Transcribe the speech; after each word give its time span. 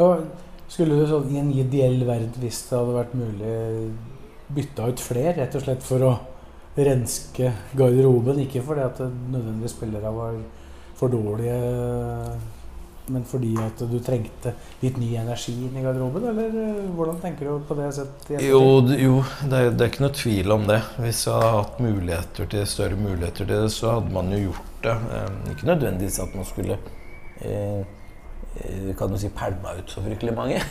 Og 0.00 0.24
skulle 0.70 1.00
du 1.00 1.06
sånn 1.08 1.32
i 1.34 1.40
en 1.40 1.50
ideell 1.52 2.04
verden, 2.06 2.32
hvis 2.40 2.62
det 2.68 2.78
hadde 2.78 2.96
vært 2.96 3.16
mulig, 3.18 3.56
bytta 4.54 4.88
ut 4.90 5.02
flere, 5.02 5.36
rett 5.42 5.58
og 5.58 5.66
slett 5.66 5.84
for 5.86 6.06
å 6.06 6.14
renske 6.78 7.50
garderoben? 7.76 8.40
Ikke 8.46 8.62
fordi 8.64 8.86
at 8.86 9.02
nødvendigvis 9.02 9.76
spillere 9.76 10.14
var 10.14 10.40
for 10.98 11.12
dårlige, 11.12 11.58
men 13.10 13.24
fordi 13.26 13.54
at 13.58 13.82
du 13.90 13.96
trengte 14.04 14.52
litt 14.84 14.98
ny 15.00 15.10
energi 15.18 15.56
inn 15.66 15.76
i 15.76 15.84
garderoben? 15.84 16.28
Eller 16.30 16.58
eh, 16.62 16.82
hvordan 16.94 17.20
tenker 17.22 17.48
du 17.48 17.64
på 17.66 17.76
det 17.78 17.90
sett? 17.96 18.28
Jo, 18.44 18.62
jo 18.94 19.22
det, 19.42 19.56
er, 19.56 19.70
det 19.74 19.86
er 19.86 19.90
ikke 19.90 20.04
noe 20.06 20.16
tvil 20.16 20.54
om 20.54 20.68
det. 20.70 20.80
Hvis 21.02 21.24
jeg 21.26 21.34
hadde 21.34 21.54
hatt 21.56 21.80
muligheter 21.82 22.50
til, 22.54 22.68
større 22.70 23.00
muligheter 23.00 23.42
til 23.42 23.50
det, 23.56 23.72
så 23.74 23.96
hadde 23.96 24.14
man 24.14 24.30
jo 24.34 24.44
gjort 24.46 24.84
det. 24.86 24.98
Eh, 25.16 25.32
ikke 25.54 25.72
nødvendigvis 25.72 26.20
at 26.22 26.36
man 26.38 26.46
skulle 26.48 26.78
eh, 27.42 27.96
kan 28.98 29.12
du 29.12 29.18
si 29.20 29.30
pælma 29.34 29.76
ut 29.78 29.92
så 29.92 30.02
fryktelig 30.04 30.36
mange. 30.36 30.62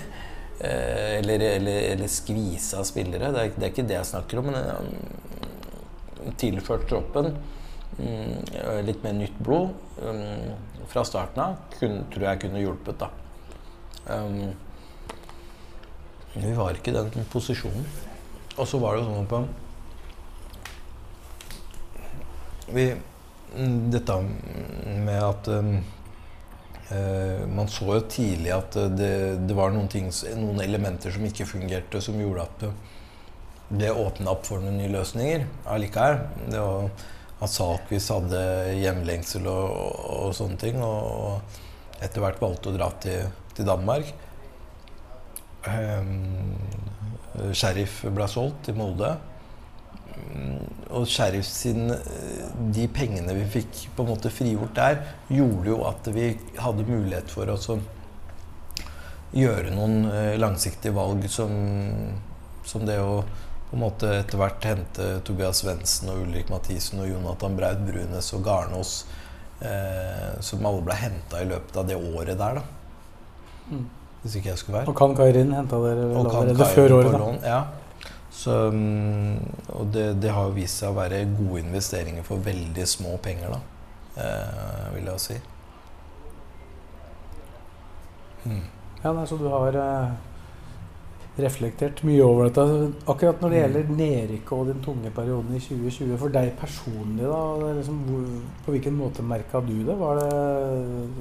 Eh, 0.60 1.20
eller, 1.20 1.40
eller, 1.40 1.78
eller 1.94 2.08
skvisa 2.12 2.82
spillere. 2.84 3.30
Det 3.32 3.40
er, 3.40 3.52
det 3.56 3.64
er 3.64 3.70
ikke 3.72 3.86
det 3.88 3.96
jeg 3.96 4.08
snakker 4.10 4.42
om. 4.42 4.50
Men 4.50 4.58
eh, 4.60 6.34
tilført 6.36 6.84
troppen 6.90 7.30
mm, 7.96 8.34
litt 8.84 9.00
mer 9.06 9.16
nytt 9.16 9.38
blod 9.40 9.72
mm, 10.04 10.50
fra 10.92 11.06
starten 11.08 11.46
av 11.46 11.78
kun, 11.78 12.02
tror 12.12 12.26
jeg 12.28 12.42
kunne 12.44 12.64
hjulpet. 12.64 13.00
da. 13.00 13.08
Um, 14.10 14.52
vi 16.34 16.52
var 16.58 16.76
ikke 16.76 16.92
i 16.92 16.98
den 16.98 17.28
posisjonen. 17.32 17.88
Og 18.58 18.68
så 18.68 18.82
var 18.82 18.98
det 18.98 19.06
jo 19.06 19.14
sånn 19.14 19.30
på 19.32 19.44
vi, 22.76 22.90
mm, 23.56 23.78
Dette 23.94 24.20
med 25.06 25.24
at 25.24 25.48
um, 25.56 25.72
eh, 25.78 25.99
Man 27.54 27.70
så 27.70 27.86
jo 27.86 28.02
tidlig 28.10 28.52
at 28.56 28.78
eh, 28.80 28.90
det, 28.90 29.14
det 29.46 29.58
var 29.58 29.74
noen, 29.74 29.90
ting, 29.92 30.10
noen 30.40 30.62
elementer 30.64 31.14
som 31.14 31.26
ikke 31.28 31.48
fungerte, 31.50 32.02
som 32.02 32.18
gjorde 32.18 32.48
at 32.48 32.66
eh, 32.66 32.98
det 33.80 33.92
åpna 33.94 34.34
opp 34.34 34.48
for 34.50 34.64
noen 34.64 34.80
nye 34.82 34.90
løsninger 34.96 35.46
allikevel. 35.70 36.24
Det 36.50 36.64
var 36.64 36.90
at 37.40 37.54
Salkvis 37.54 38.10
hadde 38.12 38.42
hjemlengsel 38.82 39.46
og, 39.48 39.68
og, 39.70 40.00
og 40.16 40.34
sånne 40.36 40.58
ting. 40.60 40.82
Og 40.82 42.02
etter 42.02 42.24
hvert 42.24 42.42
valgte 42.42 42.72
å 42.72 42.76
dra 42.76 42.90
til, 43.04 43.30
til 43.54 43.70
Danmark. 43.70 44.10
Um, 45.70 46.56
Sheriff 47.54 48.02
ble 48.10 48.28
solgt 48.32 48.66
til 48.66 48.80
Molde. 48.80 49.14
Mm, 50.36 50.66
Og 50.96 51.08
Sheriff 51.10 51.48
sin 51.48 51.90
eh, 51.94 52.50
De 52.76 52.88
pengene 52.94 53.34
vi 53.38 53.46
fikk 53.60 53.86
på 53.96 54.04
en 54.06 54.12
måte 54.14 54.32
frigjort 54.34 54.76
der, 54.78 55.02
gjorde 55.30 55.72
jo 55.72 55.80
at 55.90 56.10
vi 56.14 56.32
hadde 56.58 56.86
mulighet 56.88 57.32
for 57.34 57.50
oss 57.54 57.70
å 57.74 57.80
gjøre 59.36 59.74
noen 59.76 60.08
eh, 60.10 60.36
langsiktige 60.42 60.96
valg 60.96 61.28
som, 61.30 61.54
som 62.66 62.86
det 62.88 62.98
å 63.02 63.22
på 63.70 63.78
en 63.78 63.84
måte 63.84 64.08
etter 64.24 64.40
hvert 64.42 64.66
hente 64.66 65.08
Tobias 65.28 65.60
Svendsen 65.62 66.10
og 66.10 66.24
Ulrik 66.24 66.48
Mathisen 66.50 67.04
og 67.04 67.10
Jonathan 67.12 67.54
Braut 67.58 67.84
Brunes 67.86 68.32
og 68.34 68.42
Garnås, 68.48 68.94
eh, 69.62 70.32
som 70.42 70.66
alle 70.66 70.82
ble 70.88 70.96
henta 70.98 71.44
i 71.44 71.46
løpet 71.52 71.78
av 71.78 71.86
det 71.86 71.98
året 72.00 72.34
der, 72.40 72.58
da. 72.58 72.64
Mm. 73.70 73.84
Hvis 74.24 74.40
ikke 74.40 74.50
jeg 74.50 74.62
skulle 74.64 74.80
være. 74.80 74.90
Og 74.90 74.98
Kan 74.98 75.14
Kairin 75.16 75.54
henta 75.54 75.78
dere 75.84 76.08
vel 76.10 76.18
Og 76.18 76.32
kan 76.32 76.50
allerede 76.50 76.72
før 76.74 76.96
året? 76.98 77.14
da? 77.14 77.30
Ja. 77.46 77.60
Så, 78.32 78.72
mm, 78.72 79.38
og 79.74 79.90
det, 79.94 80.22
det 80.22 80.32
har 80.32 80.52
vist 80.56 80.82
seg 80.82 80.92
å 80.92 80.98
være 81.00 81.24
gode 81.34 81.64
investeringer 81.64 82.26
for 82.28 82.42
veldig 82.46 82.86
små 82.88 83.18
penger, 83.24 83.56
da. 83.56 83.62
Eh, 84.20 84.86
vil 84.96 85.10
jeg 85.10 85.24
si. 85.24 85.38
Mm. 88.46 88.66
Ja, 89.04 89.14
nei, 89.14 89.26
Så 89.28 89.38
du 89.40 89.48
har 89.52 89.76
eh, 89.76 90.12
reflektert 91.42 92.04
mye 92.08 92.24
over 92.24 92.50
dette. 92.50 92.64
Akkurat 93.08 93.42
når 93.42 93.50
det 93.50 93.60
Mm. 93.60 93.64
gjelder 93.64 93.96
nedrykket 93.98 94.52
og 94.52 94.68
den 94.68 94.82
tunge 94.84 95.12
perioden 95.16 95.56
i 95.56 95.60
2020, 95.60 96.18
for 96.18 96.30
deg 96.30 96.52
personlig, 96.60 97.24
da, 97.26 97.74
liksom, 97.78 98.02
hvor, 98.08 98.26
på 98.66 98.72
hvilken 98.76 98.98
måte 98.98 99.24
merka 99.24 99.62
du 99.62 99.84
det? 99.86 99.96
Var 100.00 100.16
det 100.20 100.34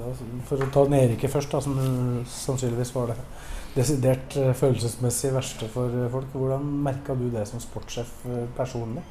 altså, 0.08 0.24
For 0.44 0.56
å 0.56 0.70
ta 0.72 0.84
nedrykket 0.88 1.30
først, 1.30 1.50
da, 1.52 1.60
som 1.60 2.24
sannsynligvis 2.26 2.94
var 2.94 3.06
det 3.12 3.16
desidert 3.76 4.36
eh, 4.36 4.52
følelsesmessig 4.54 5.32
verste 5.34 5.68
for 5.68 5.92
eh, 5.92 6.10
folk. 6.10 6.32
Hvordan 6.32 6.64
merka 6.84 7.14
du 7.14 7.28
det 7.30 7.46
som 7.48 7.60
sportssjef 7.60 8.10
eh, 8.26 8.46
personlig? 8.56 9.04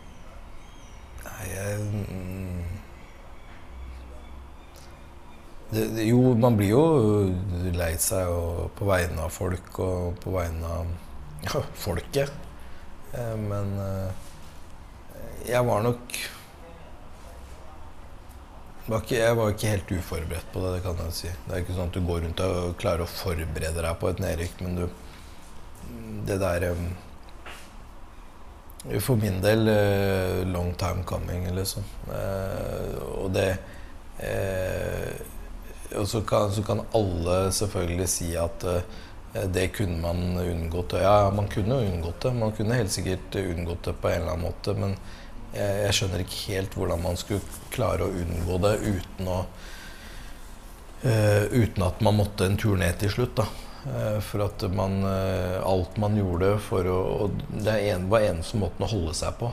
Nei, 1.27 1.47
jeg 1.53 1.79
mm, 1.79 2.61
det, 5.69 5.85
det, 5.95 6.03
Jo, 6.07 6.33
man 6.39 6.57
blir 6.59 6.71
jo 6.71 6.83
lei 7.75 7.93
seg 8.01 8.31
og, 8.31 8.69
på 8.77 8.87
vegne 8.87 9.25
av 9.25 9.33
folk 9.35 9.79
og 9.83 10.17
på 10.23 10.33
vegne 10.35 10.71
av 10.79 10.85
ja, 11.47 11.61
folket. 11.75 12.31
Eh, 13.13 13.35
men 13.39 13.75
eh, 13.83 14.09
jeg 15.47 15.63
var 15.67 15.83
nok 15.85 16.17
var 18.87 19.01
ikke, 19.03 19.17
Jeg 19.19 19.35
var 19.35 19.49
ikke 19.51 19.71
helt 19.73 19.89
uforberedt 19.91 20.53
på 20.53 20.61
det, 20.63 20.69
det 20.77 20.83
kan 20.85 21.01
jeg 21.03 21.15
si. 21.15 21.31
Det 21.43 21.51
er 21.53 21.59
ikke 21.63 21.75
sånn 21.75 21.89
at 21.91 21.97
du 21.97 22.07
går 22.07 22.21
rundt 22.23 22.39
og 22.45 22.77
klarer 22.79 23.03
å 23.03 23.11
forberede 23.11 23.83
deg 23.83 23.99
på 23.99 24.07
et 24.11 24.21
nedrykk, 24.23 24.55
men 24.63 24.79
du 24.79 24.85
Det 26.27 26.37
der 26.39 26.63
eh, 26.71 26.77
for 29.03 29.15
min 29.19 29.41
del 29.43 29.67
long 30.47 30.73
time 30.79 31.03
coming, 31.03 31.55
liksom. 31.55 31.83
Eh, 32.11 32.95
og 33.19 33.31
det 33.35 33.57
eh, 34.23 35.19
Og 35.95 36.07
så 36.07 36.21
kan, 36.27 36.51
så 36.51 36.63
kan 36.67 36.83
alle 36.97 37.51
selvfølgelig 37.55 38.07
si 38.11 38.31
at 38.39 38.63
eh, 38.67 39.45
det 39.53 39.67
kunne 39.75 40.01
man 40.01 40.39
unngått. 40.41 40.97
Ja, 41.01 41.29
man 41.31 41.47
kunne 41.51 41.77
jo 41.79 41.91
unngått 41.91 42.21
det. 42.25 42.33
Man 42.33 42.51
kunne 42.57 42.79
helt 42.79 42.91
sikkert 42.91 43.35
unngått 43.39 43.87
det 43.87 43.93
på 44.01 44.09
en 44.09 44.21
eller 44.21 44.33
annen 44.33 44.47
måte. 44.49 44.73
Men 44.75 44.97
jeg, 45.53 45.79
jeg 45.85 45.95
skjønner 45.97 46.23
ikke 46.23 46.43
helt 46.51 46.77
hvordan 46.77 47.03
man 47.05 47.19
skulle 47.19 47.61
klare 47.73 48.07
å 48.07 48.13
unngå 48.23 48.61
det 48.67 48.75
uten 48.87 49.33
å 49.33 49.41
Uh, 50.97 51.45
Uten 51.53 51.83
at 51.85 51.99
man 52.01 52.15
måtte 52.17 52.47
en 52.49 52.55
tur 52.57 52.73
ned 52.81 52.95
til 52.97 53.11
slutt, 53.13 53.35
da. 53.37 53.43
Eh, 53.85 54.15
For 54.25 54.41
at 54.47 54.63
man 54.73 54.95
Alt 55.05 55.99
man 56.01 56.17
gjorde 56.17 56.55
for 56.65 56.89
å 56.89 56.95
Og 57.27 57.43
det 57.53 57.75
en, 57.91 58.07
var 58.09 58.25
eneste 58.25 58.57
måten 58.57 58.81
å 58.81 58.89
holde 58.89 59.13
seg 59.13 59.37
på, 59.37 59.51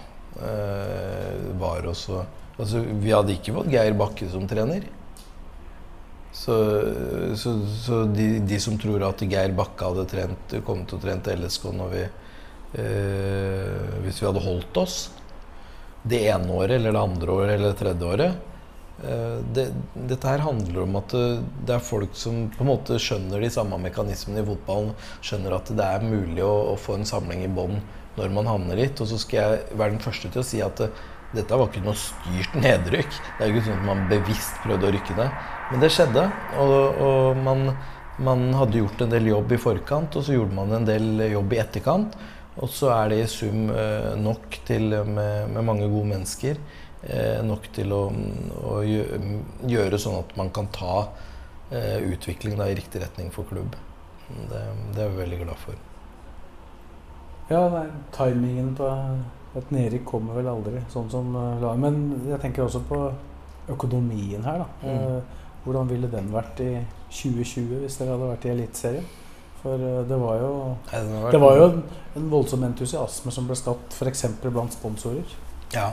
var 1.61 1.87
også 1.87 2.23
Altså, 2.57 2.81
vi 2.81 3.13
hadde 3.13 3.35
ikke 3.35 3.53
fått 3.59 3.71
Geir 3.75 3.97
Bakke 3.99 4.29
som 4.31 4.49
trener. 4.49 4.87
Så, 6.45 6.55
så, 7.41 7.55
så 7.81 8.03
de, 8.11 8.27
de 8.45 8.61
som 8.61 8.77
tror 8.81 9.07
at 9.07 9.23
Geir 9.25 9.55
Bakke 9.57 9.89
hadde 9.89 10.05
trent, 10.11 10.57
kommet 10.67 10.93
å 10.93 10.99
trene 11.01 11.37
LSK 11.41 11.71
vi 11.89 12.03
eh, 12.05 13.95
Hvis 14.05 14.19
vi 14.21 14.27
hadde 14.29 14.43
holdt 14.45 14.83
oss 14.83 14.99
det 16.05 16.27
ene 16.29 16.53
året 16.53 16.77
eller 16.77 16.93
det 16.93 17.01
andre 17.01 17.33
året 17.33 17.55
eller 17.55 17.73
det 17.73 17.79
tredje 17.81 18.11
året 18.11 18.43
Eh, 19.03 19.39
det, 19.53 19.73
dette 20.09 20.29
her 20.29 20.45
handler 20.45 20.85
om 20.85 20.97
at 21.01 21.11
det, 21.11 21.25
det 21.67 21.75
er 21.77 21.83
folk 21.83 22.15
som 22.19 22.45
på 22.55 22.63
en 22.63 22.71
måte 22.71 22.99
skjønner 23.03 23.43
de 23.43 23.51
samme 23.53 23.79
mekanismene 23.83 24.45
i 24.45 24.47
fotballen. 24.47 24.95
Skjønner 25.25 25.57
at 25.59 25.73
det 25.75 25.89
er 25.97 26.07
mulig 26.07 26.45
å, 26.47 26.55
å 26.73 26.77
få 26.81 26.99
en 26.99 27.09
samling 27.09 27.45
i 27.47 27.51
bånn 27.51 27.81
når 28.15 28.31
man 28.35 28.47
havner 28.47 28.79
dit. 28.79 29.03
Og 29.03 29.11
så 29.11 29.19
skal 29.21 29.41
jeg 29.41 29.81
være 29.81 29.97
den 29.97 30.05
første 30.05 30.31
til 30.31 30.45
å 30.45 30.47
si 30.47 30.63
at 30.65 30.79
det, 30.85 30.93
dette 31.35 31.59
var 31.59 31.69
ikke 31.71 31.83
noe 31.85 31.99
styrt 31.99 32.55
nedrykk. 32.59 33.19
Det 33.39 33.45
er 33.45 33.53
ikke 33.53 33.65
sånn 33.67 33.81
at 33.81 33.89
man 33.89 34.07
bevisst 34.11 34.61
prøvde 34.63 34.89
å 34.89 34.95
rykke 34.95 35.17
ned. 35.19 35.43
Men 35.73 35.83
det 35.83 35.91
skjedde. 35.95 36.25
Og, 36.63 37.03
og 37.09 37.43
man, 37.45 37.67
man 38.29 38.47
hadde 38.59 38.81
gjort 38.81 39.05
en 39.05 39.13
del 39.15 39.29
jobb 39.33 39.55
i 39.57 39.61
forkant, 39.61 40.19
og 40.19 40.27
så 40.27 40.37
gjorde 40.37 40.57
man 40.57 40.75
en 40.79 40.89
del 40.89 41.27
jobb 41.33 41.55
i 41.55 41.61
etterkant. 41.65 42.19
Og 42.63 42.71
så 42.71 42.93
er 42.95 43.11
det 43.11 43.21
i 43.25 43.31
sum 43.31 43.69
eh, 43.75 44.13
nok 44.21 44.61
til, 44.67 44.95
med, 45.09 45.51
med 45.57 45.67
mange 45.67 45.89
gode 45.91 46.13
mennesker, 46.13 46.61
eh, 47.09 47.41
nok 47.43 47.67
til 47.75 47.95
å, 47.97 48.05
å 48.71 48.77
gjøre 48.87 49.99
sånn 49.99 50.21
at 50.23 50.37
man 50.41 50.55
kan 50.55 50.71
ta 50.75 50.99
utviklingen 51.75 52.61
i 52.63 52.75
riktig 52.77 53.01
retning 53.03 53.33
for 53.35 53.49
klubb. 53.49 53.73
Det, 54.29 54.61
det 54.95 55.03
er 55.03 55.11
vi 55.11 55.23
veldig 55.25 55.39
glad 55.41 55.59
for. 55.59 55.81
Ja, 57.49 57.65
timingen 58.15 58.77
på 58.79 58.89
et 59.55 59.71
nedrykk 59.71 60.05
kommer 60.09 60.39
vel 60.39 60.51
aldri, 60.51 60.81
sånn 60.91 61.07
som 61.13 61.35
uh, 61.37 61.71
Men 61.79 62.01
jeg 62.27 62.41
tenker 62.43 62.65
også 62.65 62.83
på 62.89 62.99
økonomien 63.71 64.45
her, 64.45 64.65
da. 64.65 64.69
Mm. 64.83 64.95
Eh, 64.95 65.43
Hvordan 65.65 65.89
ville 65.89 66.09
den 66.13 66.27
vært 66.29 66.59
i 66.61 66.73
2020 67.09 67.85
hvis 67.85 67.95
dere 67.97 68.13
hadde 68.13 68.27
vært 68.29 68.45
i 68.45 68.51
Eliteserien? 68.53 69.07
For 69.63 69.81
eh, 69.81 70.01
det 70.09 70.19
var 70.21 70.43
jo 70.43 70.51
Det 71.33 71.41
var 71.41 71.57
jo 71.57 71.69
en, 71.71 72.27
voldsom 72.33 72.67
entusiasme 72.69 73.33
som 73.33 73.49
ble 73.49 73.57
skapt 73.57 73.97
f.eks. 73.97 74.27
blant 74.45 74.77
sponsorer. 74.77 75.37
Ja. 75.73 75.93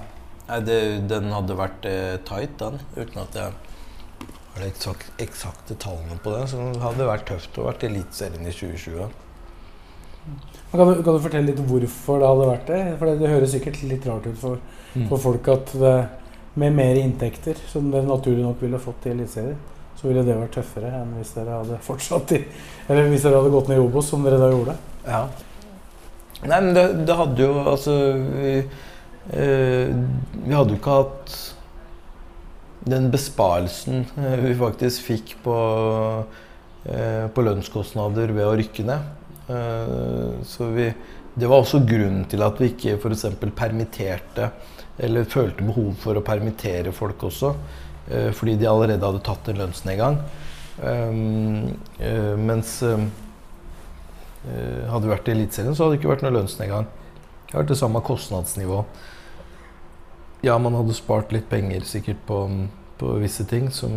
Det, 0.67 1.07
den 1.07 1.31
hadde 1.31 1.55
vært 1.55 1.85
eh, 1.87 2.17
tight, 2.27 2.57
den. 2.59 2.81
Uten 2.97 3.21
at 3.23 3.37
jeg 3.39 3.53
har 4.51 4.59
de 4.59 4.67
eksakt, 4.67 5.11
eksakte 5.23 5.77
tallene 5.79 6.19
på 6.19 6.33
det. 6.35 6.49
Så 6.51 6.59
det 6.59 6.83
hadde 6.83 7.07
vært 7.07 7.29
tøft 7.29 7.59
å 7.61 7.69
vært 7.69 7.85
i 7.85 7.91
Eliteserien 7.93 8.43
i 8.43 8.51
2020. 8.51 9.07
Kan 10.71 10.87
du, 10.87 11.01
kan 11.03 11.15
du 11.17 11.19
fortelle 11.19 11.49
litt 11.49 11.59
hvorfor 11.67 12.21
det 12.21 12.27
hadde 12.29 12.47
vært 12.51 12.67
det? 12.71 12.81
For 12.99 13.09
det, 13.09 13.17
det 13.19 13.31
høres 13.33 13.51
sikkert 13.55 13.81
litt 13.89 14.05
rart 14.07 14.27
ut 14.29 14.37
for, 14.39 14.61
Mm. 14.91 15.05
for 15.07 15.17
folk 15.23 15.45
at 15.47 15.69
det, 15.79 15.91
med 16.59 16.73
mer 16.75 16.97
inntekter, 16.99 17.55
som 17.71 17.85
dere 17.93 18.03
naturlig 18.03 18.43
nok 18.43 18.59
ville 18.59 18.79
fått 18.79 19.05
i 19.07 19.13
Eliteserien, 19.13 19.55
så 19.95 20.09
ville 20.09 20.23
det 20.27 20.35
vært 20.35 20.51
tøffere 20.57 20.89
enn 20.97 21.13
hvis 21.15 21.31
dere 21.37 21.61
hadde 21.61 21.77
fortsatt 21.85 22.33
i 22.35 22.41
Eller 22.89 23.07
hvis 23.07 23.23
dere 23.23 23.39
hadde 23.39 23.53
gått 23.53 23.69
ned 23.71 23.79
i 23.79 23.85
Obos, 23.85 24.09
som 24.11 24.23
dere 24.25 24.39
da 24.41 24.49
gjorde. 24.51 24.75
Ja. 25.07 25.21
Nei, 26.43 26.59
men 26.59 26.73
det, 26.75 26.83
det 27.07 27.15
hadde 27.15 27.43
jo 27.45 27.53
Altså 27.71 27.95
vi, 28.17 28.53
øh, 29.31 29.95
vi 30.43 30.53
hadde 30.57 30.75
jo 30.75 30.79
ikke 30.81 30.97
hatt 30.99 31.37
den 32.91 33.11
besparelsen 33.13 34.07
eh, 34.17 34.39
vi 34.41 34.55
faktisk 34.57 35.05
fikk 35.05 35.35
på, 35.45 35.55
øh, 36.89 37.25
på 37.31 37.43
lønnskostnader 37.45 38.33
ved 38.33 38.47
å 38.47 38.55
rykke 38.57 38.83
ned. 38.87 39.09
Eh, 39.51 40.43
så 40.47 40.67
vi, 40.75 40.87
det 41.33 41.49
var 41.49 41.61
også 41.63 41.81
grunnen 41.87 42.25
til 42.31 42.43
at 42.45 42.59
vi 42.61 42.71
ikke 42.71 42.97
f.eks. 42.97 43.25
permitterte 43.57 44.51
eller 45.01 45.27
følte 45.29 45.65
behov 45.65 45.95
for 46.01 46.19
å 46.19 46.23
permittere 46.25 46.93
folk 46.95 47.23
også. 47.29 47.53
eh, 48.09 48.31
fordi 48.35 48.57
de 48.61 48.69
allerede 48.69 49.05
hadde 49.05 49.23
tatt 49.25 49.49
en 49.51 49.61
lønnsnedgang. 49.63 50.21
Eh, 50.81 52.35
mens 52.37 52.79
Hadde 54.41 55.05
vi 55.05 55.11
vært 55.11 55.27
i 55.29 55.33
Eliteserien, 55.35 55.75
så 55.77 55.83
hadde 55.85 55.93
det 55.93 55.99
ikke 55.99 56.09
vært 56.15 56.23
noen 56.25 56.39
lønnsnedgang. 56.39 56.87
Det 56.89 57.51
hadde 57.51 57.59
vært 57.59 57.67
det 57.69 57.75
samme 57.77 57.99
kostnadsnivå. 58.01 58.79
Ja, 60.41 60.55
man 60.57 60.73
hadde 60.73 60.95
spart 60.97 61.29
litt 61.35 61.45
penger 61.51 61.85
sikkert 61.85 62.23
på, 62.25 62.39
på 63.01 63.11
visse 63.17 63.43
ting 63.49 63.67
som, 63.73 63.91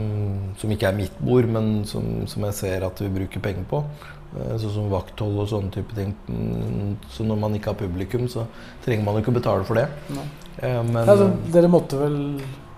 som 0.57 0.71
ikke 0.73 0.89
er 0.89 0.97
mitt 0.97 1.17
bord, 1.21 1.45
men 1.53 1.83
som, 1.89 2.25
som 2.31 2.47
jeg 2.49 2.57
ser 2.57 2.87
at 2.89 3.03
vi 3.05 3.11
bruker 3.13 3.43
penger 3.45 3.67
på. 3.69 3.83
Eh, 4.35 4.55
Sånn 4.59 4.73
som 4.75 4.89
vakthold 4.93 5.37
og 5.45 5.51
sånne 5.53 5.71
type 5.75 5.95
ting. 5.97 6.15
Mm, 6.27 6.95
Så 7.13 7.27
når 7.29 7.39
man 7.45 7.55
ikke 7.59 7.75
har 7.75 7.79
publikum, 7.85 8.25
så 8.33 8.47
trenger 8.87 9.05
man 9.07 9.19
jo 9.19 9.25
ikke 9.27 9.37
betale 9.39 9.67
for 9.69 9.79
det. 9.79 9.87
Eh, 10.59 10.81
Men 10.83 11.03
Altså, 11.05 11.29
dere 11.53 11.69
måtte 11.71 12.01
vel 12.01 12.17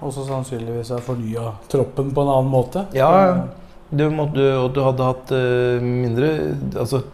også 0.03 0.27
sannsynligvis 0.29 0.91
ha 0.93 0.99
fornya 1.01 1.53
troppen 1.73 2.11
på 2.13 2.25
en 2.27 2.33
annen 2.35 2.51
måte? 2.53 2.83
Ja, 2.93 3.47
du 3.89 4.03
måtte, 4.11 4.43
og 4.61 4.75
du 4.75 4.83
hadde 4.85 5.07
hatt 5.07 5.31
eh, 5.33 5.79
mindre 5.87 6.33
Altså, 6.75 7.05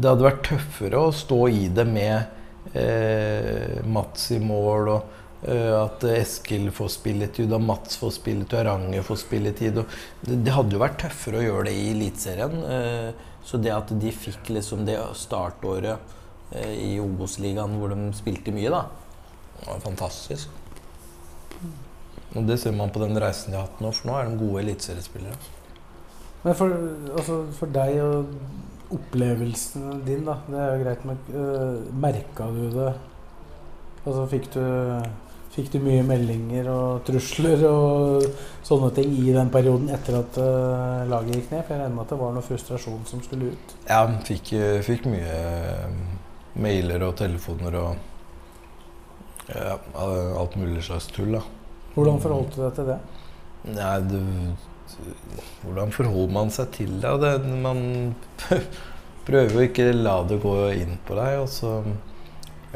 det 0.00 0.08
hadde 0.08 0.24
vært 0.24 0.46
tøffere 0.48 0.96
å 1.04 1.12
stå 1.12 1.42
i 1.52 1.66
det 1.76 1.84
med 1.86 2.72
eh, 2.74 3.82
Mats 3.86 4.30
i 4.32 4.40
mål, 4.40 4.88
og 4.96 5.13
at 5.44 6.04
Eskil 6.08 6.70
får 6.72 6.88
spilletid, 6.94 7.52
og 7.52 7.60
Mats 7.60 7.98
får 8.00 8.14
spilletid, 8.16 8.56
og 8.62 8.66
Ranger 8.68 9.04
får 9.04 9.18
spilletid. 9.20 9.80
Det, 10.24 10.52
hadde 10.54 10.76
jo 10.76 10.80
vært 10.80 11.02
tøffere 11.02 11.42
å 11.42 11.44
gjøre 11.44 11.66
det 11.68 11.74
i 11.76 11.90
Eliteserien. 11.92 12.62
Eh, 12.64 13.32
så 13.44 13.60
det 13.60 13.74
at 13.74 13.92
de 14.00 14.12
fikk 14.14 14.54
liksom 14.56 14.86
det 14.88 14.96
startåret 15.20 15.98
eh, 16.56 16.74
i 16.80 16.92
Obos-ligaen 17.02 17.76
hvor 17.76 17.92
de 17.92 18.08
spilte 18.16 18.54
mye, 18.56 18.72
da, 18.72 18.86
var 19.66 19.82
fantastisk. 19.84 20.48
Og 22.34 22.48
det 22.48 22.56
ser 22.62 22.72
man 22.74 22.90
på 22.90 23.02
den 23.02 23.20
reisen 23.20 23.52
de 23.52 23.60
har 23.60 23.68
hatt 23.68 23.82
nå, 23.84 23.92
for 23.94 24.10
nå 24.10 24.16
er 24.18 24.30
de 24.30 24.40
gode 24.40 24.64
eliteseriespillere. 24.64 25.36
Men 26.44 26.56
for, 26.58 26.72
altså, 27.14 27.36
for 27.56 27.72
deg 27.72 28.00
og 28.04 28.32
opplevelsen 28.94 30.00
din, 30.06 30.24
da, 30.26 30.38
det 30.48 30.58
er 30.60 30.72
jo 30.72 30.82
greit, 30.82 31.04
men 31.08 31.20
uh, 31.32 31.92
merka 32.04 32.48
du 32.52 32.64
det? 32.74 32.90
Altså 34.04 34.24
fikk 34.28 34.50
du, 34.52 34.60
fikk 35.54 35.70
du 35.74 35.78
mye 35.84 36.02
meldinger 36.06 36.68
og 36.72 37.04
trusler 37.06 37.62
og 37.68 38.24
sånne 38.66 38.90
ting 38.96 39.12
i 39.20 39.34
den 39.34 39.52
perioden 39.54 39.92
etter 39.94 40.18
at 40.18 40.38
uh, 40.42 41.04
laget 41.10 41.38
gikk 41.38 41.52
ned? 41.52 41.62
For 41.62 41.74
jeg 41.74 41.82
regner 41.82 41.94
med 41.94 42.04
at 42.04 42.14
det 42.14 42.20
var 42.20 42.34
noe 42.34 42.46
frustrasjon 42.46 43.04
som 43.10 43.22
skulle 43.24 43.52
ut. 43.54 43.76
Ja, 43.86 44.02
fikk, 44.26 44.54
fikk 44.86 45.06
mye 45.10 45.38
eh, 45.38 45.98
mailer 46.58 47.06
og 47.06 47.16
telefoner 47.20 47.78
og 47.80 49.50
ja, 49.52 49.76
alt 50.40 50.56
mulig 50.56 50.82
slags 50.86 51.10
tull, 51.12 51.36
da. 51.36 51.42
Hvordan 51.94 52.22
forholdt 52.22 52.56
du 52.56 52.62
deg 52.62 52.72
til 52.78 52.88
det? 52.90 52.98
Nei, 53.74 53.94
du, 54.08 54.18
hvordan 55.62 55.92
forholder 55.94 56.34
man 56.34 56.50
seg 56.54 56.72
til 56.74 56.96
det? 57.02 57.12
det? 57.22 57.34
Man 57.64 58.14
prøver 59.28 59.56
å 59.56 59.64
ikke 59.68 59.92
la 59.94 60.16
det 60.28 60.40
gå 60.42 60.56
inn 60.74 60.98
på 61.06 61.16
deg. 61.18 61.38
Og 61.44 61.48
så, 61.52 61.76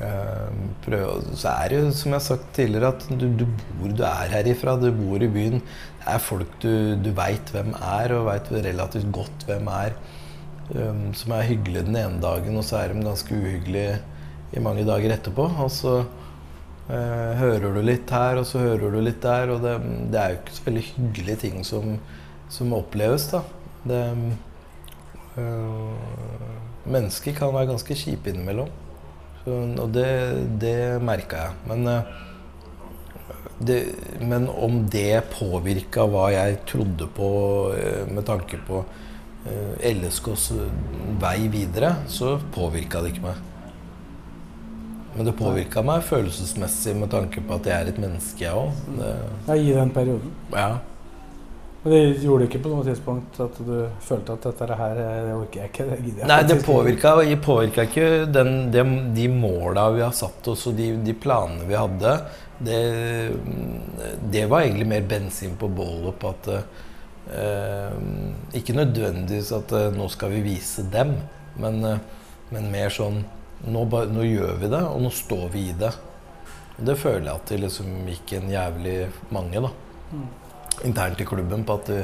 eh, 0.04 0.58
prøver, 0.84 1.32
så 1.38 1.54
er 1.54 1.72
det 1.72 1.80
jo, 1.80 1.90
som 1.94 2.12
jeg 2.12 2.18
har 2.18 2.26
sagt 2.26 2.52
tidligere, 2.56 2.92
at 2.94 3.06
du, 3.20 3.26
du 3.40 3.46
bor 3.78 3.94
Du 3.98 4.04
er 4.06 4.34
herifra, 4.34 4.76
du 4.80 4.90
bor 4.94 5.22
i 5.22 5.30
byen. 5.32 5.62
Det 5.98 6.14
er 6.14 6.22
folk 6.24 6.54
du, 6.62 6.72
du 7.02 7.10
veit 7.16 7.52
hvem 7.54 7.74
er, 7.74 8.14
og 8.16 8.28
veit 8.30 8.52
relativt 8.52 9.10
godt 9.14 9.46
hvem 9.48 9.68
er. 9.74 9.98
Um, 10.68 11.14
som 11.16 11.32
er 11.32 11.46
hyggelige 11.48 11.86
den 11.86 11.96
ene 11.96 12.20
dagen, 12.20 12.56
og 12.60 12.64
så 12.68 12.82
er 12.82 12.92
de 12.92 13.04
ganske 13.04 13.32
uhyggelige 13.34 13.98
i 14.52 14.62
mange 14.64 14.84
dager 14.88 15.14
etterpå. 15.14 15.48
Og 15.64 15.70
så 15.72 15.94
uh, 16.02 17.32
hører 17.40 17.70
du 17.76 17.80
litt 17.84 18.10
her, 18.12 18.40
og 18.40 18.48
så 18.48 18.62
hører 18.64 18.92
du 18.92 19.00
litt 19.04 19.22
der. 19.24 19.54
Og 19.54 19.64
det, 19.64 19.78
det 20.12 20.20
er 20.20 20.34
jo 20.34 20.42
ikke 20.42 20.58
så 20.58 20.66
veldig 20.68 20.84
hyggelige 20.90 21.40
ting 21.46 21.64
som, 21.66 21.96
som 22.52 22.76
oppleves, 22.76 23.30
da. 23.32 23.42
Det, 23.88 24.02
uh, 25.38 25.96
mennesker 26.88 27.36
kan 27.36 27.52
være 27.54 27.72
ganske 27.72 27.96
kjipe 27.96 28.32
innimellom. 28.32 28.70
Og 29.82 29.92
det, 29.94 30.08
det 30.62 30.76
merka 31.04 31.44
jeg. 31.48 31.56
Men, 31.70 31.86
øh, 31.88 32.16
det, 33.58 33.78
men 34.22 34.48
om 34.48 34.84
det 34.92 35.24
påvirka 35.32 36.06
hva 36.06 36.28
jeg 36.34 36.60
trodde 36.68 37.08
på 37.16 37.30
øh, 37.74 38.04
med 38.12 38.26
tanke 38.28 38.60
på 38.66 38.84
øh, 39.48 39.74
LSKs 39.90 40.52
vei 41.22 41.48
videre, 41.52 41.96
så 42.06 42.36
påvirka 42.54 43.02
det 43.02 43.14
ikke 43.14 43.26
meg. 43.28 43.40
Men 45.16 45.26
det 45.26 45.34
påvirka 45.38 45.82
meg 45.82 46.04
følelsesmessig 46.06 46.94
med 46.96 47.10
tanke 47.10 47.42
på 47.42 47.56
at 47.58 47.66
jeg 47.66 47.74
er 47.74 47.90
et 47.90 47.98
menneske, 47.98 48.44
jeg 48.44 48.54
òg. 48.54 48.70
I 49.56 49.72
den 49.74 49.90
perioden. 49.90 50.30
Ja. 50.54 50.76
Men 51.88 51.96
det 51.96 52.20
gjorde 52.20 52.44
ikke 52.44 52.58
på 52.60 52.70
noe 52.72 52.84
tidspunkt 52.84 53.38
at 53.40 53.60
du 53.64 53.76
følte 54.04 54.34
at 54.34 54.44
dette 54.44 54.76
her 54.76 54.98
det 54.98 55.32
orker 55.32 55.62
jeg 55.62 55.70
ikke? 55.70 55.86
Det 55.88 55.96
gidder 56.02 56.20
jeg 56.20 56.28
Nei, 56.28 56.38
det 56.44 56.56
påvirka, 56.66 57.12
påvirka 57.44 57.86
ikke 57.88 58.08
den, 58.28 58.50
de, 58.74 58.82
de 59.16 59.28
måla 59.32 59.86
vi 59.94 60.02
har 60.04 60.12
satt 60.16 60.50
oss 60.52 60.66
og 60.68 60.76
de, 60.76 60.90
de 61.04 61.14
planene 61.16 61.64
vi 61.68 61.78
hadde. 61.78 62.12
Det, 62.58 62.80
det 64.34 64.44
var 64.50 64.66
egentlig 64.66 64.88
mer 64.90 65.06
bensin 65.08 65.54
på 65.56 65.70
bålet 65.72 66.18
på 66.20 66.32
at 66.34 66.50
eh, 66.52 67.94
Ikke 68.58 68.76
nødvendigvis 68.76 69.52
at 69.56 69.72
eh, 69.78 69.88
nå 69.94 70.10
skal 70.12 70.34
vi 70.34 70.42
vise 70.44 70.84
dem, 70.92 71.14
men, 71.62 71.80
eh, 71.86 72.02
men 72.52 72.68
mer 72.74 72.92
sånn 72.92 73.22
nå, 73.64 73.86
nå 74.12 74.26
gjør 74.26 74.60
vi 74.60 74.72
det, 74.74 74.82
og 74.84 75.00
nå 75.06 75.14
står 75.14 75.48
vi 75.54 75.64
i 75.70 75.78
det. 75.78 75.94
Og 76.76 76.84
det 76.90 76.98
føler 77.00 77.30
jeg 77.30 77.40
at 77.40 77.54
det 77.54 77.62
liksom 77.64 77.96
gikk 78.12 78.36
en 78.36 78.52
jævlig 78.52 78.98
mange, 79.34 79.64
da. 79.64 79.72
Internt 80.86 81.20
i 81.20 81.26
klubben 81.26 81.64
på 81.66 81.78
at 81.80 81.88
vi 81.90 82.02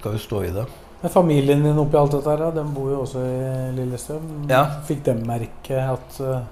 skal 0.00 0.16
jo 0.16 0.24
stå 0.26 0.42
i 0.44 0.50
det. 0.54 0.66
Men 1.00 1.12
familien 1.12 1.62
din 1.62 1.78
oppi 1.78 1.96
alt 1.96 2.14
dette 2.16 2.32
her, 2.32 2.52
den 2.56 2.72
bor 2.74 2.90
jo 2.90 3.02
også 3.04 3.22
i 3.22 3.72
Lillestrøm. 3.76 4.46
Ja. 4.50 4.64
Fikk 4.88 5.04
de 5.06 5.14
merke 5.28 5.80
at 5.92 6.20
eh, 6.24 6.46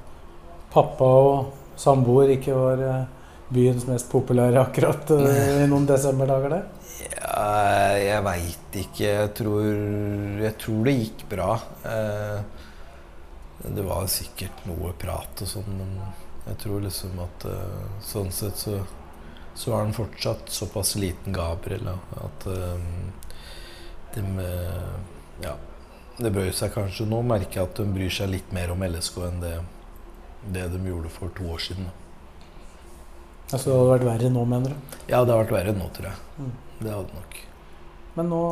pappa 0.74 1.08
og 1.24 1.78
samboer 1.80 2.34
ikke 2.36 2.56
var 2.56 2.82
eh, 2.84 3.06
byens 3.54 3.86
mest 3.88 4.10
populære 4.12 4.60
akkurat 4.60 5.14
eh, 5.16 5.62
i 5.64 5.68
noen 5.70 5.88
desemberdager 5.88 6.58
der? 6.58 6.66
Ja, 7.08 7.46
jeg 7.98 8.24
veit 8.28 8.78
ikke. 8.84 9.06
Jeg 9.08 9.32
tror, 9.40 9.64
jeg 10.44 10.56
tror 10.60 10.84
det 10.86 10.94
gikk 11.00 11.24
bra. 11.30 11.48
Det 13.64 13.84
var 13.86 14.06
sikkert 14.12 14.62
noe 14.68 14.92
prat 15.00 15.42
og 15.42 15.50
sånn, 15.50 15.80
men 15.80 15.96
jeg 16.44 16.60
tror 16.62 16.84
liksom 16.84 17.18
at 17.24 17.46
sånn 18.04 18.30
sett 18.34 18.60
så, 18.60 18.76
så 19.54 19.72
er 19.72 19.84
han 19.84 19.94
fortsatt 19.94 20.50
såpass 20.50 20.94
liten 20.98 21.32
Gabriel 21.32 21.86
da, 21.86 21.98
at 22.26 22.46
eh, 22.50 22.88
de 24.16 24.26
eh, 24.48 24.90
Ja. 25.44 25.56
Det 26.14 26.30
bøyer 26.30 26.54
seg 26.54 26.70
kanskje. 26.70 27.08
Nå 27.10 27.24
merker 27.26 27.58
jeg 27.58 27.66
at 27.66 27.78
de 27.80 27.84
bryr 27.90 28.12
seg 28.14 28.28
litt 28.30 28.52
mer 28.54 28.70
om 28.70 28.84
LSK 28.86 29.16
enn 29.26 29.40
det, 29.42 29.54
det 30.54 30.68
de 30.70 30.78
gjorde 30.86 31.10
for 31.10 31.32
to 31.34 31.48
år 31.50 31.62
siden. 31.64 31.88
Altså 33.50 33.66
det 33.66 33.78
hadde 33.80 33.88
vært 33.90 34.06
verre 34.06 34.30
nå, 34.30 34.44
mener 34.46 34.76
du? 34.76 34.94
Ja, 35.10 35.24
det 35.24 35.34
har 35.34 35.42
vært 35.42 35.56
verre 35.56 35.74
nå, 35.74 35.88
tror 35.96 36.06
jeg. 36.12 36.20
Mm. 36.38 36.52
Det 36.78 36.92
hadde 36.92 37.18
nok. 37.18 37.40
Men 38.14 38.30
nå 38.30 38.44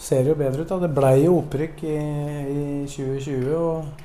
ser 0.00 0.24
det 0.24 0.32
jo 0.32 0.38
bedre 0.40 0.64
ut. 0.64 0.72
da. 0.72 0.80
Det 0.80 0.90
blei 0.96 1.14
jo 1.26 1.36
opprykk 1.42 1.84
i, 1.84 1.98
i 2.54 2.64
2020. 2.88 3.52
Og 3.58 4.02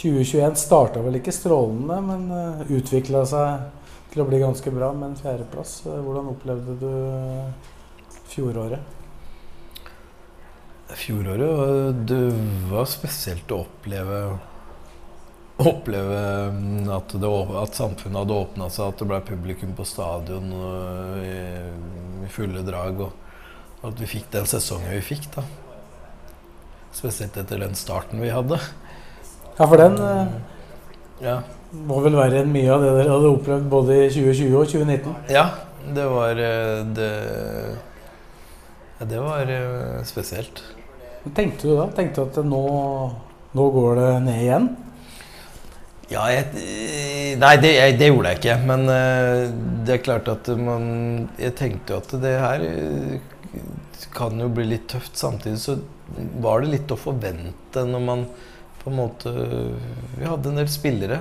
2021 0.00 0.58
starta 0.64 1.04
vel 1.04 1.20
ikke 1.20 1.34
strålende, 1.34 2.00
men 2.08 2.26
uh, 2.32 2.64
utvikla 2.72 3.24
seg 3.28 3.79
til 4.10 4.22
å 4.22 4.28
bli 4.28 4.40
ganske 4.42 4.72
bra 4.74 4.90
med 4.96 5.12
en 5.12 5.18
fjerdeplass. 5.18 5.80
Eh, 5.86 6.00
Hvordan 6.04 6.30
opplevde 6.32 6.76
du 6.80 6.88
eh, 6.90 7.74
fjoråret? 8.30 8.96
Fjoråret 10.90 12.06
det 12.10 12.22
var 12.70 12.88
spesielt 12.90 13.52
å 13.54 13.64
oppleve 13.64 14.22
Oppleve 15.60 16.20
mm, 16.56 16.86
at, 16.88 17.12
det, 17.20 17.30
at 17.60 17.76
samfunnet 17.76 18.22
hadde 18.22 18.36
åpna 18.46 18.70
seg, 18.72 18.94
at 18.94 19.02
det 19.02 19.08
ble 19.10 19.18
publikum 19.28 19.74
på 19.76 19.84
stadion 19.84 20.54
i, 21.20 21.34
i, 22.24 22.30
fulle 22.32 22.62
drag. 22.64 23.02
Og 23.04 23.84
at 23.90 24.00
vi 24.00 24.08
fikk 24.08 24.30
den 24.32 24.48
sesongen 24.48 24.94
vi 24.94 25.02
fikk. 25.04 25.28
da 25.34 25.44
Spesielt 26.96 27.36
etter 27.36 27.60
den 27.60 27.76
starten 27.76 28.24
vi 28.24 28.32
hadde. 28.32 28.56
Ja, 29.58 29.66
for 29.66 29.76
den 29.76 30.00
eh, 30.00 31.44
ja. 31.70 31.80
må 31.86 32.00
vel 32.04 32.18
være 32.18 32.42
en 32.42 32.52
mye 32.52 32.70
av 32.74 32.82
det 32.84 32.90
dere 32.98 33.14
hadde 33.14 33.32
opplevd 33.36 33.70
både 33.70 33.96
i 34.04 34.10
2020 34.12 34.58
og 34.58 34.72
2019? 34.74 35.16
Ja, 35.30 35.46
det 35.94 36.06
var 36.10 36.42
Det, 36.98 37.10
ja, 39.00 39.06
det 39.08 39.24
var 39.24 39.48
eh, 39.48 40.02
spesielt. 40.04 40.62
Hva 41.22 41.32
tenkte 41.36 41.68
du 41.68 41.76
da? 41.76 41.86
Tenkte 41.96 42.20
du 42.20 42.30
at 42.30 42.46
nå, 42.48 42.62
nå 43.56 43.68
går 43.76 44.00
det 44.00 44.10
ned 44.26 44.42
igjen? 44.44 44.70
Ja, 46.10 46.26
jeg, 46.32 46.50
Nei, 47.38 47.52
det, 47.62 47.70
jeg, 47.76 47.96
det, 48.00 48.10
gjorde 48.10 48.32
jeg 48.32 48.40
ikke. 48.40 48.56
Men 48.66 48.84
uh, 48.90 49.46
det 49.86 49.94
er 49.94 50.02
klart 50.04 50.30
at 50.32 50.48
man 50.58 50.84
Jeg 51.38 51.54
tenkte 51.60 51.94
jo 51.94 52.00
at 52.02 52.14
det 52.24 52.32
her 52.42 52.64
kan 54.16 54.40
jo 54.42 54.48
bli 54.52 54.66
litt 54.72 54.88
tøft. 54.90 55.16
Samtidig 55.20 55.60
så 55.62 55.78
var 56.42 56.64
det 56.64 56.74
litt 56.74 56.92
å 56.92 56.98
forvente 56.98 57.84
når 57.86 58.02
man 58.04 58.24
på 58.80 58.90
en 58.90 58.98
måte 58.98 59.32
Vi 59.32 60.26
hadde 60.26 60.50
en 60.50 60.60
del 60.60 60.72
spillere. 60.72 61.20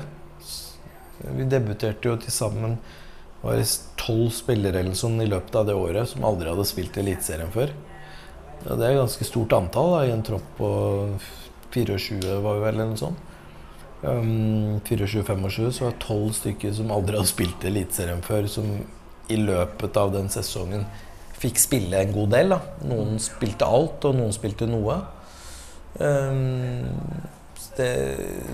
Vi 1.24 1.48
debuterte 1.52 2.10
jo 2.10 2.18
til 2.20 2.34
sammen 2.34 2.78
var 3.42 3.62
tolv 4.00 4.32
spillere 4.36 4.82
eller 4.82 4.98
sånn 5.00 5.22
i 5.24 5.30
løpet 5.30 5.56
av 5.56 5.68
det 5.70 5.76
året 5.78 6.12
som 6.12 6.26
aldri 6.28 6.52
hadde 6.52 6.68
spilt 6.68 6.98
Eliteserien 7.00 7.52
før. 7.54 7.72
Ja, 8.66 8.76
det 8.76 8.84
er 8.84 8.92
et 8.92 9.00
ganske 9.00 9.28
stort 9.28 9.56
antall 9.56 9.94
da, 9.94 10.00
i 10.04 10.12
en 10.12 10.24
tropp 10.28 10.48
på 10.58 10.70
24, 11.72 12.40
var 12.44 12.58
vi 12.58 12.64
vel, 12.66 12.74
eller 12.74 12.90
noe 12.92 13.00
sånt. 13.00 13.28
Um, 14.00 14.80
24-25, 14.88 15.72
så 15.76 15.86
var 15.86 15.94
det 15.94 16.04
tolv 16.04 16.34
stykker 16.36 16.76
som 16.76 16.92
aldri 16.96 17.20
hadde 17.20 17.32
spilt 17.32 17.68
Eliteserien 17.68 18.24
før, 18.26 18.48
som 18.52 18.68
i 19.30 19.38
løpet 19.40 20.00
av 20.02 20.12
den 20.16 20.28
sesongen 20.34 20.84
fikk 21.40 21.60
spille 21.62 22.04
en 22.04 22.12
god 22.16 22.34
del. 22.36 22.56
Da. 22.56 22.60
Noen 22.90 23.20
spilte 23.24 23.68
alt, 23.68 24.04
og 24.08 24.20
noen 24.20 24.36
spilte 24.36 24.68
noe. 24.68 25.00
Um, 26.00 26.88
det, 27.78 27.92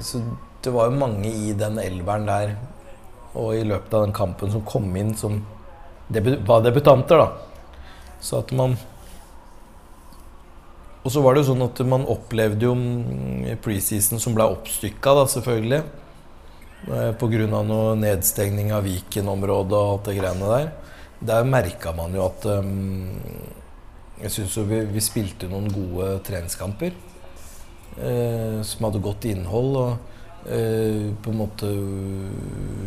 så 0.06 0.22
det 0.66 0.74
var 0.74 0.90
jo 0.90 1.00
mange 1.00 1.30
i 1.30 1.54
den 1.58 1.80
elveren 1.82 2.28
der, 2.30 2.56
og 3.36 3.56
i 3.56 3.64
løpet 3.68 3.94
av 3.94 4.08
den 4.08 4.16
kampen 4.16 4.52
som 4.52 4.66
kom 4.68 4.90
inn 4.98 5.14
som 5.18 5.40
debut 6.08 6.44
var 6.48 6.64
debutanter, 6.66 7.22
da. 7.22 8.18
Så 8.24 8.42
at 8.42 8.54
man 8.56 8.78
og 11.06 11.14
så 11.14 11.22
var 11.22 11.36
det 11.36 11.44
jo 11.44 11.52
sånn 11.52 11.62
at 11.62 11.80
man 11.86 12.08
opplevde 12.10 12.66
jo 12.66 12.72
mm, 12.74 13.60
preseason 13.62 14.18
som 14.22 14.34
ble 14.34 14.48
oppstykka, 14.56 15.12
da, 15.14 15.26
selvfølgelig. 15.30 15.84
Eh, 16.86 17.12
Pga. 17.18 17.46
noe 17.50 17.94
nedstengning 17.98 18.72
av 18.74 18.88
Viken-området 18.90 19.78
og 19.78 19.92
alt 19.92 20.10
det 20.10 20.16
greiene 20.18 20.50
der. 20.50 20.72
Der 21.30 21.46
merka 21.48 21.94
man 21.96 22.14
jo 22.14 22.26
at 22.26 22.44
um, 22.50 23.22
Jeg 24.20 24.32
syns 24.34 24.58
vi, 24.68 24.82
vi, 24.90 25.02
spilte 25.04 25.48
noen 25.52 25.70
gode 25.70 26.20
treningskamper. 26.26 26.98
Uh, 27.96 28.60
som 28.66 28.90
hadde 28.90 29.06
godt 29.06 29.30
innhold. 29.30 29.78
Og 29.78 30.15
på 30.46 31.32
en 31.32 31.40
måte 31.40 31.72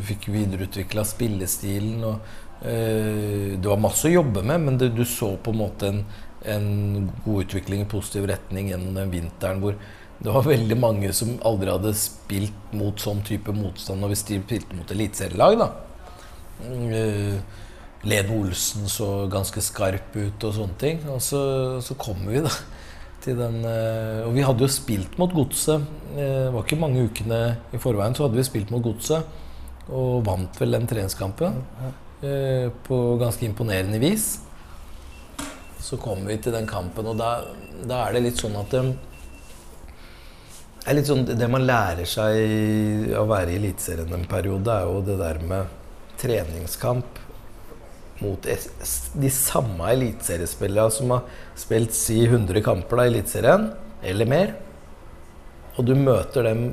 fikk 0.06 0.28
videreutvikla 0.30 1.02
spillestilen. 1.08 2.04
Og 2.06 2.64
eh, 2.64 3.58
det 3.58 3.66
var 3.66 3.82
masse 3.82 4.06
å 4.06 4.14
jobbe 4.14 4.44
med, 4.46 4.62
men 4.66 4.80
det, 4.80 4.92
du 4.94 5.04
så 5.08 5.34
på 5.42 5.54
en 5.54 5.62
måte 5.66 5.92
en 5.92 6.02
en 6.44 7.10
god 7.24 7.44
utvikling 7.44 7.82
i 7.82 7.88
positiv 7.90 8.26
retning 8.30 8.70
gjennom 8.70 8.94
den 8.94 9.10
vinteren 9.10 9.62
hvor 9.62 9.78
det 10.18 10.34
var 10.34 10.46
veldig 10.46 10.78
mange 10.78 11.12
som 11.14 11.36
aldri 11.46 11.70
hadde 11.70 11.94
spilt 11.98 12.72
mot 12.74 12.98
sånn 12.98 13.22
type 13.26 13.54
motstand 13.54 14.02
når 14.02 14.14
vi 14.14 14.18
spilte 14.18 14.74
mot 14.74 14.90
eliteserielag. 14.90 15.62
Uh, 16.58 17.38
Lene 18.02 18.34
Olsen 18.34 18.90
så 18.90 19.28
ganske 19.30 19.62
skarp 19.62 20.16
ut 20.16 20.46
og 20.48 20.56
sånne 20.56 20.78
ting. 20.80 21.04
Og 21.06 21.22
så, 21.22 21.40
så 21.82 21.94
kommer 21.98 22.34
vi 22.34 22.42
da 22.42 22.50
den 23.26 23.60
uh, 23.64 24.26
Og 24.28 24.34
vi 24.36 24.44
hadde 24.46 24.64
jo 24.64 24.70
spilt 24.70 25.18
mot 25.18 25.32
Godset. 25.34 25.82
Uh, 26.14 26.18
det 26.18 26.52
var 26.54 26.64
ikke 26.64 26.80
mange 26.80 27.04
ukene 27.08 27.40
i 27.74 27.80
forveien 27.82 28.14
så 28.16 28.26
hadde 28.26 28.38
vi 28.38 28.46
spilt 28.46 28.70
mot 28.74 28.84
Godset. 28.84 29.26
Og 29.88 30.20
vant 30.26 30.60
vel 30.60 30.76
den 30.76 30.86
treningskampen 30.88 31.62
på 32.84 32.96
ganske 33.20 33.46
imponerende 33.46 34.00
vis 34.02 34.40
så 35.88 35.96
kommer 35.96 36.32
vi 36.32 36.38
til 36.42 36.52
den 36.52 36.66
kampen, 36.68 37.06
og 37.06 37.16
da, 37.16 37.38
da 37.88 38.02
er 38.06 38.16
det 38.16 38.24
litt 38.26 38.40
sånn 38.42 38.56
at 38.60 38.74
det, 38.74 38.82
er 40.84 40.98
litt 40.98 41.08
sånn, 41.08 41.24
det 41.28 41.48
man 41.50 41.64
lærer 41.68 42.08
seg 42.08 43.14
å 43.16 43.24
være 43.28 43.54
i 43.54 43.60
Eliteserien 43.60 44.12
en 44.18 44.26
periode, 44.28 44.74
er 44.74 44.88
jo 44.88 45.00
det 45.06 45.16
der 45.20 45.40
med 45.48 45.76
treningskamp 46.20 47.22
mot 48.20 48.48
de 49.22 49.30
samme 49.30 49.92
eliteseriespillerne 49.92 50.94
som 50.94 51.14
har 51.14 51.40
spilt 51.58 51.94
si 51.96 52.20
100 52.26 52.62
kamper 52.66 53.02
i 53.02 53.08
Eliteserien, 53.12 53.70
eller 54.02 54.30
mer. 54.30 54.54
Og 55.78 55.86
du 55.86 55.94
møter 55.94 56.48
dem 56.48 56.72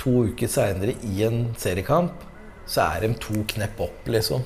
to 0.00 0.26
uker 0.30 0.50
seinere 0.50 0.96
i 1.04 1.24
en 1.26 1.50
seriekamp, 1.60 2.24
så 2.66 2.88
er 2.88 3.04
de 3.04 3.16
to 3.22 3.42
knepp 3.52 3.80
opp, 3.86 4.08
liksom. 4.10 4.44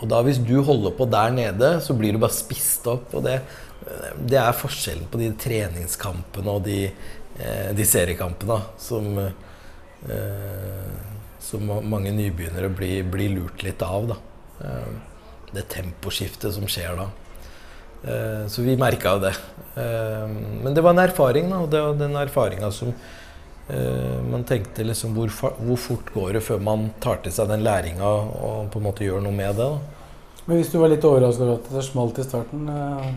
Og 0.00 0.08
da 0.08 0.20
hvis 0.24 0.40
du 0.40 0.60
holder 0.64 0.94
på 0.96 1.06
der 1.12 1.34
nede, 1.34 1.72
så 1.84 1.94
blir 1.96 2.14
du 2.14 2.22
bare 2.22 2.32
spist 2.32 2.86
opp. 2.88 3.12
Og 3.16 3.24
det, 3.26 3.40
det 4.30 4.38
er 4.40 4.56
forskjellen 4.56 5.10
på 5.10 5.20
de 5.20 5.30
treningskampene 5.40 6.54
og 6.56 6.64
de, 6.64 6.86
eh, 7.36 7.70
de 7.76 7.86
seriekampene 7.88 8.60
som, 8.80 9.10
eh, 9.20 10.96
som 11.42 11.68
mange 11.90 12.14
nybegynnere 12.16 12.72
blir, 12.72 13.04
blir, 13.12 13.36
lurt 13.36 13.66
litt 13.66 13.84
av. 13.84 14.14
Da. 14.14 14.20
Eh, 15.50 15.56
det 15.56 15.66
temposkiftet 15.72 16.54
som 16.54 16.68
skjer 16.70 16.96
da. 16.98 17.10
Så 18.48 18.62
vi 18.64 18.78
merka 18.80 19.10
jo 19.12 19.20
det. 19.20 19.34
Men 19.76 20.72
det 20.72 20.80
var 20.80 20.94
en 20.94 21.02
erfaring, 21.02 21.50
da, 21.50 21.58
og 21.60 21.68
det 21.68 21.82
var 21.84 21.98
den 21.98 22.14
erfaringa 22.16 22.70
som 22.72 22.94
man 24.32 24.46
tenkte 24.48 24.86
liksom 24.86 25.12
hvor, 25.14 25.28
hvor, 25.58 25.76
fort 25.78 26.08
går 26.14 26.32
det 26.38 26.40
før 26.42 26.62
man 26.64 26.88
tar 27.04 27.20
til 27.22 27.34
seg 27.34 27.50
den 27.52 27.60
læringa 27.62 28.08
og 28.08 28.70
på 28.72 28.80
en 28.80 28.86
måte 28.88 29.04
gjør 29.04 29.20
noe 29.26 29.36
med 29.36 29.52
det. 29.60 29.68
da. 29.68 30.00
Men 30.50 30.58
hvis 30.58 30.72
du 30.72 30.80
var 30.80 30.90
litt 30.90 31.04
overraska 31.06 31.44
over 31.44 31.58
at 31.60 31.68
det 31.70 31.82
smalt 31.86 32.16
i 32.18 32.24
starten, 32.26 32.64
eh, 32.72 33.10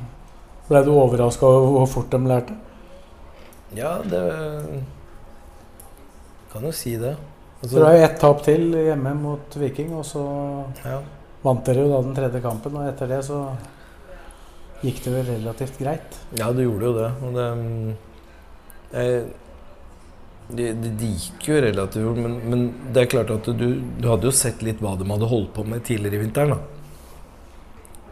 ble 0.67 0.81
du 0.85 0.91
overraska 0.93 1.47
over 1.47 1.71
hvor 1.77 1.87
fort 1.89 2.11
de 2.11 2.19
lærte? 2.29 2.57
Ja, 3.73 3.95
det 4.05 4.21
Kan 6.51 6.67
jo 6.67 6.71
si 6.71 6.93
det. 7.01 7.15
Altså, 7.63 7.79
det 7.79 7.95
jo 7.97 8.05
ett 8.05 8.19
tap 8.21 8.43
til 8.45 8.67
hjemme 8.75 9.15
mot 9.17 9.55
Viking, 9.57 9.95
og 9.97 10.05
så 10.05 10.21
ja. 10.83 10.99
Vant 11.43 11.65
dere 11.67 11.83
jo 11.83 11.91
da 11.91 12.01
den 12.05 12.17
tredje 12.17 12.41
kampen. 12.43 12.79
Og 12.79 12.89
etter 12.89 13.11
det 13.11 13.21
så 13.27 13.43
gikk 14.83 15.03
det 15.05 15.13
vel 15.13 15.29
relativt 15.35 15.79
greit? 15.79 16.19
Ja, 16.39 16.51
det 16.55 16.67
gjorde 16.67 16.89
jo 16.89 16.97
det. 16.97 17.11
Og 17.23 17.37
det 17.37 17.47
jeg, 18.93 19.21
det, 20.53 20.67
det, 20.83 21.07
gikk 21.07 21.47
jo 21.47 21.59
relativt 21.63 22.19
men, 22.19 22.35
men, 22.51 22.65
det 22.93 23.05
er 23.05 23.11
klart 23.15 23.31
at 23.33 23.47
du, 23.57 23.67
du, 23.79 24.05
hadde 24.05 24.27
jo 24.27 24.33
sett 24.35 24.61
litt 24.65 24.83
hva 24.83 24.93
de 24.99 25.07
hadde 25.09 25.29
holdt 25.31 25.53
på 25.55 25.65
med 25.65 25.85
tidligere 25.87 26.19
i 26.19 26.23
vinteren. 26.25 26.53
da. 26.53 26.59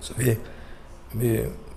Så 0.01 0.15
vi, 0.17 0.33
vi, 1.11 1.33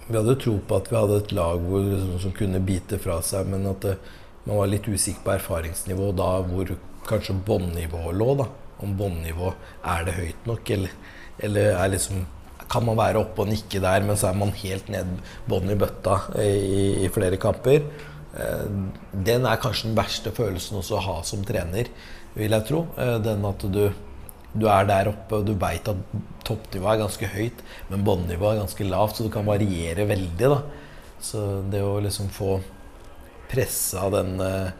vi, 0.06 0.16
hadde 0.16 0.38
tro 0.40 0.56
på 0.64 0.78
at 0.78 0.88
vi 0.88 0.96
hadde 0.96 1.18
et 1.20 1.34
lag 1.36 1.66
hvor, 1.66 1.90
som, 2.00 2.14
som 2.22 2.36
kunne 2.38 2.62
bite 2.64 3.00
fra 3.02 3.18
seg, 3.26 3.50
men 3.50 3.66
at 3.68 3.84
det, 3.84 3.98
man 4.44 4.60
var 4.60 4.70
litt 4.72 4.88
usikker 4.88 5.24
på 5.24 5.34
erfaringsnivå 5.38 6.10
da 6.16 6.30
hvor 6.48 6.72
kanskje 7.08 7.36
bånnivået 7.46 8.16
lå. 8.16 8.30
da. 8.40 8.48
Om 8.84 8.96
båndnivået 8.98 9.68
er 9.90 10.08
det 10.08 10.16
høyt 10.16 10.48
nok, 10.48 10.70
eller, 10.76 10.96
eller 11.42 11.74
er 11.74 11.92
liksom 11.94 12.24
kan 12.70 12.84
man 12.86 12.98
være 12.98 13.20
oppe 13.20 13.44
og 13.44 13.50
nikke 13.50 13.80
der, 13.82 14.04
men 14.06 14.18
så 14.18 14.30
er 14.30 14.38
man 14.38 14.54
helt 14.58 14.88
ned 14.92 15.18
bånn 15.50 15.70
i 15.72 15.78
bøtta 15.78 16.16
i, 16.40 17.04
i, 17.04 17.10
flere 17.12 17.38
kamper. 17.40 17.84
Eh, 18.34 18.64
den 19.28 19.46
er 19.48 19.60
kanskje 19.62 19.90
den 19.90 19.98
verste 19.98 20.32
følelsen 20.34 20.80
også 20.80 20.98
å 20.98 21.04
ha 21.04 21.16
som 21.26 21.44
trener, 21.46 21.90
vil 22.34 22.56
jeg 22.56 22.68
tro. 22.70 22.86
Eh, 23.00 23.16
den 23.24 23.46
at 23.50 23.68
du 23.68 23.86
du 24.54 24.68
er 24.70 24.84
der 24.86 25.08
oppe, 25.10 25.40
og 25.40 25.48
du 25.48 25.56
veit 25.58 25.88
at 25.90 26.12
toppnivået 26.46 26.92
er 26.92 27.00
ganske 27.00 27.26
høyt, 27.32 27.62
men 27.88 28.04
båndnivået 28.06 28.52
er 28.52 28.60
ganske 28.60 28.84
lavt, 28.86 29.16
så 29.16 29.24
det 29.26 29.32
kan 29.34 29.48
variere 29.48 30.04
veldig. 30.06 30.50
da. 30.52 30.60
Så 31.18 31.40
det 31.72 31.80
å 31.82 31.96
liksom 31.98 32.28
få 32.30 32.60
pressa 33.50 34.06
den, 34.14 34.36
eh, 34.38 34.70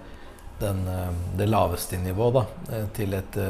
den, 0.61 0.87
det 1.34 1.50
laveste 1.50 1.99
nivået 1.99 2.46
til 2.94 3.18
et, 3.18 3.40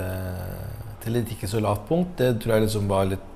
til 1.05 1.21
et 1.21 1.33
ikke 1.35 1.51
så 1.51 1.61
lavt 1.63 1.87
punkt, 1.89 2.17
det 2.19 2.41
tror 2.43 2.57
jeg 2.57 2.67
liksom 2.67 2.89
var 2.91 3.09
litt 3.11 3.31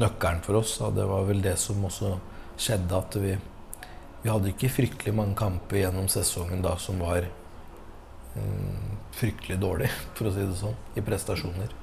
nøkkelen 0.00 0.42
for 0.44 0.60
oss. 0.60 0.76
Da. 0.80 0.90
Det 0.94 1.06
var 1.08 1.26
vel 1.28 1.42
det 1.44 1.56
som 1.60 1.84
også 1.84 2.14
skjedde, 2.56 3.00
at 3.00 3.18
vi, 3.20 3.34
vi 4.22 4.32
hadde 4.32 4.52
ikke 4.52 4.72
fryktelig 4.72 5.14
mange 5.16 5.36
kamper 5.38 5.82
gjennom 5.82 6.08
sesongen 6.12 6.64
da 6.64 6.76
som 6.80 7.00
var 7.04 7.28
mm, 8.36 8.96
fryktelig 9.16 9.60
dårlig, 9.62 9.90
for 10.16 10.30
å 10.30 10.34
si 10.34 10.44
det 10.44 10.58
sånn, 10.60 10.76
i 10.96 11.04
prestasjoner. 11.04 11.76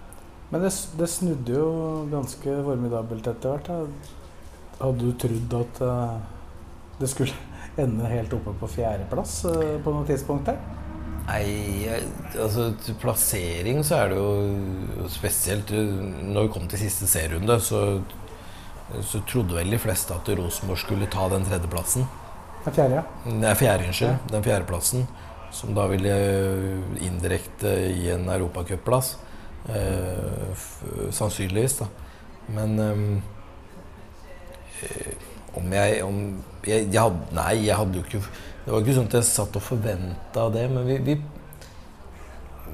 Men 0.51 0.61
det, 0.61 0.73
det, 0.99 1.09
snudde 1.09 1.55
jo 1.55 1.69
ganske 2.11 2.59
formidabelt 2.67 3.29
etter 3.31 3.55
hvert. 3.55 4.11
Hadde 4.77 5.07
du 5.07 5.15
trodd 5.17 5.55
at 5.57 5.81
uh, 5.81 6.17
det 6.99 7.09
skulle 7.09 7.33
ende 7.83 8.09
helt 8.11 8.33
oppe 8.37 8.53
på 8.59 8.69
fjerdeplass 8.75 9.39
eh, 9.49 9.77
på 9.81 9.93
noe 9.95 10.05
tidspunkt 10.05 10.51
der? 10.51 10.59
Nei, 11.23 11.87
altså 12.35 12.73
til 12.83 12.97
plassering 12.99 13.79
så 13.87 14.01
er 14.01 14.11
det 14.11 14.17
jo 14.19 15.07
spesielt 15.07 15.69
Når 15.71 16.49
vi 16.49 16.51
kom 16.51 16.65
til 16.67 16.81
siste 16.81 17.07
serierunde, 17.07 17.55
så, 17.63 18.01
så 19.07 19.21
trodde 19.29 19.55
vel 19.55 19.71
de 19.71 19.79
fleste 19.79 20.13
at 20.15 20.33
Rosenborg 20.37 20.81
skulle 20.83 21.07
ta 21.11 21.29
den 21.31 21.47
tredjeplassen. 21.47 22.03
Den 22.65 22.75
fjerde, 22.75 22.95
ja. 22.99 23.03
Nei, 23.31 23.53
fjerde, 23.59 23.87
unnskyld. 23.87 24.31
Den 24.31 24.43
fjerdeplassen. 24.43 25.07
Som 25.53 25.75
da 25.77 25.87
ville 25.91 26.13
indirekte 27.05 27.71
gi 27.93 28.09
en 28.13 28.29
europacupplass. 28.31 29.17
Eh, 29.69 30.63
sannsynligvis, 31.11 31.77
da. 31.79 31.87
Men 32.55 32.79
eh, 32.83 32.95
om 35.55 35.73
jeg, 35.73 36.03
om 36.03 36.17
jeg, 36.67 36.87
jeg 36.91 37.01
hadde, 37.01 37.19
Nei, 37.35 37.53
jeg 37.67 37.77
hadde 37.79 37.99
jo 37.99 38.03
ikke 38.07 38.23
Det 38.63 38.71
var 38.71 38.83
ikke 38.83 38.95
sånn 38.95 39.09
at 39.09 39.17
jeg 39.17 39.27
satt 39.27 39.57
og 39.59 39.65
forventa 39.65 40.45
det, 40.53 40.63
men 40.71 40.85
vi, 40.87 40.95
vi, 41.03 41.17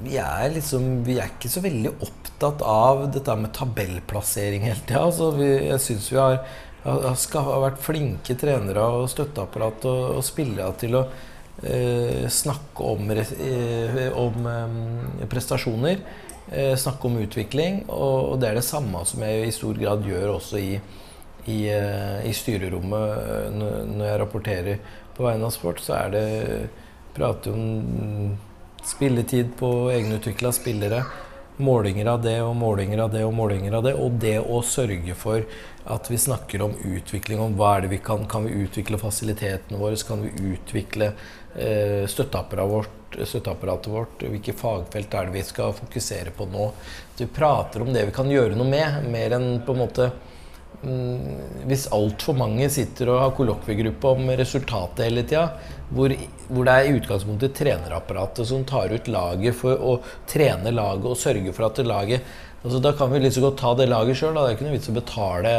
vi, 0.03 0.17
er 0.21 0.51
liksom 0.53 1.01
Vi 1.07 1.17
er 1.17 1.31
ikke 1.33 1.49
så 1.49 1.63
veldig 1.65 1.95
opptatt 2.05 2.61
av 2.61 3.07
dette 3.15 3.37
med 3.39 3.53
tabellplassering 3.57 4.67
hele 4.67 4.83
tida. 4.83 5.01
Altså, 5.07 5.31
jeg 5.41 5.81
syns 5.81 6.11
vi 6.13 6.21
har, 6.21 6.39
har, 6.85 7.49
vært 7.65 7.81
flinke 7.81 8.37
trenere 8.39 8.85
og 8.99 9.09
støtteapparat 9.11 9.89
og, 9.89 10.05
og 10.19 10.23
spillere 10.27 10.69
til 10.79 11.01
å 11.01 11.03
eh, 11.65 12.29
snakke 12.29 12.93
om, 12.93 13.09
eh, 13.17 13.99
om 14.13 14.49
eh, 14.53 15.27
prestasjoner. 15.31 16.05
Eh, 16.53 16.75
snakke 16.77 17.09
om 17.09 17.17
utvikling. 17.25 17.83
Og, 17.89 18.35
og 18.35 18.41
det 18.43 18.53
er 18.53 18.61
det 18.61 18.67
samme 18.69 19.01
som 19.09 19.25
jeg 19.25 19.49
i 19.49 19.57
stor 19.57 19.81
grad 19.81 20.05
gjør 20.05 20.37
også 20.37 20.61
i 20.61 20.73
i, 21.49 21.69
eh, 21.71 22.25
i 22.29 22.33
styrerommet 22.35 23.11
eh, 23.17 23.51
når 23.53 24.05
jeg 24.05 24.19
rapporterer 24.21 24.81
på 25.19 25.27
vegne 25.27 25.49
av 25.49 25.51
sport, 25.51 25.81
så 25.83 25.97
er 25.97 26.13
det 26.13 26.27
prate 27.11 27.51
om 27.51 28.37
spilletid 28.87 29.51
på 29.59 29.89
egenutvikla 29.91 30.51
spillere. 30.55 31.01
Målinger 31.59 32.07
av 32.07 32.21
det 32.23 32.37
og 32.39 32.53
målinger 32.55 33.01
av 33.03 33.11
det 33.11 33.25
og 33.27 33.33
målinger 33.35 33.75
av 33.75 33.83
det. 33.83 33.93
Og 33.99 34.15
det 34.21 34.37
å 34.39 34.61
sørge 34.63 35.17
for 35.19 35.43
at 35.91 36.07
vi 36.07 36.19
snakker 36.21 36.63
om 36.63 36.77
utvikling, 36.87 37.41
om 37.43 37.57
hva 37.59 37.73
er 37.75 37.83
det 37.83 37.91
vi 37.97 37.99
kan 38.03 38.23
Kan 38.31 38.47
vi 38.47 38.63
utvikle 38.63 39.01
fasilitetene 39.01 39.81
våre? 39.81 39.99
Kan 40.07 40.23
vi 40.23 40.53
utvikle 40.53 41.11
eh, 41.11 42.07
støtteapparatet 42.07 42.71
vårt, 42.71 43.19
støtteapparatet 43.27 43.91
vårt? 43.91 44.23
Hvilke 44.23 44.55
fagfelt 44.55 45.13
er 45.13 45.27
det 45.27 45.35
vi 45.35 45.43
skal 45.43 45.75
fokusere 45.75 46.31
på 46.31 46.47
nå? 46.47 46.71
At 47.11 47.25
vi 47.25 47.27
prater 47.27 47.83
om 47.83 47.91
det 47.91 48.07
vi 48.07 48.15
kan 48.15 48.31
gjøre 48.31 48.55
noe 48.55 48.71
med, 48.71 49.11
mer 49.11 49.35
enn 49.35 49.51
på 49.67 49.75
en 49.75 49.83
måte 49.83 50.11
hvis 50.79 51.89
altfor 51.91 52.37
mange 52.39 52.69
sitter 52.71 53.11
og 53.11 53.21
har 53.23 53.33
kollokviegruppe 53.35 54.13
om 54.15 54.29
resultatet 54.39 55.09
hele 55.09 55.25
tida, 55.27 55.49
hvor, 55.89 56.13
hvor, 56.47 56.63
det 56.67 56.75
er 56.75 56.87
i 56.87 56.93
utgangspunktet 56.99 57.55
trenerapparatet 57.57 58.47
som 58.47 58.63
tar 58.67 58.93
ut 58.93 59.09
laget 59.11 59.57
for 59.59 59.75
å 59.75 59.97
trene 60.29 60.71
laget 60.71 61.09
og 61.09 61.19
sørge 61.19 61.55
for 61.55 61.67
at 61.67 61.81
det 61.81 61.89
laget 61.89 62.37
altså 62.59 62.81
Da 62.83 62.91
kan 62.91 63.07
vi 63.07 63.21
like 63.23 63.39
godt 63.39 63.55
ta 63.55 63.69
det 63.79 63.85
laget 63.87 64.17
sjøl. 64.19 64.33
Det 64.35 64.41
er 64.41 64.55
ikke 64.57 64.65
noe 64.65 64.73
vits 64.73 64.89
å 64.91 64.95
betale 64.97 65.51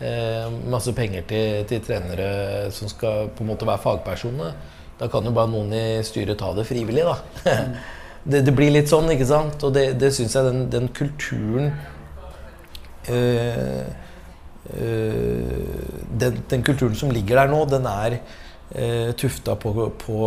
eh, 0.00 0.46
masse 0.72 0.94
penger 0.96 1.26
til, 1.28 1.66
til, 1.68 1.82
trenere 1.84 2.70
som 2.72 2.88
skal 2.88 3.28
på 3.36 3.44
en 3.44 3.50
måte 3.50 3.68
være 3.68 3.82
fagpersoner. 3.84 4.54
Da 4.96 5.10
kan 5.12 5.28
jo 5.28 5.34
bare 5.36 5.52
noen 5.52 5.74
i 5.76 6.00
styret 6.08 6.40
ta 6.40 6.54
det 6.56 6.64
frivillig, 6.64 7.04
da. 7.04 7.18
det, 8.32 8.46
det, 8.48 8.54
blir 8.56 8.72
litt 8.72 8.88
sånn, 8.88 9.12
ikke 9.12 9.28
sant? 9.28 9.60
Og 9.68 9.76
det, 9.76 9.90
det 10.00 10.08
syns 10.16 10.38
jeg 10.38 10.48
den, 10.48 10.64
den 10.72 10.88
kulturen 10.96 11.68
Eh, 13.06 13.86
den, 14.66 16.40
den, 16.48 16.62
kulturen 16.66 16.96
som 16.98 17.12
ligger 17.14 17.38
der 17.42 17.52
nå, 17.52 17.60
den 17.70 17.86
er 17.86 18.18
uh, 18.74 19.12
tufta 19.18 19.56
på, 19.60 19.72
på, 20.00 20.20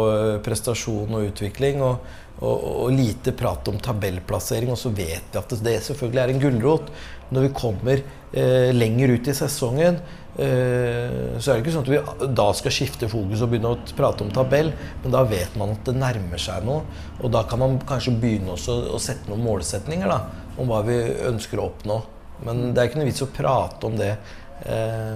prestasjon 0.46 1.18
og 1.18 1.30
utvikling. 1.32 1.84
Og, 1.86 2.12
og, 2.40 2.64
og, 2.86 2.94
lite 2.96 3.34
prat 3.36 3.68
om 3.72 3.80
tabellplassering. 3.84 4.72
Og 4.74 4.80
så 4.80 4.94
vet 4.96 5.34
vi 5.34 5.42
at 5.42 5.58
det 5.66 5.80
selvfølgelig 5.86 6.24
er 6.24 6.34
en 6.34 6.42
gulrot. 6.44 6.94
Når 7.30 7.46
vi 7.46 7.54
kommer 7.54 8.02
uh, 8.02 8.70
lenger 8.74 9.16
ut 9.16 9.30
i 9.30 9.36
sesongen, 9.38 10.00
uh, 10.40 11.10
så 11.38 11.52
er 11.52 11.52
det 11.52 11.64
ikke 11.64 11.76
sånn 11.76 11.88
at 11.88 11.94
vi 11.94 12.30
da 12.40 12.48
skal 12.58 12.74
skifte 12.74 13.10
fokus 13.12 13.44
og 13.46 13.52
begynne 13.52 13.74
å 13.76 13.82
prate 13.98 14.26
om 14.26 14.32
tabell, 14.34 14.72
men 15.04 15.14
da 15.14 15.26
vet 15.28 15.58
man 15.60 15.76
at 15.76 15.84
det 15.90 15.98
nærmer 16.00 16.42
seg 16.42 16.66
noe. 16.68 16.86
Og 17.20 17.34
da 17.34 17.44
kan 17.50 17.62
man 17.62 17.82
kanskje 17.90 18.16
begynne 18.22 18.56
å 18.56 19.02
sette 19.02 19.30
noen 19.30 19.46
målsetninger 19.46 20.10
da, 20.10 20.24
om 20.60 20.72
hva 20.72 20.82
vi 20.88 20.98
ønsker 21.30 21.62
å 21.62 21.70
oppnå. 21.70 22.00
Men 22.46 22.70
det 22.74 22.82
er 22.82 22.90
ikke 22.90 23.02
noe 23.02 23.10
vits 23.10 23.26
å 23.26 23.30
prate 23.34 23.90
om 23.90 23.98
det 24.00 24.12
eh, 24.14 25.16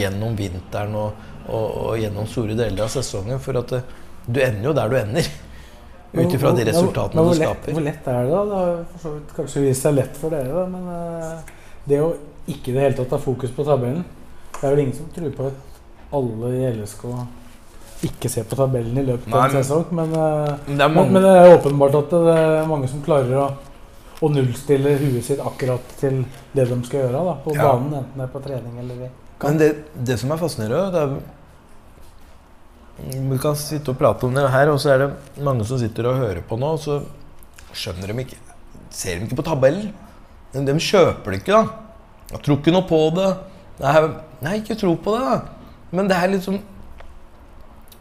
gjennom 0.00 0.36
vinteren 0.38 0.94
og, 0.98 1.24
og, 1.48 1.66
og, 1.66 1.90
gjennom 2.00 2.28
store 2.30 2.56
deler 2.58 2.86
av 2.86 2.92
sesongen. 2.92 3.42
For 3.42 3.60
at 3.60 3.76
eh, 3.78 3.90
du 4.26 4.40
ender 4.40 4.70
jo 4.70 4.76
der 4.76 4.92
du 4.92 4.98
ender. 5.00 5.32
Ut 6.14 6.30
ifra 6.30 6.52
de 6.54 6.64
resultatene 6.68 7.18
men, 7.18 7.26
men, 7.26 7.34
du 7.34 7.42
skaper. 7.42 7.74
Hvor 7.74 7.84
lett 7.84 8.08
er 8.08 8.26
det, 8.28 8.30
da? 8.30 8.42
Det 8.48 9.02
har 9.02 9.14
kanskje 9.34 9.64
vist 9.64 9.86
seg 9.86 9.96
lett 9.96 10.18
for 10.20 10.34
dere, 10.34 10.52
da. 10.54 10.66
Men 10.70 10.90
eh, 10.94 11.54
det 11.90 12.02
å 12.04 12.12
ikke 12.48 12.70
i 12.70 12.76
det 12.76 12.84
hele 12.84 12.98
tatt 12.98 13.14
ha 13.16 13.18
fokus 13.20 13.52
på 13.56 13.64
tabellen 13.64 14.02
Det 14.52 14.66
er 14.66 14.74
vel 14.74 14.82
ingen 14.82 14.96
som 14.96 15.08
tror 15.12 15.30
på 15.32 15.48
at 15.48 15.80
alle 16.14 16.50
i 16.54 16.66
LSK 16.74 17.06
ikke 18.04 18.28
ser 18.28 18.44
på 18.48 18.56
tabellen 18.58 18.98
i 19.00 19.04
løpet 19.06 19.32
av 19.32 19.46
en 19.46 19.54
sesong. 19.56 19.86
Men, 19.96 20.12
eh, 20.12 20.50
det 20.68 20.88
men, 20.92 21.12
men, 21.12 21.22
det 21.24 21.34
er 21.40 21.54
åpenbart 21.54 21.96
at 22.02 22.12
det 22.12 22.34
er 22.36 22.68
mange 22.68 22.90
som 22.90 23.02
klarer 23.04 23.38
å 23.40 23.46
og 24.20 24.32
nullstille 24.32 24.94
huet 25.00 25.24
sitt 25.26 25.40
akkurat 25.42 25.94
til 26.00 26.22
det 26.54 26.66
de 26.70 26.76
skal 26.86 27.04
gjøre 27.04 27.22
da, 27.28 27.34
på 27.44 27.54
ja. 27.56 27.62
banen, 27.66 27.94
enten 28.00 28.20
det 28.20 28.26
er 28.26 28.32
på 28.32 28.42
trening 28.44 28.74
eller 28.82 29.06
i. 29.06 29.10
Men 29.44 29.58
det, 29.60 29.70
det 30.08 30.16
som 30.20 30.30
er 30.32 30.40
fascinerende, 30.40 31.00
er 31.00 31.08
Vi 32.94 33.38
kan 33.42 33.56
sitte 33.58 33.90
og 33.90 33.98
prate 33.98 34.26
om 34.26 34.34
det 34.36 34.46
her, 34.52 34.70
og 34.70 34.78
så 34.80 34.94
er 34.94 34.98
det 35.02 35.42
mange 35.42 35.64
som 35.66 35.78
sitter 35.80 36.06
og 36.06 36.20
hører 36.20 36.42
på 36.46 36.56
nå, 36.60 36.68
og 36.76 36.80
så 36.80 37.00
skjønner 37.74 38.12
de 38.12 38.26
ikke 38.26 38.42
Ser 38.94 39.18
de 39.18 39.26
ikke 39.26 39.40
på 39.40 39.48
tabellen. 39.48 39.88
Men 40.52 40.68
de 40.68 40.74
kjøper 40.78 41.32
det 41.32 41.40
ikke, 41.40 41.56
da. 41.56 41.64
Jeg 42.30 42.44
tror 42.44 42.58
ikke 42.60 42.74
noe 42.76 42.86
på 42.86 43.00
det. 43.16 43.30
Nei, 43.80 43.94
nei 44.46 44.52
ikke 44.60 44.76
tro 44.78 44.92
på 45.02 45.16
det, 45.16 45.24
da. 45.26 45.40
Men 45.90 46.10
det 46.10 46.14
er 46.14 46.30
liksom 46.30 46.60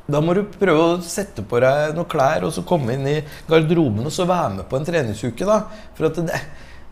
da 0.04 0.20
må 0.20 0.36
du 0.36 0.44
prøve 0.44 0.84
å 0.84 1.00
sette 1.06 1.46
på 1.48 1.62
deg 1.64 1.94
noen 1.96 2.10
klær 2.12 2.44
og 2.44 2.52
så 2.56 2.66
komme 2.68 2.98
inn 2.98 3.08
i 3.08 3.20
garderoben 3.48 4.04
og 4.10 4.12
så 4.12 4.28
være 4.28 4.58
med 4.58 4.68
på 4.68 4.80
en 4.80 4.88
treningsuke. 4.88 5.48
da. 5.48 5.62
For 5.96 6.10
at 6.10 6.20
det, 6.20 6.42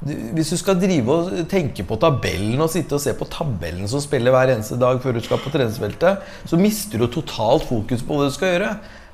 hvis 0.02 0.54
du 0.54 0.58
skal 0.58 0.80
drive 0.82 1.14
og 1.14 1.42
tenke 1.52 1.84
på 1.86 1.98
tabellen 2.02 2.64
og 2.64 2.72
sitte 2.74 2.96
og 2.98 3.04
se 3.04 3.14
på 3.18 3.28
tabellen 3.30 3.90
som 3.92 4.02
spiller 4.02 4.34
hver 4.34 4.54
eneste 4.56 4.80
dag 4.82 5.02
før 5.04 5.18
du 5.18 5.22
skal 5.26 5.42
på 5.44 5.52
treningsfeltet, 5.54 6.24
så 6.50 6.58
mister 6.58 7.04
du 7.04 7.10
totalt 7.12 7.68
fokus 7.70 8.02
på 8.06 8.18
hva 8.18 8.30
du 8.30 8.34
skal 8.34 8.56
gjøre. 8.56 8.72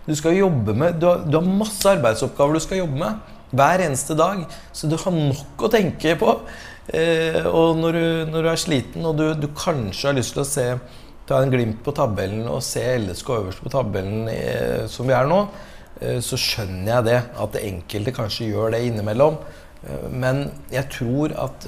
Du 0.07 0.13
skal 0.15 0.37
jobbe 0.37 0.77
med, 0.77 1.01
du 1.01 1.09
har, 1.09 1.25
du 1.25 1.35
har 1.35 1.49
masse 1.49 1.83
arbeidsoppgaver 1.91 2.55
du 2.55 2.63
skal 2.63 2.85
jobbe 2.85 3.01
med 3.01 3.33
hver 3.57 3.83
eneste 3.83 4.15
dag. 4.19 4.45
Så 4.71 4.87
du 4.87 4.95
har 5.01 5.15
nok 5.17 5.65
å 5.67 5.71
tenke 5.73 6.15
på. 6.21 6.37
Eh, 6.87 7.43
og 7.49 7.81
når 7.81 7.97
du, 7.97 8.05
når 8.31 8.45
du, 8.45 8.49
er 8.53 8.61
sliten 8.61 9.09
og 9.09 9.17
du, 9.19 9.25
du 9.35 9.49
kanskje 9.57 10.07
har 10.07 10.15
lyst 10.15 10.37
til 10.37 10.45
å 10.45 10.47
se 10.47 10.69
ta 11.27 11.41
en 11.43 11.51
glimt 11.51 11.79
på 11.83 11.93
tabellen 11.95 12.47
og 12.47 12.63
se 12.63 12.83
LSK 13.01 13.31
øverst 13.35 13.63
på 13.63 13.71
tabellen 13.71 14.29
eh, 14.31 14.85
som 14.91 15.09
vi 15.09 15.15
er 15.17 15.27
nå, 15.27 15.41
eh, 15.99 16.19
så 16.23 16.39
skjønner 16.39 16.91
jeg 16.93 17.07
det. 17.09 17.21
At 17.43 17.55
det 17.55 17.65
enkelte 17.67 18.15
kanskje 18.15 18.51
gjør 18.53 18.75
det 18.75 18.85
innimellom. 18.87 19.39
Eh, 19.83 20.07
men 20.11 20.45
jeg 20.71 20.87
tror 20.93 21.35
at 21.47 21.67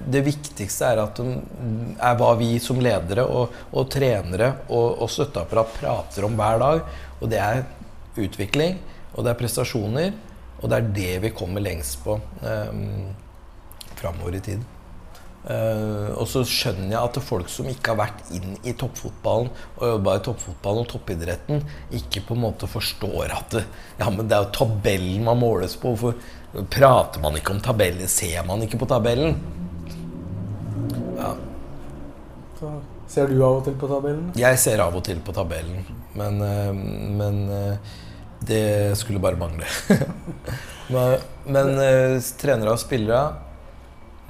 det 0.00 0.22
viktigste 0.24 0.94
er, 0.94 1.02
at, 1.02 1.18
er 1.20 2.16
hva 2.16 2.30
vi 2.40 2.54
som 2.62 2.80
ledere 2.80 3.26
og, 3.28 3.58
og 3.76 3.90
trenere 3.92 4.54
og, 4.70 5.02
og 5.02 5.10
støtteapparat 5.12 5.76
prater 5.76 6.26
om 6.28 6.38
hver 6.38 6.62
dag. 6.62 6.82
Og 7.20 7.28
det 7.32 7.42
er 7.42 7.64
utvikling, 8.20 8.78
og 9.12 9.26
det 9.26 9.34
er 9.34 9.40
prestasjoner, 9.42 10.14
og 10.60 10.70
det 10.70 10.78
er 10.78 10.92
det 10.96 11.14
vi 11.26 11.36
kommer 11.36 11.62
lengst 11.64 12.00
på 12.04 12.16
um, 12.16 13.10
framover 14.00 14.38
i 14.40 14.44
tid. 14.44 14.64
Uh, 15.40 16.12
og 16.20 16.26
så 16.28 16.42
skjønner 16.44 16.90
jeg 16.92 17.00
at 17.00 17.18
folk 17.24 17.48
som 17.48 17.68
ikke 17.70 17.94
har 17.94 18.00
vært 18.02 18.26
inn 18.36 18.58
i 18.68 18.74
toppfotballen 18.76 19.48
og 19.78 19.86
jobba 19.88 20.18
i 20.18 20.22
toppfotballen 20.26 20.84
og 20.84 20.90
toppidretten, 20.90 21.62
ikke 21.96 22.26
på 22.28 22.36
en 22.36 22.42
måte 22.42 22.68
forstår 22.68 23.32
at 23.38 23.56
det, 23.56 23.62
ja, 24.02 24.10
men 24.12 24.28
det 24.28 24.36
er 24.36 24.44
jo 24.44 24.52
tabellen 24.58 25.24
man 25.24 25.40
måles 25.40 25.78
på. 25.80 25.94
Hvorfor 25.94 26.68
prater 26.68 27.24
man 27.24 27.40
ikke 27.40 27.56
om 27.56 27.64
tabellen? 27.64 28.12
Ser 28.12 28.44
man 28.44 28.66
ikke 28.66 28.82
på 28.82 28.90
tabellen? 28.92 29.40
Ja. 31.16 31.32
Så 32.60 32.76
ser 33.08 33.32
du 33.32 33.40
av 33.40 33.62
og 33.62 33.64
til 33.64 33.80
på 33.80 33.88
tabellen? 33.88 34.30
Jeg 34.36 34.60
ser 34.60 34.84
av 34.84 35.00
og 35.00 35.06
til 35.08 35.24
på 35.24 35.32
tabellen. 35.40 35.88
Men, 36.20 36.40
uh, 36.44 36.86
men 37.16 37.44
uh, 37.48 38.00
det 38.44 38.64
skulle 39.00 39.24
bare 39.24 39.40
mangle. 39.40 39.64
men, 40.94 41.30
men 41.48 41.78
trenere 42.36 42.76
og 42.76 42.84
spillere 42.84 43.48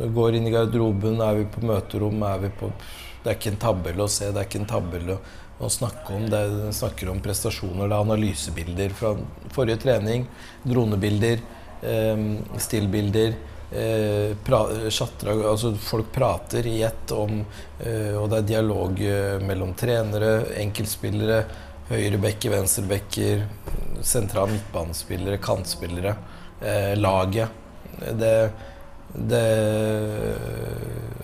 vi 0.00 0.08
går 0.16 0.34
inn 0.38 0.48
i 0.48 0.54
garderoben, 0.54 1.20
er 1.20 1.38
vi 1.42 1.46
på 1.52 1.62
møterom, 1.66 2.22
er 2.24 2.42
vi 2.46 2.50
på 2.60 2.72
Det 3.20 3.28
er 3.28 3.36
ikke 3.36 3.50
en 3.52 3.60
tabell 3.60 4.00
å 4.00 4.08
se, 4.08 4.30
det 4.32 4.40
er 4.40 4.46
ikke 4.48 4.62
en 4.62 4.70
tabell 4.70 5.10
å, 5.12 5.18
å 5.60 5.68
snakke 5.68 6.14
om. 6.16 6.22
Det 6.32 6.38
er, 6.40 6.72
snakker 6.72 7.10
om 7.12 7.20
prestasjoner, 7.20 7.84
det 7.84 7.92
er 7.92 8.04
analysebilder 8.06 8.94
fra 8.96 9.14
forrige 9.52 9.82
trening, 9.82 10.24
dronebilder, 10.64 11.42
eh, 11.84 12.22
stillbilder. 12.56 13.34
eh, 13.72 14.36
pra, 14.44 14.66
chatra, 14.90 15.34
altså 15.50 15.74
folk 15.76 16.12
prater 16.12 16.66
i 16.66 16.82
ett 16.82 17.12
om 17.12 17.44
eh, 17.78 18.16
Og 18.18 18.30
det 18.30 18.38
er 18.40 18.48
dialog 18.48 19.00
eh, 19.00 19.36
mellom 19.46 19.74
trenere, 19.78 20.56
enkeltspillere, 20.58 21.44
høyrebekker, 21.90 22.50
venstrebekker, 22.50 23.44
sentral 24.02 24.50
midtbanespillere, 24.50 25.38
kantspillere, 25.42 26.16
eh, 26.62 26.96
laget. 26.98 27.48
Det, 28.00 28.34
det 29.14 29.46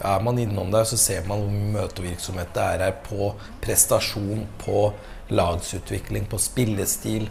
Er 0.07 0.23
man 0.23 0.39
innom 0.39 0.71
der, 0.71 0.85
så 0.85 0.97
ser 1.01 1.27
man 1.27 1.41
hvor 1.41 1.51
mye 1.51 1.73
møtevirksomhet 1.75 2.51
det 2.55 2.63
er 2.63 2.83
her 2.85 2.97
på 3.07 3.31
prestasjon, 3.63 4.45
på 4.61 4.91
lagsutvikling, 5.35 6.27
på 6.31 6.39
spillestil, 6.39 7.29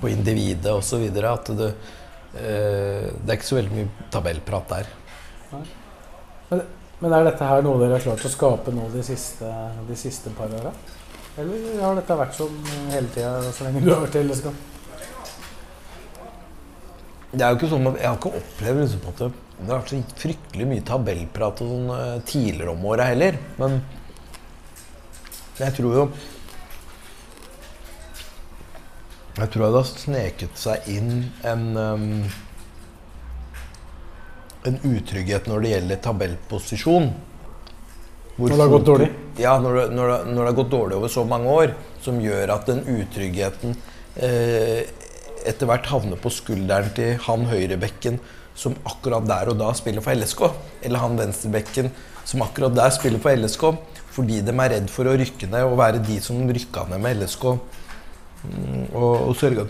på 0.00 0.10
individet 0.10 0.72
osv. 0.74 1.06
At 1.30 1.52
det, 1.56 1.70
eh, 2.34 3.06
det 3.14 3.30
er 3.30 3.38
ikke 3.38 3.46
så 3.52 3.60
veldig 3.60 3.78
mye 3.78 4.10
tabellprat 4.12 4.74
der. 4.74 4.90
Men, 6.50 6.66
men 7.00 7.14
er 7.14 7.30
dette 7.30 7.48
her 7.48 7.64
noe 7.64 7.80
dere 7.80 7.96
har 7.96 8.04
klart 8.04 8.26
å 8.26 8.34
skape 8.34 8.74
nå 8.74 8.90
de 8.92 9.06
siste, 9.06 9.54
de 9.88 9.96
siste 9.96 10.34
par 10.36 10.52
åra? 10.60 10.74
Eller 11.38 11.80
har 11.80 11.96
dette 11.98 12.18
vært 12.18 12.36
sånn 12.36 12.60
hele 12.92 13.08
tida 13.14 13.38
så 13.54 13.66
lenge 13.66 13.82
du 13.82 13.90
har 13.94 14.04
vært 14.04 14.18
i 14.18 14.26
LSK? 14.26 14.52
Det 17.34 17.42
er 17.42 17.50
jo 17.50 17.58
ikke 17.58 17.72
sånn 17.72 17.88
at 17.90 17.96
Jeg 17.98 18.06
har 18.06 18.20
ikke 18.20 18.38
opplevd 18.38 18.80
liksom 18.84 19.08
at 19.10 19.43
det, 19.58 19.68
har 19.70 19.80
vært 19.80 19.92
så 19.92 20.00
fryktelig 20.18 20.66
mye 20.68 20.84
tabellprat 20.86 21.60
og 21.64 21.74
sånn 21.74 21.90
eh, 21.94 22.22
tidligere 22.28 22.72
om 22.74 22.86
åra 22.90 23.08
heller. 23.10 23.38
Men 23.60 23.82
jeg 25.60 25.76
tror 25.76 26.00
jo 26.00 26.06
Jeg 29.34 29.50
tror 29.50 29.64
det 29.64 29.78
har 29.80 29.86
sneket 29.90 30.58
seg 30.58 30.88
inn 30.90 31.12
en 31.46 31.62
um, 31.74 32.04
En 34.66 34.76
utrygghet 34.86 35.48
når 35.50 35.62
det 35.62 35.72
gjelder 35.72 36.02
tabellposisjon. 36.02 37.08
Hvor 38.36 38.50
Når 38.50 38.54
det 38.54 38.62
har 38.62 38.72
gått 38.72 38.86
dårlig? 38.88 39.08
Ja, 39.38 39.56
når 39.62 39.76
det, 39.78 39.84
når, 39.94 40.10
det, 40.10 40.18
når 40.30 40.38
det 40.40 40.46
har 40.48 40.58
gått 40.58 40.70
dårlig 40.72 40.96
over 40.98 41.12
så 41.12 41.24
mange 41.28 41.50
år. 41.50 41.74
Som 42.02 42.22
gjør 42.22 42.54
at 42.56 42.70
den 42.70 42.80
utryggheten 42.94 43.76
eh, 44.16 44.86
etter 45.44 45.68
hvert 45.68 45.90
havner 45.90 46.18
på 46.20 46.32
skulderen 46.32 46.90
til 46.96 47.18
han 47.26 47.46
høyrebekken 47.50 48.18
som 48.54 48.76
akkurat 48.86 49.26
der 49.26 49.50
og 49.50 49.58
da 49.60 49.72
spiller 49.76 50.04
for 50.04 50.14
LSK. 50.14 50.42
Eller 50.82 51.02
han 51.02 51.18
venstrebekken 51.18 51.90
som 52.24 52.44
akkurat 52.46 52.74
der 52.76 52.92
spiller 52.94 53.22
for 53.22 53.34
LSK. 53.34 53.64
Fordi 54.14 54.40
de 54.46 54.54
er 54.54 54.70
redd 54.76 54.90
for 54.92 55.10
å 55.10 55.16
rykke 55.18 55.48
ned 55.50 55.66
og 55.66 55.78
være 55.80 56.02
de 56.06 56.20
som 56.22 56.38
rykka 56.46 56.86
ned 56.90 57.02
med 57.02 57.22
LSK. 57.22 57.48
Mm, 58.44 58.84
Og, 58.92 59.14
og 59.30 59.34
sørga, 59.40 59.66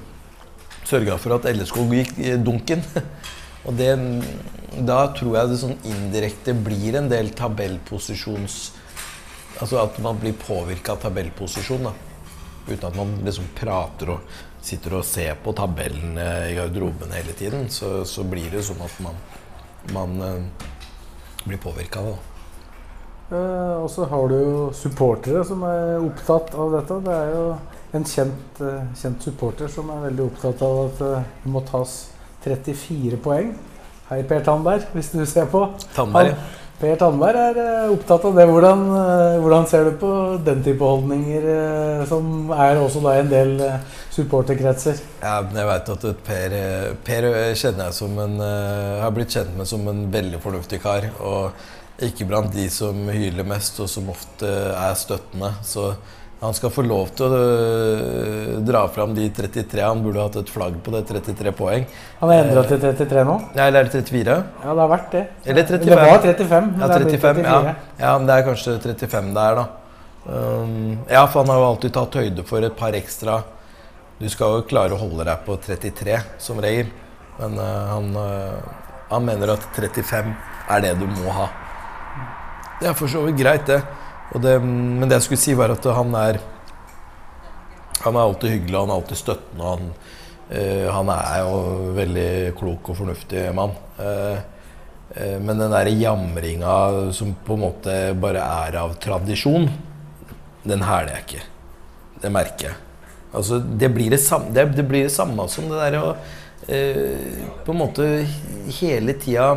sørga 0.84 1.16
for 1.22 1.38
at 1.38 1.48
LSK 1.54 1.80
gikk 1.94 2.16
dunken. 2.44 2.84
Og 3.64 3.72
det, 3.78 3.94
da 4.84 4.98
tror 5.16 5.38
jeg 5.38 5.48
det 5.48 5.58
sånn 5.62 5.78
indirekte 5.88 6.52
blir 6.52 6.98
en 6.98 7.06
del 7.08 7.30
tabellposisjons 7.32 8.56
Altså 9.62 9.78
at 9.80 9.96
man 10.02 10.18
blir 10.18 10.34
påvirka 10.34 10.96
av 10.96 11.02
tabellposisjon. 11.04 11.86
da. 11.86 11.92
Uten 12.66 12.88
at 12.88 12.96
man 12.98 13.12
liksom 13.22 13.46
prater 13.54 14.10
og 14.16 14.32
sitter 14.64 14.98
og 14.98 15.04
ser 15.06 15.36
på 15.44 15.52
tabellene 15.56 16.26
i 16.48 16.54
garderoben 16.56 17.12
hele 17.14 17.34
tiden. 17.36 17.68
Så, 17.72 18.02
så 18.08 18.24
blir 18.28 18.48
det 18.52 18.64
sånn 18.64 18.80
at 18.84 18.96
man, 19.04 19.18
man 19.92 20.16
eh, 20.24 20.70
blir 21.44 21.60
påvirka 21.60 22.00
av 22.00 22.12
det. 22.12 22.20
Eh, 23.34 23.76
og 23.82 23.88
så 23.92 24.08
har 24.08 24.28
du 24.28 24.34
jo 24.38 24.64
supportere 24.76 25.44
som 25.48 25.64
er 25.68 26.00
opptatt 26.00 26.56
av 26.56 26.74
dette. 26.78 27.00
Det 27.04 27.14
er 27.20 27.32
jo 27.34 27.46
en 27.94 28.04
kjent, 28.10 28.58
uh, 28.58 28.80
kjent 28.98 29.22
supporter 29.22 29.70
som 29.70 29.90
er 29.94 30.08
veldig 30.08 30.24
opptatt 30.24 30.62
av 30.66 30.80
at 30.88 31.02
uh, 31.06 31.28
det 31.44 31.52
må 31.54 31.62
tas 31.68 31.92
34 32.42 33.20
poeng. 33.22 33.52
Hei, 34.08 34.18
Per 34.28 34.42
Tandberg, 34.44 34.88
hvis 34.96 35.12
du 35.14 35.22
ser 35.28 35.46
på. 35.52 35.62
Tandberg, 35.94 36.34
Han- 36.34 36.63
Per 36.80 36.96
Tandberg 36.98 37.38
er 37.38 37.58
eh, 37.62 37.92
opptatt 37.92 38.24
av 38.26 38.34
det. 38.34 38.44
Hvordan, 38.50 38.80
eh, 38.98 39.36
hvordan 39.42 39.66
ser 39.70 39.86
du 39.86 39.98
på 40.00 40.10
den 40.44 40.62
type 40.66 40.82
holdninger, 40.82 41.46
eh, 41.52 42.02
som 42.10 42.50
er 42.50 42.80
også 42.82 43.02
da 43.04 43.12
en 43.20 43.30
del 43.30 43.54
supporterkretser? 44.14 44.98
Ja, 45.22 45.36
jeg 45.54 45.68
vet 45.70 45.92
at 45.94 46.08
Per, 46.26 46.56
per 47.06 47.28
kjenner 47.54 47.88
jeg 47.88 47.96
som 47.96 48.18
en 48.24 48.36
Har 48.42 49.14
blitt 49.14 49.34
kjent 49.36 49.54
med 49.56 49.70
som 49.70 49.86
en 49.90 50.04
veldig 50.12 50.42
fornuftig 50.42 50.82
kar. 50.82 51.06
Og 51.22 51.54
ikke 52.02 52.26
blant 52.26 52.50
de 52.52 52.66
som 52.72 53.06
hyler 53.06 53.46
mest, 53.46 53.78
og 53.80 53.88
som 53.88 54.10
ofte 54.10 54.50
er 54.74 54.98
støttende. 54.98 55.54
Så 55.62 55.92
han 56.44 56.54
skal 56.56 56.72
få 56.72 56.82
lov 56.84 57.12
til 57.16 57.24
å 57.32 57.38
øh, 57.38 58.48
dra 58.66 58.82
fram 58.92 59.14
de 59.16 59.30
33. 59.32 59.80
Han 59.80 60.02
burde 60.04 60.26
hatt 60.26 60.34
et 60.42 60.50
flagg 60.52 60.74
på 60.84 60.92
det. 60.92 61.00
33 61.08 61.52
poeng. 61.56 61.86
Han 62.20 62.32
er 62.34 62.42
endra 62.42 62.64
til 62.68 62.82
33 62.82 63.24
nå? 63.24 63.36
Ja, 63.54 63.68
eller 63.68 63.84
er 63.84 63.88
det 63.88 64.02
34? 64.02 64.36
Ja, 64.64 64.66
det 64.66 64.82
har 64.82 64.90
vært 64.92 65.08
det. 65.14 65.22
Eller 65.44 65.70
35. 65.70 65.86
Det 65.86 65.96
var 66.02 66.26
35. 66.26 66.68
men 66.68 66.84
Ja, 66.84 66.90
det 66.90 66.98
er 66.98 67.06
blitt 67.06 67.24
35. 67.24 67.48
Ja. 67.48 67.74
ja, 68.02 68.12
men 68.18 68.28
det 68.28 68.36
er 68.36 68.46
kanskje 68.50 68.76
35 68.84 69.32
det 69.38 69.46
er, 69.46 69.62
da. 69.62 69.64
Um, 70.24 70.76
ja, 71.08 71.24
for 71.24 71.40
han 71.40 71.52
har 71.52 71.62
jo 71.62 71.66
alltid 71.70 71.96
tatt 71.96 72.20
høyde 72.20 72.44
for 72.48 72.64
et 72.64 72.76
par 72.78 72.94
ekstra 72.96 73.42
Du 74.16 74.24
skal 74.32 74.54
jo 74.54 74.62
klare 74.64 74.96
å 74.96 75.00
holde 75.02 75.26
deg 75.28 75.42
på 75.44 75.58
33 75.64 76.20
som 76.40 76.60
regel. 76.64 76.92
Men 77.40 77.58
uh, 77.58 77.66
han, 77.94 78.14
uh, 78.20 78.94
han 79.10 79.28
mener 79.32 79.56
at 79.56 79.64
35 79.74 80.32
er 80.76 80.84
det 80.84 80.96
du 81.00 81.08
må 81.08 81.32
ha. 81.40 81.48
Det 82.80 82.90
er 82.90 82.96
for 82.98 83.08
så 83.08 83.24
vidt 83.24 83.40
greit, 83.40 83.64
det. 83.70 83.80
Det. 84.34 84.56
Men 84.62 85.06
det 85.06 85.20
jeg 85.20 85.26
skulle 85.28 85.44
si, 85.44 85.54
var 85.54 85.70
at 85.70 85.84
han 85.94 86.14
er 86.18 86.40
Han 88.04 88.16
er 88.16 88.20
alltid 88.20 88.50
hyggelig, 88.50 88.78
han 88.80 88.90
er 88.90 88.98
alltid 88.98 89.16
støttende. 89.16 89.68
Han, 89.68 89.92
uh, 90.50 90.88
han 90.92 91.12
er 91.14 91.38
jo 91.40 91.60
veldig 91.96 92.32
klok 92.58 92.90
og 92.92 92.98
fornuftig 92.98 93.46
mann. 93.56 93.72
Uh, 93.96 94.42
Eh, 95.14 95.40
Men 95.40 95.58
den 95.58 95.70
der 95.70 95.86
jamringa 95.86 97.12
som 97.12 97.34
på 97.46 97.54
en 97.54 97.64
måte 97.66 97.98
bare 98.18 98.42
er 98.42 98.78
av 98.80 98.96
tradisjon, 99.02 99.68
den 100.64 100.82
hæler 100.82 101.18
jeg 101.18 101.26
ikke. 101.26 101.44
Det 102.22 102.32
merker 102.32 102.70
jeg. 102.70 102.80
Altså, 103.34 103.58
det 103.58 103.90
blir 103.94 104.14
det 104.14 104.22
samme, 104.22 104.52
det, 104.54 104.68
det 104.76 104.86
blir 104.88 105.06
det 105.06 105.14
samme 105.14 105.46
som 105.50 105.66
det 105.70 105.78
der 105.82 105.96
å 105.98 106.10
eh, 106.70 107.40
på 107.66 107.74
en 107.74 107.80
måte 107.80 108.06
hele 108.78 109.16
tida 109.18 109.48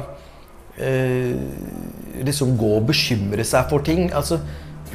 eh, 0.81 1.37
liksom 2.25 2.55
gå 2.57 2.71
og 2.79 2.87
bekymre 2.89 3.45
seg 3.45 3.69
for 3.69 3.85
ting. 3.85 4.09
Altså, 4.17 4.41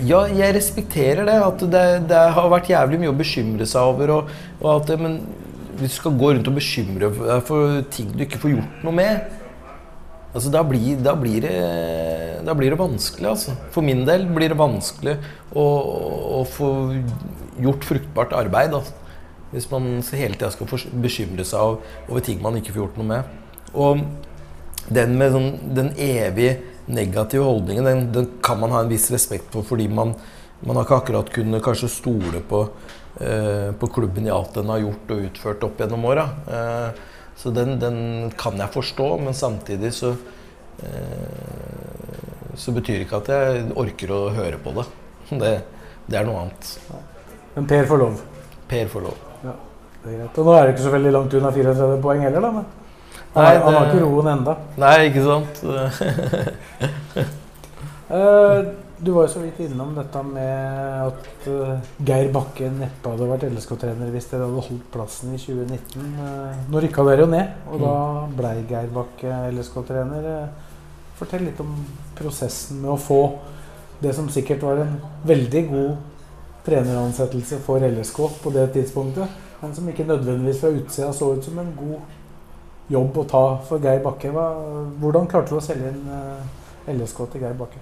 ja, 0.01 0.25
jeg 0.33 0.57
respekterer 0.57 1.29
det. 1.29 1.39
At 1.45 1.65
det, 1.75 1.85
det 2.11 2.25
har 2.37 2.51
vært 2.53 2.73
jævlig 2.73 3.03
mye 3.03 3.13
å 3.13 3.19
bekymre 3.19 3.69
seg 3.69 3.93
over. 3.93 4.17
Og, 4.17 4.35
og 4.63 4.69
at 4.75 4.93
men 5.01 5.21
hvis 5.79 5.97
du 5.97 6.01
skal 6.01 6.19
gå 6.21 6.33
rundt 6.33 6.49
og 6.49 6.59
bekymre 6.59 7.09
deg 7.13 7.47
for 7.49 7.81
ting 7.93 8.11
du 8.13 8.27
ikke 8.27 8.41
får 8.43 8.53
gjort 8.57 8.83
noe 8.87 8.95
med 8.95 9.39
Altså, 10.33 10.49
da, 10.49 10.63
blir, 10.65 10.97
da, 11.05 11.13
blir 11.13 11.45
det, 11.45 11.57
da 12.47 12.55
blir 12.57 12.73
det 12.73 12.79
vanskelig, 12.81 13.27
altså. 13.29 13.53
For 13.75 13.85
min 13.85 14.07
del 14.09 14.23
blir 14.33 14.49
det 14.49 14.57
vanskelig 14.57 15.19
å, 15.53 15.65
å 16.39 16.45
få 16.49 16.71
gjort 17.61 17.85
fruktbart 17.85 18.33
arbeid. 18.39 18.73
Altså. 18.79 18.97
Hvis 19.53 19.69
man 19.69 19.91
hele 20.01 20.39
tida 20.39 20.49
skal 20.55 20.71
bekymre 21.05 21.45
seg 21.45 21.83
over 22.09 22.25
ting 22.25 22.41
man 22.41 22.57
ikke 22.57 22.73
får 22.73 22.81
gjort 22.81 22.97
noe 23.03 23.11
med. 23.11 23.35
Og 23.77 24.01
den 24.89 25.19
med 25.21 25.37
sånn, 25.37 25.51
den 25.77 25.93
evig 26.01 26.55
negative 26.87 27.45
holdningen, 27.45 27.85
den, 27.85 28.12
den 28.12 28.29
kan 28.42 28.61
man 28.61 28.73
ha 28.75 28.83
en 28.83 28.90
viss 28.90 29.11
respekt 29.14 29.53
for 29.55 29.66
fordi 29.66 29.88
man, 29.88 30.14
man 30.66 30.79
har 30.79 30.87
ikke 30.87 30.99
akkurat 30.99 31.33
kunnet 31.35 31.64
kanskje 31.64 31.90
stole 31.92 32.42
på, 32.49 32.64
eh, 33.21 33.71
på 33.79 33.90
klubben 33.95 34.27
i 34.27 34.33
alt 34.35 34.55
den 34.59 34.71
har 34.73 34.83
gjort 34.83 35.14
og 35.14 35.25
utført 35.29 35.66
opp 35.68 35.83
gjennom 35.83 36.07
åra. 36.11 36.27
Eh, 36.47 37.03
så 37.38 37.51
den, 37.55 37.79
den 37.81 37.97
kan 38.38 38.59
jeg 38.61 38.75
forstå, 38.75 39.09
men 39.25 39.35
samtidig 39.35 39.95
så 39.97 40.14
eh, 40.85 41.51
Så 42.53 42.73
betyr 42.77 42.99
det 42.99 43.05
ikke 43.07 43.23
at 43.23 43.29
jeg 43.33 43.61
orker 43.81 44.11
å 44.12 44.18
høre 44.37 44.59
på 44.61 44.75
det. 44.77 44.83
Det, 45.40 45.53
det 46.05 46.18
er 46.21 46.27
noe 46.29 46.42
annet. 46.42 46.73
Men 47.55 47.68
Per 47.71 47.87
får 47.88 48.01
lov. 48.03 48.18
Per 48.68 48.90
får 48.92 49.07
lov. 49.07 49.23
Det 50.03 50.11
er 50.11 50.18
greit. 50.18 50.38
Og 50.38 50.49
nå 50.49 50.55
er 50.57 50.66
det 50.66 50.75
ikke 50.75 50.85
så 50.85 50.92
veldig 50.92 51.12
langt 51.14 51.35
unna 51.38 51.53
34 51.55 51.99
poeng 52.03 52.25
heller, 52.27 52.45
da. 52.45 52.51
Men 52.59 52.82
Nei, 53.33 53.53
han 53.64 53.75
har 53.75 53.88
ikke 53.88 54.03
roen 54.05 54.29
enda. 54.35 54.57
Nei, 54.81 54.97
ikke 55.09 55.25
sant? 55.29 55.62
Eh, 58.12 58.59
du 59.01 59.09
var 59.14 59.25
jo 59.25 59.31
så 59.33 59.40
vidt 59.40 59.61
innom 59.64 59.95
dette 59.97 60.21
med 60.27 61.07
at 61.07 61.47
eh, 61.49 61.87
Geir 62.05 62.27
Bakke 62.35 62.66
neppe 62.68 63.09
hadde 63.09 63.29
vært 63.31 63.47
LSK-trener 63.49 64.11
hvis 64.12 64.27
dere 64.29 64.45
hadde 64.45 64.64
holdt 64.66 64.90
plassen 64.92 65.33
i 65.33 65.38
2019. 65.40 66.11
Eh, 66.21 66.59
nå 66.68 66.83
rykka 66.85 67.07
dere 67.09 67.25
jo 67.25 67.31
ned, 67.33 67.55
og 67.73 67.81
da 67.81 67.95
blei 68.37 68.53
Geir 68.68 68.92
Bakke 68.92 69.38
LSK-trener. 69.55 70.29
Fortell 71.16 71.47
litt 71.49 71.64
om 71.64 71.73
prosessen 72.18 72.83
med 72.85 72.92
å 72.92 73.01
få 73.01 73.23
det 74.05 74.12
som 74.18 74.29
sikkert 74.35 74.68
var 74.68 74.85
en 74.85 74.99
veldig 75.25 75.64
god 75.73 75.92
treneransettelse 76.66 77.62
for 77.64 77.83
LSK 77.88 78.18
på 78.45 78.53
det 78.55 78.68
tidspunktet, 78.77 79.40
men 79.62 79.73
som 79.73 79.88
ikke 79.88 80.05
nødvendigvis 80.05 80.61
fra 80.61 80.77
utsida 80.77 81.14
så 81.16 81.33
ut 81.33 81.49
som 81.49 81.59
en 81.64 81.73
god 81.81 82.21
jobb 82.90 83.23
å 83.23 83.29
ta 83.29 83.45
for 83.68 83.83
Geir 83.83 84.03
Bakke. 84.05 84.33
Hva, 84.35 84.49
hvordan 85.01 85.31
klarte 85.31 85.55
du 85.55 85.61
å 85.61 85.64
selge 85.64 85.92
inn 85.92 86.11
eh, 86.11 86.92
LSK 86.97 87.25
til 87.33 87.45
Geir 87.45 87.57
Bakke? 87.59 87.81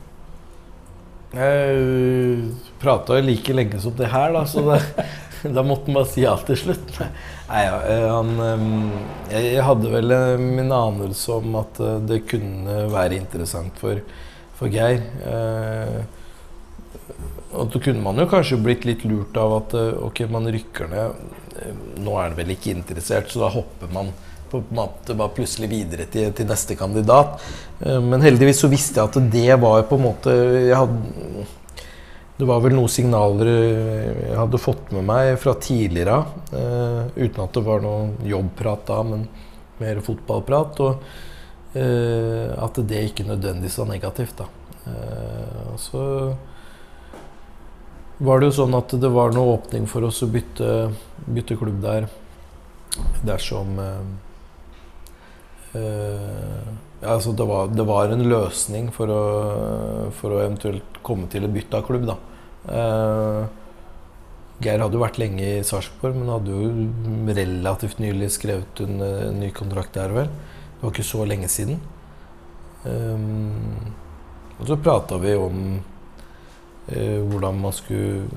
Jeg 1.30 2.48
prata 2.82 3.20
like 3.22 3.54
lenge 3.54 3.78
som 3.78 3.94
det 3.94 4.08
her, 4.10 4.32
da, 4.34 4.42
så 4.50 4.64
det 4.66 4.80
da 5.56 5.62
måtte 5.62 5.88
han 5.88 5.96
bare 5.96 6.08
si 6.10 6.24
ja 6.24 6.34
til 6.44 6.58
slutt. 6.58 6.96
Nei, 7.00 7.60
ja, 7.64 7.76
eh, 7.88 8.06
han 8.10 8.32
ehm, 8.44 8.70
Jeg 9.32 9.64
hadde 9.66 9.92
vel 9.92 10.14
eh, 10.14 10.40
min 10.40 10.72
anelse 10.74 11.38
om 11.40 11.56
at 11.60 11.80
eh, 11.80 12.00
det 12.06 12.24
kunne 12.30 12.84
være 12.92 13.18
interessant 13.18 13.78
for, 13.80 14.02
for 14.58 14.72
Geir. 14.72 15.02
Og 17.50 17.72
så 17.72 17.80
kunne 17.82 18.02
man 18.04 18.20
jo 18.20 18.28
kanskje 18.30 18.60
blitt 18.62 18.84
litt 18.86 19.02
lurt 19.08 19.34
av 19.40 19.56
at 19.56 19.72
ok, 20.06 20.22
man 20.30 20.46
rykker 20.54 20.90
ned. 20.90 21.22
Nå 21.98 22.14
er 22.14 22.28
han 22.28 22.36
vel 22.38 22.52
ikke 22.54 22.70
interessert, 22.76 23.32
så 23.32 23.42
da 23.42 23.48
hopper 23.50 23.90
man 23.90 24.12
på 24.50 24.60
en 24.60 24.74
måte 24.76 25.16
bare 25.18 25.34
plutselig 25.36 25.70
videre 25.70 26.06
til, 26.10 26.32
til, 26.36 26.48
neste 26.50 26.76
kandidat. 26.78 27.38
Men 27.80 28.20
heldigvis 28.24 28.60
så 28.64 28.68
visste 28.68 29.00
jeg 29.00 29.08
at 29.08 29.32
det 29.32 29.56
var 29.62 29.86
på 29.88 29.96
en 29.96 30.04
måte 30.04 30.34
jeg 30.34 30.76
hadde, 30.76 31.46
det 32.40 32.48
var 32.48 32.62
vel 32.64 32.72
noen 32.72 32.88
signaler 32.88 33.48
jeg 33.52 34.36
hadde 34.38 34.60
fått 34.60 34.92
med 34.96 35.04
meg 35.08 35.34
fra 35.40 35.52
tidligere 35.60 36.14
av, 36.22 36.30
uh, 36.54 37.02
uten 37.18 37.42
at 37.44 37.56
det 37.56 37.62
var 37.66 37.82
noe 37.84 38.28
jobbprat 38.28 38.86
da, 38.88 39.00
men 39.04 39.26
mer 39.80 40.00
fotballprat. 40.04 40.80
Og 40.86 41.10
at 41.70 42.80
det 42.90 43.04
ikke 43.06 43.28
nødvendigvis 43.28 43.76
var 43.78 43.86
negativt. 43.92 44.40
da. 44.40 44.46
Uh, 44.86 45.76
så 45.78 46.02
var 48.20 48.40
det 48.40 48.50
jo 48.50 48.56
sånn 48.62 48.74
at 48.76 48.96
det 49.00 49.12
var 49.12 49.36
noe 49.36 49.54
åpning 49.58 49.86
for 49.88 50.08
oss 50.08 50.22
å 50.24 50.30
bytte, 50.32 50.90
bytte 51.28 51.56
klubb 51.60 51.78
der 51.84 52.08
dersom 53.24 53.78
ja, 55.74 57.12
altså 57.14 57.32
det, 57.32 57.46
var, 57.46 57.70
det, 57.70 57.84
var, 57.86 58.10
en 58.10 58.26
løsning 58.28 58.90
for 58.94 59.12
å, 59.12 59.22
for 60.16 60.34
å 60.34 60.42
eventuelt 60.42 60.98
komme 61.06 61.30
til 61.30 61.46
et 61.46 61.54
bytte 61.54 61.78
av 61.78 61.86
klubb. 61.86 62.08
da. 62.10 62.16
Uh, 62.66 63.44
Geir 64.60 64.82
hadde 64.82 64.98
jo 64.98 65.00
vært 65.00 65.20
lenge 65.20 65.40
i 65.40 65.62
Sarpsborg, 65.64 66.18
men 66.18 66.28
hadde 66.28 66.52
jo 66.52 67.30
relativt 67.32 68.02
nylig 68.02 68.28
skrevet 68.34 68.82
en, 68.84 68.98
en 69.00 69.38
ny 69.40 69.48
kontrakt 69.56 69.96
der, 69.96 70.12
vel. 70.12 70.28
Det 70.74 70.82
var 70.82 70.92
ikke 70.92 71.06
så 71.08 71.24
lenge 71.28 71.48
siden. 71.52 71.80
Um, 72.84 73.94
og 74.58 74.68
så 74.68 74.76
prata 74.80 75.16
vi 75.20 75.32
om 75.40 75.64
uh, 75.78 77.18
hvordan 77.30 77.62
man 77.62 77.72
skulle 77.76 78.28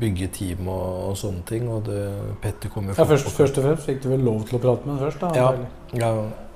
bygge 0.00 0.30
team 0.38 0.72
og, 0.72 0.88
og 1.10 1.20
sånne 1.20 1.44
ting. 1.50 1.68
Og 1.68 1.84
det, 1.90 2.00
Petter 2.40 2.72
kom 2.72 2.88
jo 2.88 2.96
ja, 2.96 3.04
først, 3.04 3.28
først, 3.36 3.60
og 3.60 3.68
fremst 3.68 3.90
fikk 3.90 4.02
du 4.06 4.10
vel 4.14 4.24
lov 4.24 4.48
til 4.48 4.56
å 4.56 4.64
prate 4.64 4.88
med 4.88 4.96
ham 4.96 5.04
først? 5.04 5.24
da? 5.26 5.36
Ja, 5.36 6.00
ja 6.00 6.12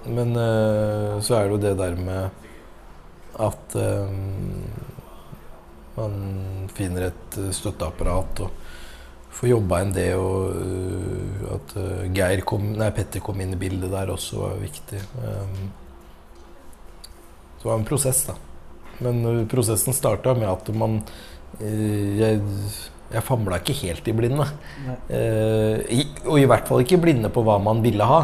men 0.09 0.37
uh, 0.37 1.21
så 1.21 1.37
er 1.37 1.49
det 1.49 1.57
jo 1.57 1.61
det 1.61 1.75
der 1.81 1.99
med 2.01 2.41
at 3.41 3.77
um, 3.77 4.65
man 5.97 6.15
finner 6.75 7.09
et 7.11 7.39
eh, 7.41 7.51
støtteapparat 7.55 8.43
og 8.45 8.53
får 9.35 9.51
jobba 9.51 9.81
inn 9.85 9.95
det. 9.95 10.09
Og 10.19 10.55
uh, 10.57 11.57
at 11.57 11.75
uh, 11.77 12.05
Geir 12.15 12.45
kom, 12.49 12.71
nei, 12.79 12.91
Petter 12.97 13.23
kom 13.25 13.41
inn 13.43 13.55
i 13.57 13.61
bildet 13.61 13.93
der 13.93 14.13
også 14.13 14.45
var 14.45 14.61
viktig. 14.61 15.01
Um, 15.21 15.59
det 17.61 17.69
var 17.69 17.77
en 17.77 17.89
prosess, 17.89 18.23
da. 18.31 18.37
Men 19.05 19.21
uh, 19.27 19.43
prosessen 19.51 19.97
starta 19.97 20.37
med 20.39 20.49
at 20.51 20.73
man 20.77 21.03
Jeg, 21.61 22.39
jeg 23.11 23.23
famla 23.27 23.57
ikke 23.59 23.75
helt 23.81 24.07
i 24.09 24.13
blinde. 24.15 24.45
I, 25.11 26.05
og 26.23 26.37
i 26.39 26.45
hvert 26.47 26.69
fall 26.71 26.85
ikke 26.85 27.01
blinde 27.03 27.29
på 27.35 27.43
hva 27.43 27.57
man 27.61 27.83
ville 27.83 28.07
ha. 28.07 28.21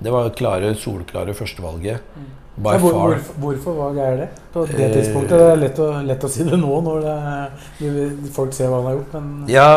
Det 0.00 0.12
var 0.12 0.30
klare, 0.36 0.74
solklare 0.80 1.34
førstevalget. 1.36 2.12
Mm. 2.16 2.28
By 2.60 2.76
hvor, 2.76 2.92
far. 2.92 3.08
Hvorfor, 3.08 3.34
hvorfor 3.40 3.72
var 3.72 3.92
Geir 3.96 4.16
det 4.20 4.26
på 4.52 4.64
det 4.68 4.84
eh, 4.84 4.92
tidspunktet? 4.92 5.32
Det 5.38 5.46
er 5.48 5.60
lett 5.62 5.78
å, 5.80 5.86
lett 6.04 6.24
å 6.26 6.28
si 6.28 6.44
det 6.44 6.58
nå 6.60 6.80
når 6.84 7.06
det, 7.06 8.32
folk 8.34 8.52
ser 8.56 8.68
hva 8.68 8.80
han 8.82 8.88
har 8.90 8.96
gjort, 8.98 9.14
men 9.14 9.52
Ja, 9.52 9.68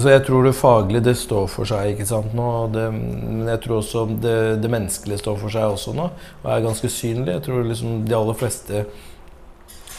så 0.00 0.14
jeg 0.14 0.24
tror 0.26 0.48
det 0.48 0.54
faglige 0.58 1.04
det 1.10 1.14
står 1.20 1.46
for 1.52 1.70
seg 1.70 1.92
ikke 1.92 2.08
sant 2.08 2.34
nå. 2.34 2.48
Det, 2.74 2.86
men 2.96 3.44
jeg 3.52 3.62
tror 3.66 3.78
også 3.78 4.06
det, 4.10 4.38
det, 4.64 4.72
menneskelige 4.72 5.22
står 5.22 5.38
for 5.42 5.54
seg 5.54 5.76
også 5.76 5.94
nå, 5.98 6.08
og 6.40 6.48
er 6.50 6.64
ganske 6.66 6.90
synlig. 6.90 7.36
Jeg 7.36 7.46
tror 7.46 7.68
liksom 7.68 8.00
de 8.08 8.16
aller 8.18 8.40
fleste 8.42 8.84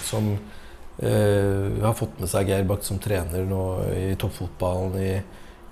som 0.10 0.34
eh, 0.34 1.70
har 1.86 1.96
fått 1.96 2.20
med 2.20 2.34
seg 2.34 2.52
Geir 2.52 2.68
Bakt 2.68 2.90
som 2.90 3.00
trener 3.00 3.48
nå 3.48 3.64
i 3.96 4.10
toppfotballen 4.20 5.00
i, 5.00 5.14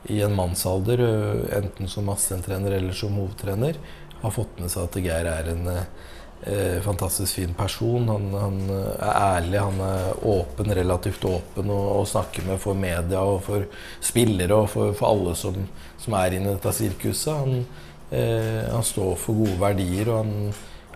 i 0.07 0.21
en 0.21 0.35
mannsalder, 0.35 0.99
eh, 0.99 1.57
enten 1.57 1.87
som 1.87 2.09
assistenttrener 2.09 2.71
eller 2.71 2.93
som 2.93 3.17
hovedtrener, 3.19 3.75
har 4.21 4.31
fått 4.31 4.59
med 4.59 4.71
seg 4.71 4.87
at 4.87 4.97
Geir 5.03 5.27
er 5.31 5.51
en 5.53 5.67
eh, 5.69 6.79
fantastisk 6.83 7.39
fin 7.39 7.53
person. 7.55 8.07
Han, 8.11 8.31
han, 8.33 8.57
er 8.71 9.11
ærlig, 9.11 9.59
han 9.59 9.83
er 9.83 10.25
åpen, 10.27 10.73
relativt 10.75 11.25
åpen 11.27 11.71
å 11.73 12.03
snakke 12.07 12.43
med 12.47 12.59
for 12.63 12.79
media 12.79 13.23
og 13.23 13.43
for 13.47 13.67
spillere 14.03 14.63
og 14.63 14.69
for, 14.73 14.95
for 14.97 15.11
alle 15.11 15.35
som, 15.39 15.61
som, 15.99 16.17
er 16.19 16.37
inne 16.37 16.51
i 16.51 16.57
dette 16.57 16.75
sirkuset. 16.75 17.31
Han, 17.35 17.63
eh, 18.11 18.67
han, 18.71 18.83
står 18.83 19.15
for 19.19 19.43
gode 19.43 19.59
verdier, 19.61 20.11
og 20.11 20.21
han, 20.23 20.35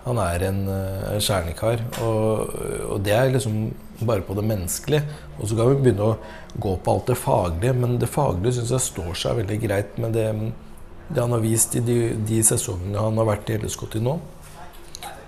han 0.04 0.22
er 0.26 0.48
en 0.50 0.62
eh, 0.74 1.18
kjernekar. 1.24 1.88
Og, 2.04 2.60
og, 2.90 3.00
det 3.04 3.16
er 3.18 3.34
liksom 3.36 3.66
bare 4.00 4.26
på 4.26 4.36
det 4.38 4.46
menneskelige. 4.48 5.04
Og 5.40 5.50
så 5.50 5.58
kan 5.58 5.72
vi 5.72 5.80
begynne 5.82 6.12
å 6.12 6.60
gå 6.62 6.76
på 6.84 6.94
alt 6.94 7.10
det 7.12 7.20
faglige, 7.20 7.74
men 7.78 7.98
det 8.02 8.12
faglige 8.12 8.60
syns 8.60 8.76
jeg 8.76 8.88
står 8.90 9.18
seg 9.24 9.42
veldig 9.42 9.60
greit 9.64 9.98
med 10.02 10.16
det, 10.18 10.28
det 11.10 11.22
han 11.22 11.36
har 11.36 11.44
vist 11.44 11.76
i 11.78 11.84
de, 11.86 11.98
de 12.28 12.40
sesongene 12.46 13.02
han 13.02 13.20
har 13.22 13.30
vært 13.34 13.52
i 13.54 13.60
LSK 13.62 13.90
til 13.96 14.08
nå. 14.08 14.20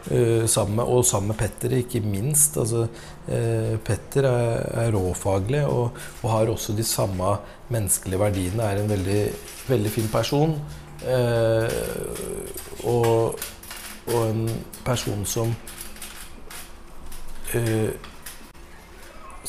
Uh, 0.06 0.46
sammen 0.46 0.76
med, 0.78 0.86
og 0.86 1.02
sammen 1.06 1.32
med 1.32 1.40
Petter, 1.40 1.74
ikke 1.80 2.04
minst. 2.06 2.60
Altså, 2.62 2.84
uh, 3.26 3.74
Petter 3.82 4.28
er, 4.30 4.60
er 4.84 4.92
råfaglig 4.94 5.64
og, 5.66 5.98
og, 6.22 6.28
har 6.30 6.52
også 6.54 6.76
de 6.78 6.86
samme 6.86 7.32
menneskelige 7.74 8.22
verdiene. 8.22 8.68
Er 8.70 8.84
en 8.84 8.92
veldig, 8.92 9.22
veldig 9.66 9.94
fin 9.96 10.12
person. 10.14 10.54
Uh, 11.02 11.66
og, 12.86 13.42
og, 14.14 14.20
en 14.30 14.46
person 14.86 15.26
som 15.26 15.56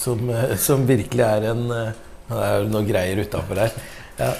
som, 0.06 0.34
som, 0.68 0.86
virkelig 0.88 1.26
er 1.26 1.50
en 1.52 1.64
Det 2.26 2.42
er 2.42 2.64
noe 2.70 2.86
greier 2.86 3.20
utafor 3.22 3.66
her. 3.66 3.74
Ja 4.18 4.34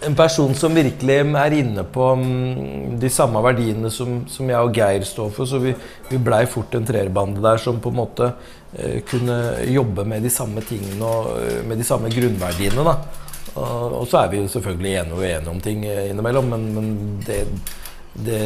en 0.00 0.16
person 0.16 0.54
som 0.56 0.74
virkelig 0.74 1.16
er 1.20 1.54
inne 1.56 1.84
på 1.92 2.06
um, 2.16 2.98
de 3.00 3.10
samme 3.12 3.40
verdiene 3.44 3.90
som, 3.92 4.22
som, 4.30 4.48
jeg 4.48 4.68
og 4.68 4.76
Geir 4.76 5.04
står 5.06 5.32
for. 5.34 5.48
Så 5.48 5.60
vi, 5.60 5.74
vi 6.08 6.20
blei 6.20 6.44
fort 6.48 6.74
en 6.76 6.86
treerbande 6.88 7.42
der 7.44 7.60
som 7.60 7.80
på 7.82 7.92
en 7.92 7.98
måte 8.00 8.30
uh, 8.32 8.98
kunne 9.10 9.40
jobbe 9.68 10.06
med 10.08 10.24
de 10.24 10.32
samme 10.32 10.64
tingene 10.66 11.04
og 11.04 11.66
med 11.68 11.80
de 11.80 11.86
samme 11.86 12.12
grunnverdiene. 12.12 12.86
da. 12.86 12.96
Og, 13.50 14.00
og, 14.00 14.08
så 14.08 14.22
er 14.22 14.32
vi 14.32 14.40
jo 14.40 14.48
selvfølgelig 14.48 14.96
enige 15.02 15.16
og 15.16 15.22
uenige 15.24 15.52
om 15.52 15.60
ting 15.60 15.84
innimellom, 15.84 16.50
men, 16.54 16.66
men 16.76 16.90
det, 17.26 17.42
det, 18.14 18.40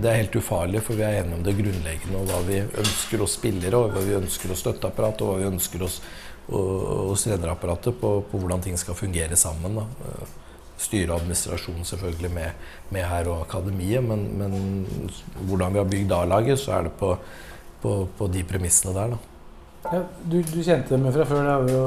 det, 0.00 0.08
er 0.08 0.20
helt 0.22 0.36
ufarlig, 0.40 0.80
for 0.84 0.96
vi 0.96 1.04
er 1.04 1.20
enige 1.20 1.38
om 1.38 1.42
det 1.44 1.56
grunnleggende 1.58 2.20
og 2.20 2.30
hva 2.30 2.38
vi 2.46 2.62
ønsker 2.64 3.24
oss 3.24 3.36
spillere, 3.38 3.80
og 3.80 3.92
hva 3.92 4.04
vi 4.04 4.16
ønsker 4.16 4.54
oss 4.54 4.64
støtteapparat, 4.64 5.20
og 5.24 5.32
hva 5.32 5.42
vi 5.42 5.50
ønsker 5.50 5.84
oss 5.84 6.00
hos 6.44 7.22
trenerapparatet 7.24 7.96
på, 8.00 8.14
på, 8.28 8.38
hvordan 8.40 8.64
ting 8.64 8.76
skal 8.80 8.96
fungere 8.98 9.36
sammen. 9.36 9.80
da 9.80 10.24
styre 10.80 11.12
og 11.12 11.20
administrasjon 11.22 11.86
selvfølgelig 11.86 12.30
med, 12.34 12.64
med, 12.90 13.06
her 13.06 13.28
og 13.30 13.44
akademiet, 13.44 14.02
men, 14.04 14.26
men, 14.38 14.86
hvordan 15.46 15.72
vi 15.72 15.80
har 15.80 15.90
bygd 15.90 16.12
A-laget, 16.12 16.58
så 16.60 16.78
er 16.78 16.88
det 16.88 16.92
på, 16.98 17.14
på, 17.82 17.94
på 18.18 18.28
de 18.32 18.42
premissene 18.48 18.94
der. 18.96 19.16
Ja, 19.84 20.02
du, 20.24 20.40
du, 20.40 20.60
kjente 20.62 20.94
dem 20.94 21.06
fra 21.12 21.26
før. 21.28 21.44
Det 21.44 21.54
har 21.54 21.64
vi 21.68 21.76
jo 21.76 21.86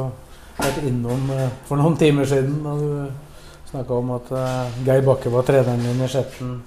vært 0.57 0.83
innom 0.85 1.29
uh, 1.33 1.47
for 1.67 1.81
noen 1.81 1.97
timer 1.97 2.29
siden. 2.29 2.59
da 2.63 2.75
du 2.77 3.69
snakka 3.71 3.99
om 3.99 4.11
at 4.15 4.33
uh, 4.33 4.81
Geir 4.85 5.05
Bakke 5.05 5.33
var 5.33 5.47
treneren 5.47 5.83
din 5.83 6.03
i 6.05 6.09
Skjetten. 6.11 6.57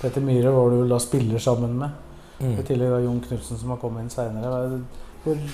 Petter 0.00 0.24
Myhre 0.24 0.52
var 0.54 0.70
du 0.70 0.88
da 0.88 0.98
spiller 1.02 1.38
sammen 1.38 1.76
med. 1.78 1.90
Mm. 2.40 2.54
I 2.56 2.64
tillegg 2.64 2.94
da 2.94 3.02
Jon 3.04 3.20
Knutsen 3.20 3.60
som 3.60 3.74
har 3.74 3.80
kommet 3.82 4.06
inn 4.06 4.12
seinere. 4.12 4.80
Hvor, 5.24 5.44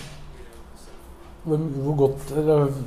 hvor, 1.46 1.66
hvor, 1.82 1.98
godt 2.04 2.30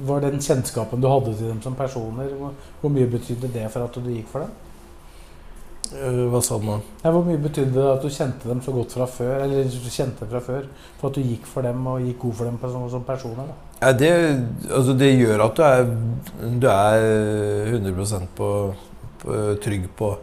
var 0.07 0.23
den 0.23 0.39
kjennskapen 0.43 1.03
du 1.03 1.09
hadde 1.11 1.35
til 1.35 1.51
dem 1.51 1.61
som 1.63 1.75
personer? 1.75 2.31
Hvor, 2.39 2.55
hvor 2.81 2.95
mye 2.95 3.11
betydde 3.11 3.51
det 3.51 3.67
for 3.73 3.83
at 3.83 3.99
du 3.99 4.11
gikk 4.11 4.31
for 4.31 4.47
dem? 4.47 4.57
Uh, 5.89 6.27
hva 6.29 6.37
sa 6.45 6.59
du 6.61 6.67
nå? 6.67 6.75
Ja, 7.01 7.09
hvor 7.09 7.23
mye 7.25 7.39
betydde 7.41 7.73
det 7.73 7.85
at 7.89 8.03
du 8.05 8.11
kjente 8.13 8.45
dem 8.45 8.59
så 8.61 8.71
godt 8.75 8.93
fra 8.93 9.07
før? 9.09 9.39
Eller 9.43 9.65
du 9.65 9.87
kjente 9.89 10.27
fra 10.29 10.41
før 10.43 10.67
For 10.99 11.09
at 11.09 11.15
du 11.17 11.25
gikk 11.25 11.47
for 11.49 11.65
dem 11.65 11.87
og 11.89 12.03
gikk 12.05 12.19
god 12.21 12.35
for 12.37 12.49
dem 12.49 12.59
som, 12.61 12.83
som 12.93 13.07
personer? 13.07 13.49
Ja, 13.79 13.93
det, 13.95 14.11
altså 14.69 14.93
det, 14.99 15.15
gjør 15.17 15.47
at 15.47 15.57
du 15.57 15.63
er, 15.65 15.89
du 16.61 16.67
er 16.69 17.73
100 17.73 18.27
på, 18.37 18.51
på, 19.23 19.39
trygg 19.63 19.89
på 19.97 20.13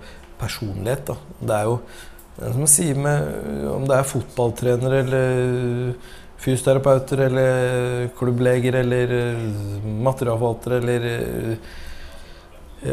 personlighet. 0.41 1.11
Da. 1.11 1.17
Det 1.41 1.57
er 1.57 1.71
jo 1.71 1.81
som 2.37 2.67
å 2.67 2.69
si 2.69 2.91
med 2.93 3.65
Om 3.73 3.87
det 3.89 3.97
er 3.97 4.09
fotballtrener 4.11 5.01
eller 5.01 5.97
fysioterapeuter 6.37 7.23
eller 7.27 8.09
klubbleger 8.19 8.77
eller 8.83 9.13
eh, 9.17 9.39
materialforvaltere 10.05 10.81
eller 10.83 11.07
eh, 11.11 11.57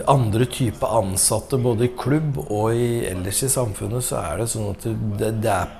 andre 0.10 0.47
typer 0.49 0.95
ansatte 0.97 1.60
både 1.62 1.89
i 1.89 1.93
klubb 1.99 2.39
og 2.45 2.71
i, 2.71 3.03
ellers 3.10 3.43
i 3.43 3.51
samfunnet, 3.51 4.06
så 4.08 4.21
er 4.23 4.41
det 4.41 4.49
sånn 4.53 4.71
at 4.71 4.88
det, 5.19 5.32
det 5.43 5.51
er 5.53 5.73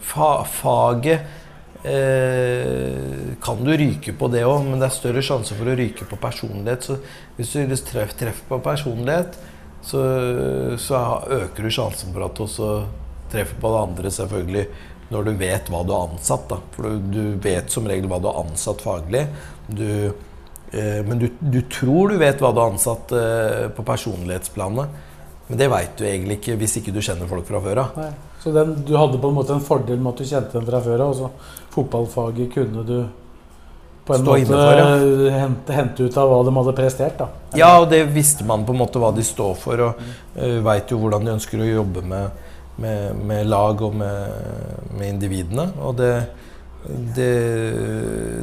fa, 0.00 0.30
Faget 0.48 1.84
eh, 1.84 3.36
kan 3.44 3.60
du 3.64 3.72
ryke 3.76 4.16
på 4.16 4.32
det 4.32 4.46
òg, 4.48 4.64
men 4.64 4.80
det 4.80 4.88
er 4.88 4.96
større 4.96 5.22
sjanse 5.24 5.56
for 5.58 5.70
å 5.70 5.76
ryke 5.78 6.08
på 6.08 6.18
personlighet. 6.20 6.88
Så 6.88 6.98
hvis 7.36 7.52
du 7.52 7.76
treffer, 7.92 8.16
treffer 8.24 8.48
på 8.48 8.62
personlighet, 8.64 9.36
så, 9.84 10.02
så, 10.80 11.00
øker 11.28 11.66
du 11.66 11.70
sjansen 11.72 12.12
for 12.14 12.26
at 12.26 12.36
du 12.36 12.44
også 12.46 12.68
treffer 13.32 13.58
på 13.60 13.72
det 13.72 13.80
andre, 13.80 14.12
selvfølgelig, 14.16 14.66
når 15.12 15.26
du 15.26 15.32
vet 15.38 15.70
hva 15.70 15.82
du 15.84 15.92
har 15.94 16.06
ansatt. 16.08 16.46
Da. 16.50 16.60
For 16.74 16.88
du, 16.88 17.08
du 17.12 17.40
vet 17.44 17.72
som 17.72 17.88
regel 17.88 18.08
hva 18.10 18.20
du 18.22 18.30
har 18.30 18.40
ansatt 18.44 18.84
faglig. 18.84 19.26
Du, 19.68 19.88
eh, 20.72 21.00
men 21.04 21.20
du, 21.20 21.28
du, 21.38 21.60
tror 21.70 22.14
du 22.14 22.20
vet 22.22 22.40
hva 22.40 22.52
du 22.54 22.62
har 22.62 22.72
ansatt 22.72 23.12
eh, 23.12 23.66
på 23.74 23.84
personlighetsplanet. 23.86 25.02
Men 25.46 25.60
det 25.60 25.68
veit 25.68 25.98
du 25.98 26.06
egentlig 26.08 26.38
ikke 26.40 26.56
hvis 26.60 26.78
ikke 26.80 26.94
du 26.94 27.02
kjenner 27.04 27.28
folk 27.28 27.44
fra 27.48 27.60
før 27.60 27.82
av. 27.82 27.98
Så 28.40 28.52
den, 28.52 28.72
du 28.88 28.94
hadde 28.96 29.20
på 29.20 29.28
en 29.28 29.36
måte 29.36 29.52
en 29.56 29.64
fordel 29.64 30.00
med 30.00 30.14
at 30.14 30.22
du 30.22 30.28
kjente 30.28 30.56
dem 30.56 30.64
fra 30.68 30.80
før 30.84 31.04
av, 31.04 31.12
og 31.12 31.20
så 31.20 31.68
fotballfaget 31.76 32.52
kunne 32.56 32.84
du 32.88 32.96
på 34.04 34.14
en 34.14 34.24
måte 34.24 34.46
for, 34.46 34.76
ja. 34.76 35.36
hente, 35.38 35.72
hente, 35.72 36.04
ut 36.04 36.16
av 36.20 36.28
hva 36.28 36.40
de 36.44 36.52
hadde 36.58 36.72
prestert. 36.76 37.18
da. 37.18 37.28
Ja, 37.56 37.70
og 37.80 37.88
det 37.92 38.02
visste 38.12 38.44
man 38.44 38.66
på 38.66 38.74
en 38.74 38.82
måte 38.82 39.00
hva 39.00 39.10
de 39.16 39.24
står 39.24 39.54
for, 39.56 39.80
og 39.80 40.00
uh, 40.02 40.16
eh, 40.36 40.58
veit 40.64 40.92
jo 40.92 41.00
hvordan 41.00 41.24
de 41.24 41.36
ønsker 41.38 41.62
å 41.62 41.68
jobbe 41.70 42.04
med, 42.10 42.42
med, 42.84 43.22
med 43.24 43.46
lag 43.48 43.80
og 43.86 43.96
med, 43.96 44.34
med, 44.90 45.06
individene. 45.08 45.70
Og 45.80 45.96
det, 46.00 46.12
det, 47.16 47.30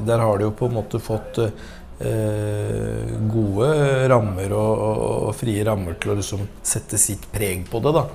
Der 0.08 0.26
har 0.26 0.40
de 0.40 0.50
jo 0.50 0.56
på 0.58 0.72
en 0.72 0.80
måte 0.80 1.02
fått 1.04 1.38
uh, 1.46 3.06
gode 3.30 3.70
rammer 4.10 4.56
og, 4.58 4.72
og, 4.72 5.04
og, 5.28 5.36
frie 5.38 5.66
rammer 5.68 6.00
til 6.02 6.16
å 6.16 6.22
liksom 6.24 6.48
sette 6.66 6.98
sitt 6.98 7.30
preg 7.34 7.68
på 7.70 7.84
det. 7.86 7.94
da. 8.00 8.08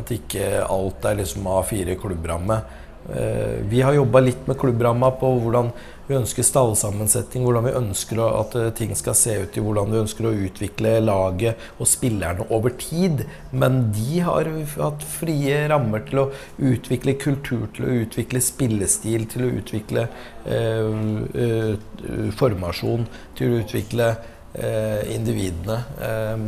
At 0.00 0.14
ikke 0.14 0.54
alt 0.64 1.04
er 1.04 1.20
liksom 1.20 1.52
A4-klubbramme. 1.52 2.62
Uh, 3.04 3.60
vi 3.68 3.84
har 3.84 3.92
jobba 3.92 4.24
litt 4.24 4.48
med 4.48 4.56
klubbramma 4.56 5.12
på 5.20 5.36
hvordan 5.42 5.68
vi 6.06 6.16
ønsker 6.18 6.44
stallsammensetning, 6.44 7.44
hvordan 7.46 7.64
vi 7.64 7.74
ønsker 7.78 8.20
at 8.26 8.56
eh, 8.60 8.70
ting 8.76 8.92
skal 8.98 9.16
se 9.18 9.36
ut 9.44 9.56
i 9.56 9.62
hvordan 9.64 9.92
vi 9.92 10.00
ønsker 10.02 10.28
å 10.28 10.34
utvikle 10.46 10.92
laget 11.04 11.62
og 11.78 11.88
spillerne 11.88 12.46
over 12.52 12.74
tid. 12.80 13.24
Men 13.52 13.88
de 13.94 14.20
har 14.26 14.50
hatt 14.74 15.06
frie 15.14 15.62
rammer 15.72 16.04
til 16.08 16.24
å 16.24 16.26
utvikle 16.72 17.16
kultur, 17.20 17.66
til 17.76 17.88
å 17.88 17.94
utvikle 18.04 18.42
spillestil, 18.44 19.28
til 19.32 19.46
å 19.46 19.52
utvikle 19.60 20.06
eh, 20.44 20.98
eh, 21.46 22.28
formasjon, 22.36 23.08
til 23.38 23.54
å 23.54 23.62
utvikle 23.62 24.10
eh, 24.52 25.14
individene 25.14 25.80
eh, 26.04 26.44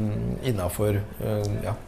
innafor 0.53 1.01
eh, 1.01 1.57
ja, 1.65 1.79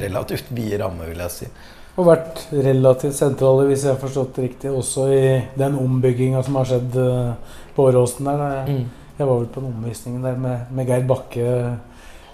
relativt 0.00 0.48
vide 0.56 0.80
rammer, 0.80 1.12
vil 1.12 1.22
jeg 1.26 1.36
si 1.36 1.52
og 2.00 2.08
vært 2.08 2.44
relativt 2.52 3.16
sentrale, 3.16 3.66
hvis 3.68 3.84
jeg 3.84 3.94
har 3.94 4.00
forstått 4.00 4.36
det 4.36 4.46
riktig, 4.46 4.72
også 4.72 5.06
i 5.12 5.24
den 5.58 5.76
ombygginga 5.80 6.42
som 6.46 6.56
har 6.60 6.68
skjedd 6.70 6.96
uh, 6.96 7.58
på 7.76 7.86
Åråsen 7.90 8.30
der. 8.30 8.44
Mm. 8.68 8.84
Jeg 9.18 9.28
var 9.28 9.34
vel 9.34 9.50
på 9.52 9.60
den 9.60 9.74
omvisningen 9.74 10.24
der 10.24 10.38
med, 10.40 10.70
med, 10.72 10.88
Geir 10.88 11.04
Bakke 11.08 11.50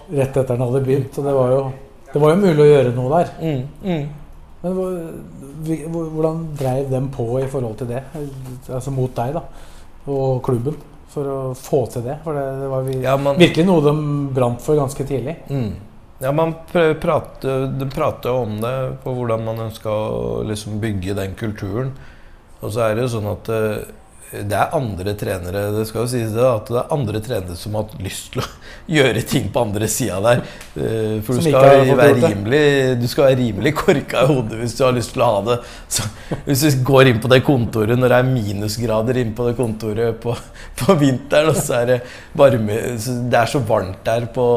rett 0.07 0.37
etter 0.39 0.53
han 0.55 0.63
hadde 0.63 0.83
begynt. 0.85 1.17
Og 1.19 1.27
det 1.27 1.35
var 1.35 1.51
jo, 1.51 1.63
det 2.13 2.21
var 2.23 2.33
jo 2.33 2.43
mulig 2.45 2.63
å 2.63 2.69
gjøre 2.69 2.93
noe 2.95 3.17
der. 3.17 3.33
Mm. 3.41 3.65
Mm. 3.83 4.05
Men 4.61 4.77
hvordan 5.93 6.45
dreiv 6.57 6.87
dem 6.91 7.09
på 7.13 7.25
i 7.41 7.49
forhold 7.51 7.75
til 7.81 7.91
det? 7.91 8.05
Altså 8.71 8.93
mot 8.95 9.11
deg, 9.19 9.35
da. 9.35 9.43
Og 10.07 10.39
klubben. 10.45 10.79
For 11.11 11.27
å 11.27 11.37
få 11.57 11.83
til 11.91 12.07
det. 12.07 12.17
For 12.23 12.37
det, 12.37 12.45
det 12.61 12.71
var 12.71 12.87
vi, 12.87 12.95
ja, 13.03 13.17
man, 13.19 13.37
virkelig 13.39 13.67
noe 13.67 13.83
de 13.83 13.93
brant 14.35 14.63
for 14.63 14.79
ganske 14.79 15.07
tidlig. 15.07 15.37
Mm. 15.51 15.69
Ja, 16.19 16.31
man 16.31 16.55
prater, 16.67 17.89
prater 17.93 18.31
om 18.31 18.61
det, 18.61 18.97
på 19.03 19.13
hvordan 19.13 19.43
man 19.45 19.59
ønska 19.67 19.91
å 19.91 20.41
liksom 20.49 20.79
bygge 20.81 21.13
den 21.17 21.35
kulturen. 21.37 21.91
Og 22.57 22.73
så 22.73 22.87
er 22.87 22.95
det 22.97 23.03
jo 23.05 23.11
sånn 23.19 23.29
at 23.29 23.51
eh, 23.53 23.83
det 24.27 24.55
er 24.59 24.73
andre 24.75 25.13
trenere 25.15 25.61
det 25.71 25.85
skal 25.87 26.03
jo 26.03 26.09
sies 26.11 26.33
det, 26.35 26.43
at 26.43 26.67
det 26.67 26.79
er 26.81 26.89
andre 26.91 27.19
trenere 27.23 27.55
som 27.55 27.77
har 27.77 27.85
hatt 27.85 28.01
lyst 28.03 28.33
til 28.33 28.41
å 28.43 28.47
gjøre 28.97 29.21
ting 29.27 29.47
på 29.53 29.61
andre 29.63 29.87
sida 29.91 30.17
der. 30.25 30.41
Eh, 30.75 31.13
for 31.23 31.39
du 31.39 31.45
skal, 31.45 31.93
være 31.95 32.17
rimelig, 32.19 32.63
du 32.99 33.05
skal 33.07 33.29
være 33.29 33.37
rimelig 33.39 33.73
korka 33.79 34.25
i 34.25 34.29
hodet 34.33 34.59
hvis 34.59 34.75
du 34.75 34.83
har 34.83 34.95
lyst 34.97 35.13
til 35.15 35.23
å 35.23 35.29
ha 35.31 35.39
det. 35.47 35.57
Så 35.95 36.07
hvis 36.43 36.65
du 36.65 36.83
går 36.87 37.11
inn 37.13 37.21
på 37.23 37.31
det 37.31 37.39
kontoret 37.47 37.95
når 37.99 38.11
det 38.11 38.19
er 38.19 38.31
minusgrader 38.33 39.21
inn 39.23 39.31
på 39.37 39.47
det 39.47 39.55
kontoret 39.59 40.19
på, 40.23 40.35
på 40.81 40.97
vinteren, 40.99 41.53
og 41.53 41.61
så 41.61 41.81
er 41.81 41.91
det 41.93 41.99
varme 42.37 42.81
Det 42.97 43.39
er 43.39 43.53
så 43.53 43.63
varmt 43.63 44.03
der 44.07 44.27
på, 44.35 44.47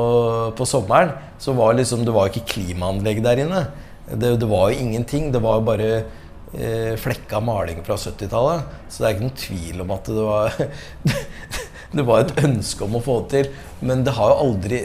på 0.59 0.67
sommeren, 0.67 1.15
så 1.41 1.55
var 1.57 1.79
liksom, 1.79 2.03
det 2.05 2.15
var 2.15 2.33
ikke 2.33 2.49
klimaanlegg 2.57 3.23
der 3.23 3.45
inne. 3.47 3.63
Det, 4.11 4.35
det 4.43 4.51
var 4.51 4.73
jo 4.73 4.83
ingenting. 4.83 5.31
Det 5.31 5.39
var 5.43 5.61
jo 5.61 5.69
bare 5.71 5.91
flekka 6.51 7.39
maling 7.45 7.85
fra 7.87 7.95
70-tallet. 7.95 8.73
Så 8.91 9.03
det 9.03 9.07
er 9.07 9.13
ikke 9.15 9.27
noen 9.27 9.37
tvil 9.39 9.83
om 9.85 9.93
at 9.95 10.09
det 10.11 10.25
var 10.27 10.57
Det 11.91 12.05
var 12.07 12.23
et 12.23 12.37
ønske 12.45 12.85
om 12.87 12.99
å 12.99 13.03
få 13.03 13.17
det 13.25 13.31
til. 13.33 13.49
Men 13.87 14.05
det 14.07 14.15
har 14.15 14.31
jo 14.31 14.43
aldri, 14.45 14.83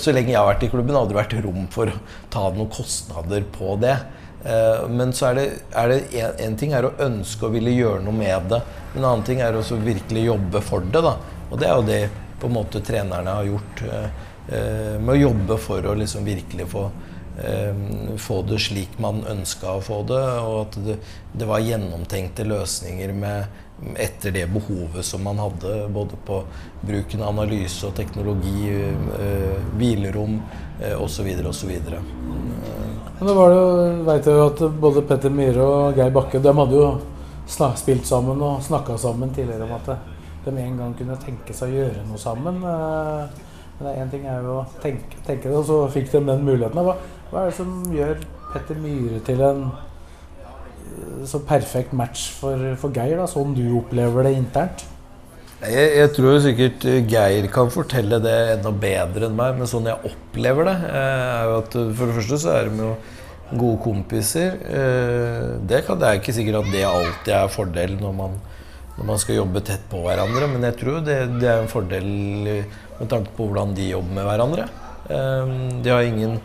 så 0.00 0.14
lenge 0.14 0.32
jeg 0.32 0.40
har 0.40 0.48
vært 0.48 0.64
i 0.66 0.70
klubben, 0.72 0.98
aldri 0.98 1.18
vært 1.18 1.36
rom 1.44 1.68
for 1.70 1.92
å 1.92 2.00
ta 2.32 2.48
noen 2.54 2.70
kostnader 2.74 3.46
på 3.54 3.76
det. 3.82 3.94
Eh, 4.42 4.88
men 4.90 5.14
så 5.14 5.30
er 5.30 5.38
det, 5.38 5.46
er 5.76 5.92
det 5.92 6.00
en, 6.22 6.34
en, 6.46 6.56
ting 6.58 6.74
er 6.74 6.88
å 6.88 6.96
ønske 7.06 7.46
å 7.46 7.52
ville 7.54 7.74
gjøre 7.76 8.02
noe 8.06 8.16
med 8.16 8.50
det. 8.50 8.62
En 8.96 9.04
annen 9.04 9.22
ting 9.26 9.44
er 9.44 9.54
å 9.54 9.62
virkelig 9.84 10.26
jobbe 10.26 10.64
for 10.66 10.82
det. 10.82 11.04
da. 11.06 11.14
Og 11.50 11.62
det 11.62 11.70
er 11.70 11.78
jo 11.78 11.86
det 11.86 12.02
på 12.40 12.50
en 12.50 12.56
måte 12.56 12.82
trenerne 12.82 13.38
har 13.38 13.46
gjort. 13.46 13.86
Eh, 13.86 14.26
eh 14.50 14.98
med 14.98 15.14
å 15.14 15.20
jobbe 15.20 15.60
for 15.62 15.86
å 15.86 15.94
liksom 15.94 16.26
virkelig 16.26 16.66
få 16.72 16.88
Eh, 16.90 17.09
få 18.20 18.42
det 18.42 18.58
slik 18.60 18.98
man 19.00 19.22
ønska 19.28 19.76
å 19.78 19.82
få 19.84 20.02
det, 20.08 20.22
og 20.44 20.56
at 20.66 20.78
det, 20.84 20.96
det, 21.32 21.46
var 21.48 21.62
gjennomtenkte 21.64 22.44
løsninger 22.44 23.12
med, 23.16 23.60
etter 23.96 24.34
det 24.34 24.44
behovet 24.52 25.06
som 25.06 25.24
man 25.24 25.40
hadde, 25.40 25.88
både 25.88 26.18
på 26.26 26.42
bruken 26.84 27.22
av 27.24 27.32
analyse 27.32 27.86
og 27.88 27.94
teknologi, 27.96 28.68
eh, 28.74 29.56
hvilerom 29.78 30.36
eh, 30.82 30.96
osv. 31.00 31.30
osv. 31.48 31.72
Nå 33.20 33.34
var 33.36 33.54
det, 33.54 33.64
vet 34.08 34.28
jeg 34.28 34.36
jo 34.36 34.46
at 34.50 34.64
både 34.80 35.04
Petter 35.08 35.32
Myhre 35.32 35.64
og 35.64 35.98
Geir 36.00 36.12
Bakke 36.12 36.40
de 36.40 36.56
hadde 36.56 36.76
jo 36.76 36.92
spilt 37.76 38.06
sammen 38.08 38.40
og 38.44 38.62
snakka 38.64 38.96
sammen 39.00 39.32
tidligere 39.34 39.66
om 39.66 39.76
at 39.80 39.94
de 40.44 40.52
en 40.56 40.76
gang 40.78 40.92
kunne 40.96 41.16
tenke 41.20 41.56
seg 41.56 41.72
å 41.72 41.80
gjøre 41.82 42.04
noe 42.08 42.20
sammen. 42.20 42.60
Eh, 42.64 43.48
men 43.80 43.96
én 43.96 44.10
ting 44.12 44.26
er 44.28 44.44
jo 44.44 44.58
å 44.60 44.66
tenke, 44.82 45.16
tenke, 45.24 45.48
det, 45.48 45.56
og 45.56 45.64
så 45.64 45.78
fikk 45.92 46.10
de 46.12 46.20
den 46.26 46.44
muligheten. 46.44 46.92
Hva, 47.30 47.44
er 47.44 47.50
det 47.50 47.56
som 47.58 47.74
gjør 47.94 48.22
Petter 48.50 48.78
Myhre 48.82 49.20
til 49.26 49.42
en 49.46 49.66
eh, 49.70 51.26
så 51.30 51.42
perfekt 51.46 51.94
match 51.96 52.30
for, 52.40 52.64
for 52.80 52.94
Geir, 52.94 53.20
da, 53.20 53.28
sånn 53.30 53.54
du 53.54 53.64
opplever 53.78 54.26
det 54.26 54.34
internt? 54.40 54.86
Jeg, 55.60 55.88
jeg, 55.92 56.10
tror 56.16 56.38
sikkert 56.40 56.84
Geir 57.10 57.46
kan 57.52 57.70
fortelle 57.72 58.16
det 58.24 58.36
enda 58.56 58.72
bedre 58.72 59.28
enn 59.28 59.34
meg, 59.36 59.58
men 59.58 59.68
sånn 59.68 59.90
jeg 59.90 60.10
opplever 60.10 60.70
det, 60.70 60.76
eh, 60.88 61.24
er 61.36 61.50
jo 61.50 61.56
at 61.60 61.74
for 61.76 62.10
det 62.10 62.18
første 62.18 62.38
så 62.42 62.54
er 62.56 62.70
de 62.70 62.86
jo 62.86 62.92
gode 63.60 63.80
kompiser. 63.84 64.56
Eh, 64.66 65.48
det, 65.68 65.84
kan, 65.86 66.00
det 66.00 66.08
er 66.08 66.20
ikke 66.22 66.34
sikkert 66.34 66.62
at 66.62 66.72
det 66.74 66.86
alltid 66.88 67.34
er 67.36 67.52
fordel 67.52 67.98
når 68.00 68.16
man, 68.22 68.38
når 68.96 69.10
man 69.12 69.20
skal 69.22 69.42
jobbe 69.42 69.62
tett 69.68 69.84
på 69.92 70.00
hverandre, 70.02 70.48
men 70.50 70.64
jeg 70.70 70.80
tror 70.80 71.02
det, 71.04 71.18
det 71.38 71.50
er 71.52 71.60
en 71.62 71.70
fordel 71.70 72.08
med 72.08 73.10
tanke 73.12 73.36
på 73.36 73.46
hvordan 73.46 73.76
de 73.76 73.92
jobber 73.92 74.16
med 74.16 74.26
hverandre. 74.26 74.66
De 75.10 75.90
har 75.90 76.06
ingen, 76.06 76.36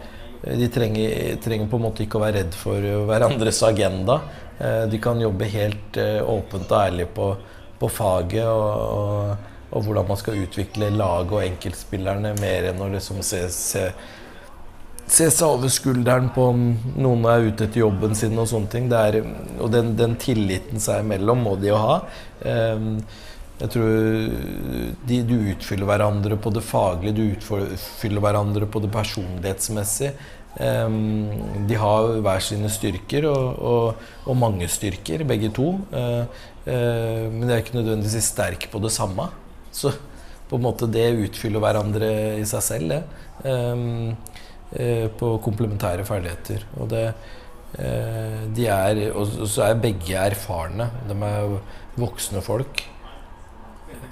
de 0.45 0.67
trenger, 0.69 1.35
trenger, 1.41 1.67
på 1.67 1.79
en 1.79 1.85
måte 1.87 2.03
ikke 2.05 2.19
å 2.19 2.25
være 2.25 2.43
redd 2.43 2.57
for 2.57 2.89
hverandres 3.09 3.63
agenda. 3.65 4.19
Eh, 4.59 4.83
de 4.91 4.99
kan 5.01 5.21
jobbe 5.21 5.47
helt 5.51 5.97
eh, 5.97 6.21
åpent 6.21 6.69
og 6.69 6.77
ærlig 6.77 7.07
på, 7.15 7.31
på 7.79 7.89
faget 7.91 8.45
og, 8.45 8.83
og, 8.99 9.49
og, 9.71 9.79
hvordan 9.81 10.07
man 10.11 10.21
skal 10.21 10.43
utvikle 10.45 10.91
laget 10.93 11.33
og 11.33 11.47
enkeltspillerne, 11.47 12.35
mer 12.39 12.69
enn 12.69 12.85
å 12.85 12.91
liksom 12.93 13.19
se, 13.25 13.41
se, 13.51 13.87
se, 15.01 15.27
seg 15.27 15.47
over 15.49 15.73
skulderen 15.73 16.29
på 16.35 16.49
om 16.53 16.65
noen 16.93 17.27
er 17.31 17.49
ute 17.49 17.67
etter 17.67 17.81
jobben 17.81 18.15
sin 18.15 18.37
og 18.37 18.47
sånne 18.53 18.71
ting. 18.71 18.91
Er, 18.93 19.23
og 19.57 19.73
den, 19.73 19.95
den, 19.99 20.15
tilliten 20.21 20.83
seg 20.83 21.03
imellom 21.03 21.41
må 21.49 21.57
de 21.59 21.73
jo 21.73 21.81
ha. 21.81 22.03
Um, 22.45 22.99
jeg 23.55 23.71
tror 23.71 23.91
de, 25.07 25.19
du 25.23 25.35
utfyller 25.53 25.87
hverandre 25.87 26.35
på 26.43 26.51
det 26.51 26.63
faglige, 26.67 27.15
du 27.15 27.23
utfyller 27.37 28.23
hverandre 28.23 28.67
på 28.67 28.81
det 28.83 28.89
personlighetsmessige. 28.91 30.11
Um, 30.55 31.65
de 31.67 31.75
har 31.75 32.13
hver 32.23 32.43
sine 32.43 32.69
styrker, 32.71 33.27
og, 33.27 33.47
og, 33.59 34.03
og 34.23 34.37
mange 34.39 34.69
styrker, 34.71 35.25
begge 35.27 35.51
to. 35.55 35.73
Uh, 35.91 36.23
uh, 36.63 37.25
men 37.31 37.43
de 37.43 37.51
er 37.51 37.63
ikke 37.63 37.75
nødvendigvis 37.75 38.31
sterke 38.31 38.69
på 38.71 38.79
det 38.83 38.93
samme. 38.95 39.27
Så 39.75 39.91
på 40.47 40.55
en 40.55 40.63
måte 40.63 40.87
det 40.91 41.09
utfyller 41.25 41.63
hverandre 41.63 42.09
i 42.39 42.45
seg 42.47 42.63
selv, 42.63 42.95
det. 42.95 43.01
Um, 43.43 44.13
uh, 44.79 45.07
på 45.19 45.35
komplementære 45.43 46.07
ferdigheter. 46.07 46.69
Og 46.79 46.93
det 46.93 47.09
de 47.75 48.69
er, 48.71 48.99
og 49.19 49.49
så 49.51 49.65
er 49.65 49.81
begge 49.83 50.15
erfarne. 50.15 50.85
De 51.09 51.15
er 51.27 51.57
voksne 51.99 52.39
folk. 52.39 52.85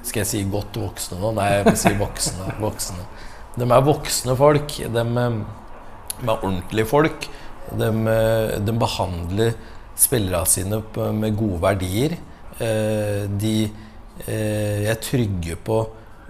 Skal 0.04 0.20
jeg 0.20 0.28
si 0.28 0.42
godt 0.52 0.76
voksne 0.82 1.22
nå? 1.22 1.30
Nei, 1.38 1.46
jeg 1.54 1.70
vil 1.70 1.78
si 1.80 1.94
voksne. 1.96 2.50
voksne. 2.60 3.06
De 3.56 3.64
er 3.64 3.86
voksne 3.88 4.36
folk. 4.36 4.76
De, 4.92 5.06
er 6.32 6.44
ordentlige 6.44 6.90
folk. 6.90 7.28
De, 7.74 7.90
de 8.64 8.76
behandler 8.78 9.54
spillerne 10.00 10.50
sine 10.50 10.82
med 11.16 11.38
gode 11.38 11.60
verdier. 11.64 12.18
Eh, 12.62 13.26
de 13.30 13.56
eh, 14.28 14.90
er 14.90 15.00
trygge 15.02 15.58
på 15.66 15.84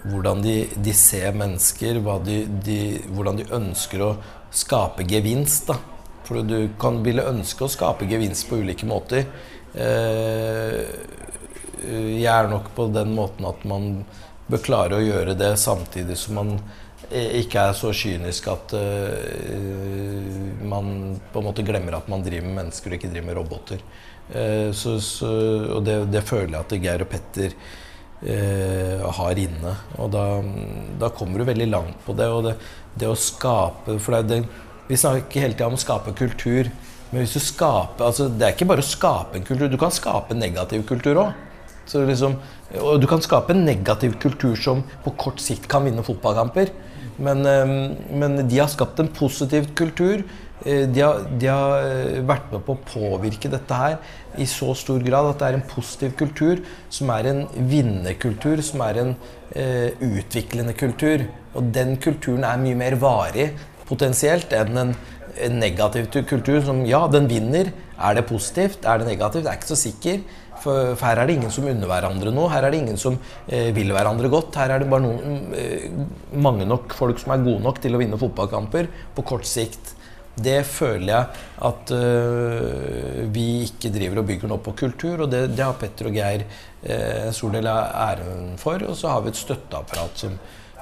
hvordan 0.04 0.42
de, 0.44 0.56
de 0.84 0.94
ser 0.96 1.36
mennesker, 1.38 2.00
de, 2.26 2.38
de, 2.66 2.80
hvordan 3.14 3.40
de 3.40 3.50
ønsker 3.56 4.04
å 4.04 4.14
skape 4.54 5.06
gevinst. 5.08 5.72
Da. 5.72 5.78
For 6.28 6.44
du 6.48 6.70
kan 6.80 7.02
ville 7.06 7.26
ønske 7.28 7.66
å 7.66 7.72
skape 7.72 8.08
gevinst 8.10 8.48
på 8.50 8.62
ulike 8.64 8.88
måter. 8.90 9.28
Eh, 9.74 10.80
jeg 11.84 12.30
er 12.32 12.48
nok 12.48 12.72
på 12.78 12.88
den 12.96 13.12
måten 13.16 13.48
at 13.50 13.64
man 13.68 13.90
bør 14.48 14.62
klare 14.64 15.00
å 15.00 15.04
gjøre 15.04 15.36
det 15.40 15.56
samtidig 15.60 16.16
som 16.20 16.40
man 16.40 16.54
ikke 17.14 17.68
er 17.70 17.78
så 17.78 17.92
kynisk 17.96 18.48
at 18.52 18.74
uh, 18.76 19.54
man 20.70 21.16
på 21.34 21.42
en 21.42 21.48
måte 21.48 21.66
glemmer 21.66 21.98
at 21.98 22.10
man 22.12 22.24
driver 22.26 22.48
med 22.48 22.60
mennesker 22.62 22.92
og 22.92 22.98
ikke 22.98 23.12
driver 23.12 23.28
med 23.30 23.38
roboter. 23.40 23.84
Uh, 24.32 24.70
så, 24.76 24.98
så, 25.04 25.32
og 25.78 25.84
det, 25.88 25.98
det, 26.14 26.24
føler 26.28 26.58
jeg 26.58 26.66
at 26.66 26.78
Geir 26.88 27.06
og 27.06 27.12
Petter 27.12 27.54
uh, 27.54 29.06
har 29.20 29.44
inne. 29.46 29.76
Og 30.00 30.12
da, 30.14 30.26
da, 31.02 31.12
kommer 31.14 31.40
du 31.42 31.50
veldig 31.52 31.70
langt 31.70 32.02
på 32.08 32.18
det. 32.18 32.30
Og 32.34 32.48
det, 32.50 32.58
det 33.00 33.10
å 33.10 33.18
skape 33.18 34.00
For 34.02 34.22
det, 34.26 34.44
vi 34.90 35.00
snakker 35.00 35.46
hele 35.46 35.58
tida 35.58 35.70
om 35.70 35.78
å 35.78 35.84
skape 35.84 36.16
kultur. 36.18 36.72
Men 37.14 37.22
hvis 37.22 37.36
du 37.38 37.44
skaper 37.46 38.08
altså 38.08 38.26
Det 38.26 38.48
er 38.48 38.56
ikke 38.56 38.70
bare 38.72 38.82
å 38.82 38.94
skape 38.94 39.38
en 39.38 39.46
kultur. 39.46 39.70
Du 39.70 39.80
kan 39.82 39.94
skape 39.94 40.38
negativ 40.38 40.88
kultur 40.90 41.28
òg. 41.28 41.50
Liksom, 41.92 42.38
og 42.80 43.02
du 43.02 43.08
kan 43.10 43.22
skape 43.22 43.54
en 43.54 43.66
negativ 43.68 44.16
kultur 44.24 44.56
som 44.56 44.84
på 45.04 45.14
kort 45.20 45.42
sikt 45.44 45.68
kan 45.72 45.86
vinne 45.86 46.06
fotballkamper. 46.06 46.72
Men, 47.22 47.46
ehm, 47.46 47.96
men 48.18 48.48
de 48.48 48.58
har 48.60 48.72
skapt 48.72 49.00
en 49.00 49.12
positiv 49.12 49.74
kultur. 49.76 50.24
Eh, 50.66 50.88
de 50.88 51.02
har, 51.02 51.26
de 51.40 51.48
har, 51.48 51.84
eh, 51.84 52.22
vært 52.24 52.52
med 52.52 52.64
på 52.66 52.76
å 52.76 52.84
påvirke 52.88 53.52
dette 53.52 53.74
her 53.74 53.98
i 54.38 54.46
så 54.46 54.74
stor 54.76 55.00
grad 55.04 55.30
at 55.30 55.40
det 55.40 55.48
er 55.48 55.54
en 55.60 55.68
positiv 55.68 56.16
kultur, 56.16 56.64
som 56.90 57.10
er 57.10 57.28
en 57.28 57.48
vinnerkultur, 57.48 58.62
som 58.64 58.82
er 58.82 59.00
en 59.02 59.16
eh, 59.56 59.92
utviklende 60.00 60.74
kultur. 60.74 61.28
Og 61.54 61.72
den 61.74 61.98
kulturen 61.98 62.44
er 62.44 62.58
mye 62.58 62.76
mer 62.76 62.96
varig 62.96 63.52
potensielt 63.86 64.54
enn 64.54 64.78
en, 64.78 64.96
en 65.38 65.60
negativ 65.60 66.08
kultur 66.26 66.62
som 66.64 66.86
ja, 66.86 67.08
den 67.08 67.28
vinner. 67.28 67.74
Er 68.00 68.16
det 68.16 68.26
positivt? 68.28 68.86
Er 68.86 69.00
det 69.00 69.08
negativt? 69.08 69.44
Jeg 69.44 69.52
er 69.52 69.60
ikke 69.60 69.76
så 69.76 69.80
sikker. 69.80 70.24
For, 70.64 70.94
for, 70.96 71.08
her 71.10 71.20
er 71.20 71.28
det 71.28 71.38
ingen 71.40 71.52
som 71.52 71.68
unner 71.68 71.90
hverandre 71.90 72.32
noe. 72.32 72.52
Her 72.54 72.68
er 72.68 72.74
det 72.74 72.84
ingen 72.84 73.00
som 73.00 73.18
eh, 73.48 73.72
vil 73.76 73.92
hverandre 73.96 74.32
godt. 74.32 74.56
Her 74.62 74.76
er 74.76 74.84
det 74.84 74.92
bare 74.92 75.04
noen, 75.04 75.42
eh, 75.60 75.90
mange 76.40 76.68
nok 76.70 76.96
folk 76.96 77.20
som 77.20 77.36
er 77.36 77.44
gode 77.44 77.64
nok 77.66 77.82
til 77.84 77.96
å 77.96 78.02
vinne 78.02 78.20
fotballkamper 78.22 78.88
på 79.18 79.28
kort 79.34 79.50
sikt. 79.50 79.98
Det 80.34 80.64
føler 80.66 81.12
jeg 81.12 81.42
at 81.68 81.92
uh, 81.94 83.20
vi 83.30 83.68
ikke 83.68 83.92
driver 83.94 84.24
og 84.24 84.32
bygger 84.32 84.50
noe 84.50 84.64
på 84.66 84.74
kultur, 84.80 85.22
og 85.22 85.30
det, 85.30 85.44
det 85.54 85.62
har 85.62 85.78
Petter 85.78 86.10
og 86.10 86.18
Geir 86.18 86.42
uh, 86.48 87.28
en 87.28 87.36
stor 87.38 87.54
del 87.54 87.70
av 87.70 87.92
æren 88.08 88.56
for. 88.58 88.82
Og 88.90 88.98
så 88.98 89.12
har 89.14 89.22
vi 89.22 89.30
et 89.30 89.38
støtteapparat 89.38 90.26
som, 90.26 90.34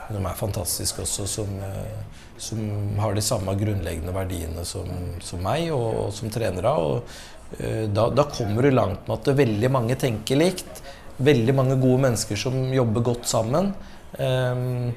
som 0.08 0.30
er 0.30 0.40
fantastisk 0.40 1.04
også, 1.04 1.28
som, 1.28 1.52
uh, 1.60 2.32
som, 2.40 2.64
har 3.04 3.18
de 3.18 3.26
samme 3.28 3.58
grunnleggende 3.60 4.16
verdiene 4.16 4.64
som, 4.64 4.88
som 5.20 5.44
meg 5.44 5.68
og, 5.76 6.00
og 6.06 6.16
som 6.16 6.32
trenere. 6.32 6.72
Og, 6.72 7.12
Eh, 7.12 7.31
da, 7.52 8.06
da, 8.16 8.24
kommer 8.32 8.64
du 8.64 8.72
langt 8.72 9.10
med 9.10 9.18
at 9.18 9.38
veldig 9.38 9.70
mange 9.74 9.98
tenker 10.00 10.40
likt. 10.40 10.82
Veldig 11.22 11.54
mange 11.54 11.76
gode 11.82 12.00
mennesker 12.06 12.40
som 12.40 12.56
jobber 12.74 13.04
godt 13.12 13.28
sammen. 13.30 13.74
Eh, 14.20 14.92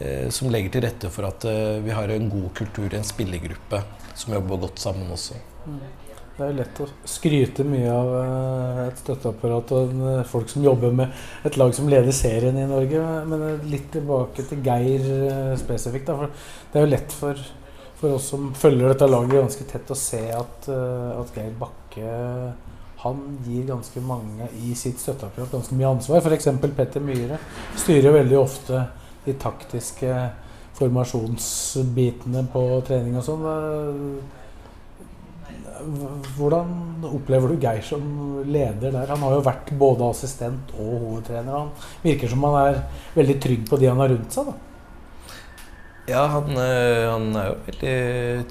eh, 0.00 0.28
som 0.28 0.50
legger 0.50 0.74
til 0.74 0.84
rette 0.86 1.12
for 1.12 1.28
at 1.28 1.46
eh, 1.48 1.78
vi 1.84 1.94
har 1.94 2.12
en 2.12 2.28
god 2.32 2.52
kultur, 2.56 2.92
en 2.94 3.06
spillergruppe 3.06 3.82
som 4.14 4.34
jobber 4.36 4.64
godt 4.66 4.82
sammen 4.82 5.10
også. 5.12 5.38
Mm. 5.66 5.80
Det 6.40 6.46
er 6.46 6.56
lett 6.56 6.78
å 6.80 6.86
skryte 7.08 7.64
mye 7.68 7.92
av 7.92 8.10
eh, 8.16 8.82
et 8.86 9.00
støtteapparat 9.02 9.72
og 9.76 9.94
eh, 10.10 10.20
folk 10.28 10.52
som 10.52 10.64
jobber 10.64 10.94
med 11.02 11.46
et 11.46 11.58
lag 11.60 11.74
som 11.76 11.88
leder 11.90 12.16
serien 12.16 12.56
i 12.56 12.68
Norge. 12.68 13.04
Men 13.28 13.46
litt 13.70 13.90
tilbake 13.94 14.46
til 14.48 14.64
Geir 14.64 15.56
spesifikt. 15.60 16.08
Da, 16.08 16.16
for 16.16 16.72
det 16.72 16.80
er 16.80 16.86
jo 16.86 16.94
lett 16.96 17.16
for 17.22 17.48
for 18.00 18.16
oss 18.16 18.30
som 18.30 18.46
følger 18.56 18.88
dette 18.88 19.04
laget 19.04 19.34
ganske 19.42 19.64
tett, 19.68 19.90
å 19.92 19.96
se 19.98 20.22
at, 20.32 20.70
at 20.72 21.34
Geir 21.36 21.50
Bakke 21.60 21.79
han 23.00 23.20
gir 23.46 23.64
ganske 23.64 24.00
mange 24.04 24.48
i 24.60 24.74
sitt 24.76 25.00
støtteapparat 25.00 25.54
ganske 25.54 25.76
mye 25.76 25.94
ansvar. 25.94 26.20
F.eks. 26.20 26.50
Petter 26.76 27.00
Myhre 27.04 27.38
styrer 27.80 28.12
veldig 28.18 28.38
ofte 28.38 28.82
de 29.24 29.34
taktiske 29.40 30.12
formasjonsbitene 30.80 32.44
på 32.52 32.64
trening 32.86 33.16
og 33.20 33.24
sånn. 33.24 33.46
Hvordan 36.36 37.04
opplever 37.08 37.52
du 37.52 37.62
Geir 37.62 37.84
som 37.84 38.04
leder 38.44 38.92
der? 38.92 39.08
Han 39.08 39.24
har 39.24 39.38
jo 39.38 39.44
vært 39.48 39.72
både 39.80 40.10
assistent 40.12 40.74
og 40.76 40.90
hovedtrener. 41.06 41.52
Han 41.56 41.70
virker 42.04 42.28
som 42.32 42.44
han 42.48 42.58
er 42.66 42.82
veldig 43.16 43.38
trygg 43.40 43.64
på 43.68 43.80
de 43.80 43.88
han 43.88 44.02
har 44.04 44.12
rundt 44.12 44.36
seg. 44.36 44.52
da. 44.52 44.58
Ja, 46.10 46.26
han, 46.26 46.52
eh, 46.58 47.06
han, 47.06 47.28
er 47.36 47.50
jo 47.50 47.58
veldig 47.68 47.98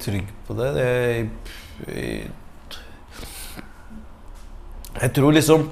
trygg 0.00 0.30
på 0.46 0.56
det. 0.58 0.68
Jeg, 0.80 2.30
jeg 4.98 5.12
tror 5.14 5.34
liksom 5.36 5.68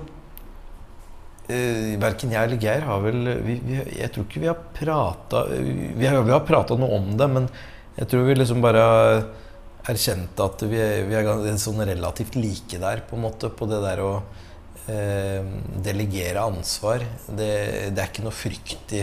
eh, 1.51 1.97
Verken 1.99 2.33
jeg 2.35 2.49
eller 2.49 2.63
Geir 2.63 2.87
har 2.87 3.03
vel 3.03 3.33
vi, 3.43 3.59
vi, 3.65 3.81
Jeg 3.99 4.13
tror 4.15 4.29
ikke 4.29 4.43
vi 4.45 4.51
har 4.51 4.61
prata 4.77 5.45
Vi 5.51 5.99
vi 5.99 6.07
har 6.07 6.45
prata 6.47 6.79
noe 6.79 7.01
om 7.01 7.11
det, 7.19 7.29
men 7.35 7.49
jeg 7.99 8.11
tror 8.13 8.29
vi 8.29 8.37
liksom 8.39 8.63
bare 8.63 8.83
har 8.85 9.25
erkjent 9.91 10.39
at 10.45 10.63
vi 10.69 10.79
er, 10.79 11.07
vi 11.09 11.17
er 11.17 11.57
sånn 11.59 11.81
relativt 11.83 12.37
like 12.39 12.79
der, 12.79 13.01
på 13.09 13.17
en 13.17 13.25
måte. 13.25 13.49
På 13.51 13.67
det 13.67 13.81
der 13.83 14.03
å 14.05 14.13
eh, 14.87 15.49
delegere 15.83 16.45
ansvar. 16.45 17.03
Det, 17.27 17.49
det 17.91 18.05
er 18.05 18.13
ikke 18.13 18.27
noe 18.27 18.37
frykt 18.37 18.95
i 18.95 19.03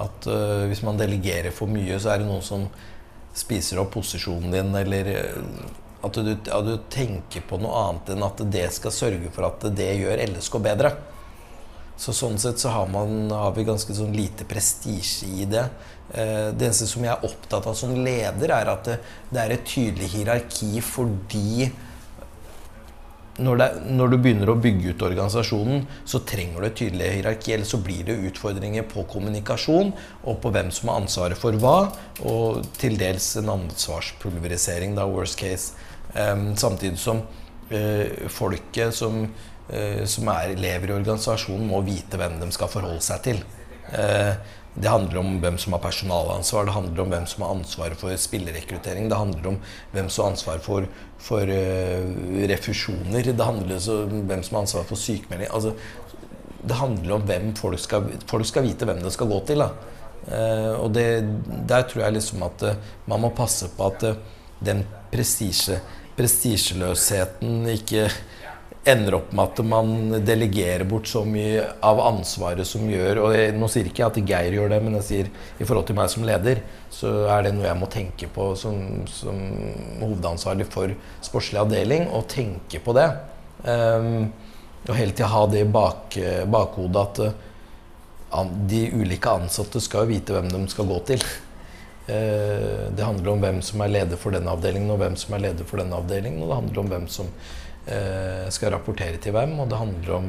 at 0.00 0.26
uh, 0.30 0.64
hvis 0.70 0.82
man 0.86 0.96
delegerer 0.96 1.52
for 1.54 1.70
mye, 1.70 1.98
så 2.00 2.14
er 2.14 2.22
det 2.22 2.28
noen 2.28 2.44
som 2.44 2.64
spiser 3.36 3.80
opp 3.82 3.92
posisjonen 3.96 4.54
din, 4.54 4.70
eller 4.76 5.10
uh, 5.12 5.42
at 6.02 6.18
du, 6.18 6.32
at 6.34 6.66
du, 6.66 6.74
tenker 6.90 7.44
på 7.46 7.58
noe 7.62 7.86
annet 7.86 8.12
enn 8.14 8.26
at 8.26 8.42
det 8.52 8.66
skal 8.74 8.94
sørge 8.94 9.30
for 9.34 9.46
at 9.48 9.66
det 9.76 9.90
gjør 10.00 10.22
LSK 10.26 10.58
bedre. 10.64 10.92
Så 11.96 12.14
sånn 12.16 12.40
sett 12.40 12.58
så 12.58 12.72
har, 12.74 12.88
man, 12.90 13.30
har 13.30 13.52
vi 13.54 13.66
ganske 13.68 13.94
sånn 13.94 14.14
lite 14.16 14.46
prestisje 14.48 15.28
i 15.28 15.46
det. 15.46 15.68
Uh, 16.12 16.50
det 16.50 16.68
eneste 16.68 16.88
som 16.90 17.04
jeg 17.06 17.12
er 17.14 17.28
opptatt 17.28 17.68
av 17.70 17.78
som 17.78 17.94
leder, 17.94 18.50
er 18.50 18.72
at 18.72 18.88
det, 18.88 18.98
det 19.30 19.42
er 19.42 19.54
et 19.54 19.66
tydelig 19.68 20.10
hierarki 20.16 20.82
fordi 20.84 21.70
når, 23.40 23.56
det, 23.56 23.68
når, 23.96 24.10
du 24.12 24.16
begynner 24.20 24.50
å 24.52 24.58
bygge 24.60 24.92
ut 24.92 25.04
organisasjonen, 25.06 25.86
så 26.04 26.20
trenger 26.28 26.60
du 26.60 26.68
et 26.68 26.76
tydelig 26.76 27.12
hierarki. 27.14 27.54
Eller 27.54 27.68
så 27.68 27.80
blir 27.80 28.04
det 28.04 28.18
utfordringer 28.28 28.84
på 28.90 29.06
kommunikasjon 29.08 29.94
og 30.28 30.36
på 30.42 30.52
hvem 30.52 30.68
som 30.74 30.90
har 30.92 31.00
ansvaret 31.00 31.40
for 31.40 31.56
hva. 31.62 31.76
Og 32.28 32.60
til 32.76 32.98
dels 33.00 33.30
en 33.40 33.54
ansvarspulverisering, 33.54 34.92
da, 34.98 35.08
worst 35.08 35.40
case. 35.40 35.72
Samtidig 36.12 36.98
som 37.00 37.22
uh, 37.72 38.28
folket 38.28 38.92
som, 38.94 39.22
uh, 39.72 40.02
som 40.04 40.28
er, 40.32 40.56
lever 40.60 40.90
i 40.90 40.96
organisasjonen, 40.96 41.68
må 41.70 41.80
vite 41.86 42.20
hvem 42.20 42.36
de 42.42 42.50
skal 42.52 42.70
forholde 42.72 43.00
seg 43.04 43.22
til. 43.24 43.40
Uh, 43.92 44.34
det 44.72 44.88
handler 44.88 45.18
om 45.20 45.34
hvem 45.42 45.58
som 45.60 45.74
har 45.76 45.82
personalansvar, 45.84 46.64
det 46.64 46.72
handler 46.72 47.02
om 47.02 47.10
hvem 47.12 47.26
som 47.28 47.42
har 47.44 47.50
ansvaret 47.58 48.00
for 48.00 48.16
spillerekruttering, 48.16 49.08
det 49.10 49.18
handler 49.18 49.48
om 49.50 49.58
hvem 49.92 50.08
som 50.08 50.24
har 50.24 50.32
ansvar 50.32 50.62
for, 50.64 50.86
for 51.20 51.44
uh, 51.44 52.06
refusjoner, 52.48 53.32
det 53.32 53.48
handler 53.48 53.76
om 53.76 54.22
hvem 54.30 54.44
som 54.46 54.56
har 54.56 54.64
ansvar 54.64 54.86
for 54.88 55.00
sykemelding. 55.00 55.50
Altså, 55.52 55.74
det 56.62 56.78
handler 56.78 57.16
om 57.18 57.26
hvem 57.28 57.50
folk 57.58 57.82
skal, 57.82 58.08
folk 58.30 58.48
skal 58.48 58.64
vite 58.64 58.88
hvem 58.88 59.02
det 59.02 59.12
skal 59.12 59.28
gå 59.28 59.42
til. 59.50 59.64
Uh, 60.22 60.72
og 60.78 60.92
det, 60.96 61.06
der 61.68 61.84
tror 61.90 62.06
jeg 62.06 62.16
liksom 62.16 62.44
at 62.46 62.64
uh, 62.64 62.92
man 63.10 63.26
må 63.26 63.32
passe 63.36 63.68
på 63.76 63.90
at 63.90 64.06
den 64.64 64.86
prestisje, 65.12 65.80
prestisjeløsheten 66.16 67.66
ikke 67.72 68.06
ender 68.88 69.14
opp 69.20 69.30
med 69.30 69.44
at 69.44 69.60
man 69.66 70.14
delegerer 70.26 70.82
bort 70.88 71.06
så 71.06 71.22
mye 71.26 71.62
av 71.86 72.00
ansvaret 72.02 72.66
som 72.66 72.88
gjør 72.90 73.20
Og 73.22 73.34
jeg, 73.36 73.52
nå 73.54 73.68
sier 73.70 73.86
ikke 73.86 74.02
jeg 74.02 74.10
at 74.10 74.30
Geir 74.32 74.56
gjør 74.56 74.72
det, 74.74 74.80
men 74.82 74.96
jeg 74.98 75.06
sier 75.06 75.28
i 75.30 75.66
forhold 75.68 75.86
til 75.86 75.98
meg 75.98 76.10
som 76.10 76.26
leder, 76.26 76.62
så 76.90 77.12
er 77.30 77.46
det 77.46 77.52
noe 77.54 77.68
jeg 77.68 77.78
må 77.78 77.88
tenke 77.92 78.30
på 78.34 78.48
som, 78.58 79.04
som 79.06 79.38
hovedansvarlig 80.00 80.66
for 80.72 80.94
sportslig 81.22 81.62
avdeling, 81.62 82.08
Å 82.10 82.24
tenke 82.26 82.82
på 82.82 82.96
det. 82.98 83.06
Um, 83.62 84.32
og 84.82 84.96
hele 84.98 85.14
tida 85.14 85.30
ha 85.30 85.46
det 85.46 85.62
i 85.62 85.70
bak, 85.70 86.18
bakhodet 86.50 87.02
at 87.06 87.22
uh, 87.30 88.50
de 88.66 88.88
ulike 88.98 89.30
ansatte 89.30 89.78
skal 89.84 90.08
vite 90.10 90.34
hvem 90.34 90.50
de 90.50 90.64
skal 90.72 90.90
gå 90.90 90.98
til. 91.12 91.22
Uh, 92.02 92.88
det 92.90 93.04
handler 93.04 93.30
om 93.30 93.42
hvem 93.44 93.60
som 93.62 93.82
er 93.84 93.92
leder 93.92 94.18
for 94.18 94.34
denne 94.34 94.50
avdelingen, 94.50 94.90
og 94.90 94.98
hvem 95.02 95.18
som 95.20 95.36
er 95.36 95.44
leder 95.46 95.68
for 95.68 95.78
denne 95.78 95.98
avdelingen, 95.98 96.42
og 96.42 96.50
det 96.50 96.60
handler 96.60 96.82
om 96.82 96.94
hvem 96.96 97.10
som 97.10 97.28
Eh, 97.86 98.48
skal 98.54 98.70
rapportere 98.76 99.18
til 99.18 99.34
hvem, 99.34 99.56
og 99.58 99.66
det 99.70 99.78
handler 99.78 100.14
om 100.14 100.26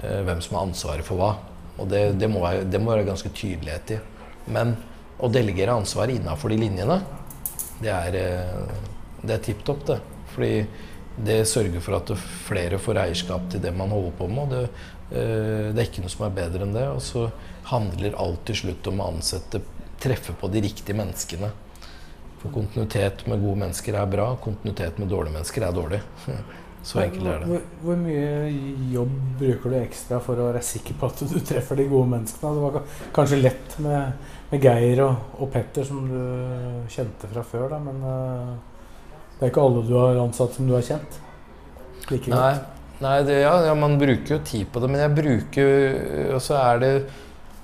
eh, 0.00 0.20
hvem 0.24 0.38
som 0.40 0.56
har 0.56 0.64
ansvaret 0.64 1.04
for 1.04 1.20
hva. 1.20 1.34
Og 1.76 1.90
det, 1.92 2.16
det, 2.16 2.28
må, 2.32 2.40
være, 2.40 2.64
det 2.72 2.80
må 2.80 2.94
være 2.94 3.04
ganske 3.10 3.32
tydelighet 3.36 3.92
i. 3.92 3.98
Men 4.48 4.72
å 5.20 5.28
delegere 5.28 5.76
ansvaret 5.76 6.16
innafor 6.16 6.54
de 6.54 6.60
linjene, 6.62 7.02
det 7.82 7.92
er, 7.92 8.16
eh, 8.16 8.86
det 9.20 9.36
er 9.36 9.44
tipp 9.44 9.60
topp, 9.68 9.84
det. 9.90 9.98
Fordi 10.32 10.54
det 11.26 11.42
sørger 11.48 11.84
for 11.84 11.98
at 11.98 12.14
flere 12.46 12.80
får 12.80 13.02
eierskap 13.04 13.44
til 13.52 13.60
det 13.64 13.74
man 13.76 13.92
holder 13.92 14.16
på 14.16 14.28
med. 14.32 14.42
og 14.46 14.54
det, 14.54 14.64
eh, 15.12 15.68
det 15.76 15.82
er 15.82 15.90
ikke 15.90 16.06
noe 16.06 16.16
som 16.16 16.26
er 16.30 16.38
bedre 16.40 16.64
enn 16.64 16.76
det. 16.76 16.88
Og 16.96 17.02
så 17.04 17.28
handler 17.74 18.16
alt 18.16 18.46
til 18.48 18.62
slutt 18.62 18.88
om 18.88 19.04
å 19.04 19.12
ansette, 19.12 19.60
treffe 20.06 20.34
på 20.38 20.50
de 20.52 20.62
riktige 20.64 20.96
menneskene. 20.96 21.50
For 22.40 22.52
kontinuitet 22.54 23.26
med 23.30 23.42
gode 23.42 23.60
mennesker 23.64 23.98
er 23.98 24.06
bra, 24.10 24.30
kontinuitet 24.42 25.00
med 25.02 25.10
dårlige 25.10 25.38
mennesker 25.38 25.66
er 25.66 25.76
dårlig. 25.76 26.00
Så 26.86 27.00
enkelt 27.02 27.26
er 27.26 27.40
det. 27.42 27.46
Hvor, 27.50 27.62
hvor 27.82 27.96
mye 27.98 28.50
jobb 28.92 29.14
bruker 29.40 29.72
du 29.72 29.76
ekstra 29.80 30.20
for 30.22 30.38
å 30.38 30.46
være 30.52 30.62
sikker 30.62 30.94
på 31.00 31.08
at 31.10 31.22
du 31.32 31.40
treffer 31.42 31.80
de 31.80 31.88
gode 31.90 32.12
menneskene? 32.12 32.52
Det 32.54 32.62
var 32.62 33.00
kanskje 33.16 33.40
lett 33.40 33.74
med, 33.82 34.28
med 34.52 34.66
Geir 34.68 35.02
og, 35.02 35.32
og, 35.40 35.50
Petter, 35.50 35.86
som 35.88 36.04
du 36.06 36.20
kjente 36.92 37.30
fra 37.32 37.42
før, 37.48 37.66
da, 37.74 37.80
men 37.82 37.98
uh, 38.06 38.76
det 39.34 39.48
er 39.48 39.50
ikke 39.50 39.66
alle 39.66 39.82
du 39.88 39.92
har 39.98 40.22
ansatt 40.22 40.54
som 40.54 40.70
du 40.70 40.76
har 40.76 40.86
kjent? 40.86 41.18
Like 42.06 42.30
nei, 42.30 42.52
nei 43.02 43.16
det, 43.26 43.40
ja, 43.42 43.56
ja, 43.66 43.74
man 43.74 43.98
bruker 43.98 44.36
jo 44.36 44.40
tid 44.46 44.70
på 44.70 44.84
det, 44.84 44.92
men 44.92 45.02
jeg 45.02 45.14
bruker 45.16 45.70
Og 46.36 46.42
så 46.44 46.54
er 46.60 46.82
det 46.84 46.92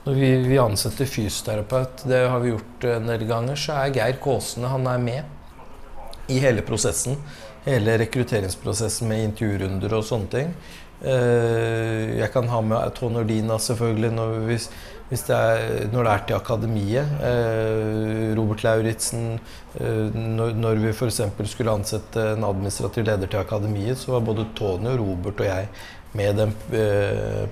når 0.03 0.18
vi, 0.18 0.32
vi, 0.48 0.59
ansetter 0.59 1.07
fysioterapeut, 1.07 2.05
det 2.11 2.24
har 2.26 2.42
vi 2.42 2.50
gjort 2.50 2.84
en 2.90 3.07
del 3.12 3.26
ganger, 3.28 3.59
så 3.59 3.78
er 3.84 3.94
Geir 3.94 4.18
Kåsene 4.22 4.70
han 4.72 4.88
er 4.90 5.03
med 5.03 6.30
i 6.32 6.40
hele 6.42 6.62
prosessen 6.66 7.18
hele 7.66 7.98
rekrutteringsprosessen 8.03 9.11
med 9.11 9.26
intervjurunder 9.28 9.94
og 9.94 10.07
sånne 10.07 10.30
ting. 10.32 10.55
Eh, 11.03 12.18
jeg 12.18 12.30
kan 12.34 12.50
ha 12.50 12.61
med 12.62 12.94
Tone 12.98 13.22
selvfølgelig 13.59 14.11
når, 14.14 14.34
hvis, 14.46 14.68
hvis 15.11 15.24
det 15.26 15.36
er, 15.36 15.86
når 15.92 16.05
det 16.05 16.12
er 16.12 16.26
til 16.26 16.36
akademiet. 16.36 17.14
Eh, 17.28 18.34
Robert 18.38 18.64
Lauritzen. 18.64 19.38
Eh, 19.78 20.11
når, 20.14 20.55
når 20.59 20.82
vi 20.82 20.92
f.eks. 20.92 21.22
skulle 21.50 21.74
ansette 21.74 22.32
en 22.34 22.44
administrativ 22.44 23.07
leder 23.07 23.26
til 23.26 23.42
akademiet, 23.42 23.98
så 23.98 24.16
var 24.16 24.26
både 24.26 24.50
Tony 24.59 24.90
og 24.94 25.00
Robert 25.00 25.40
og 25.40 25.46
jeg 25.46 25.68
med 26.12 26.36
den 26.36 26.50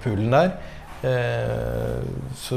poolen 0.02 0.34
der. 0.34 0.50
Så 1.00 2.56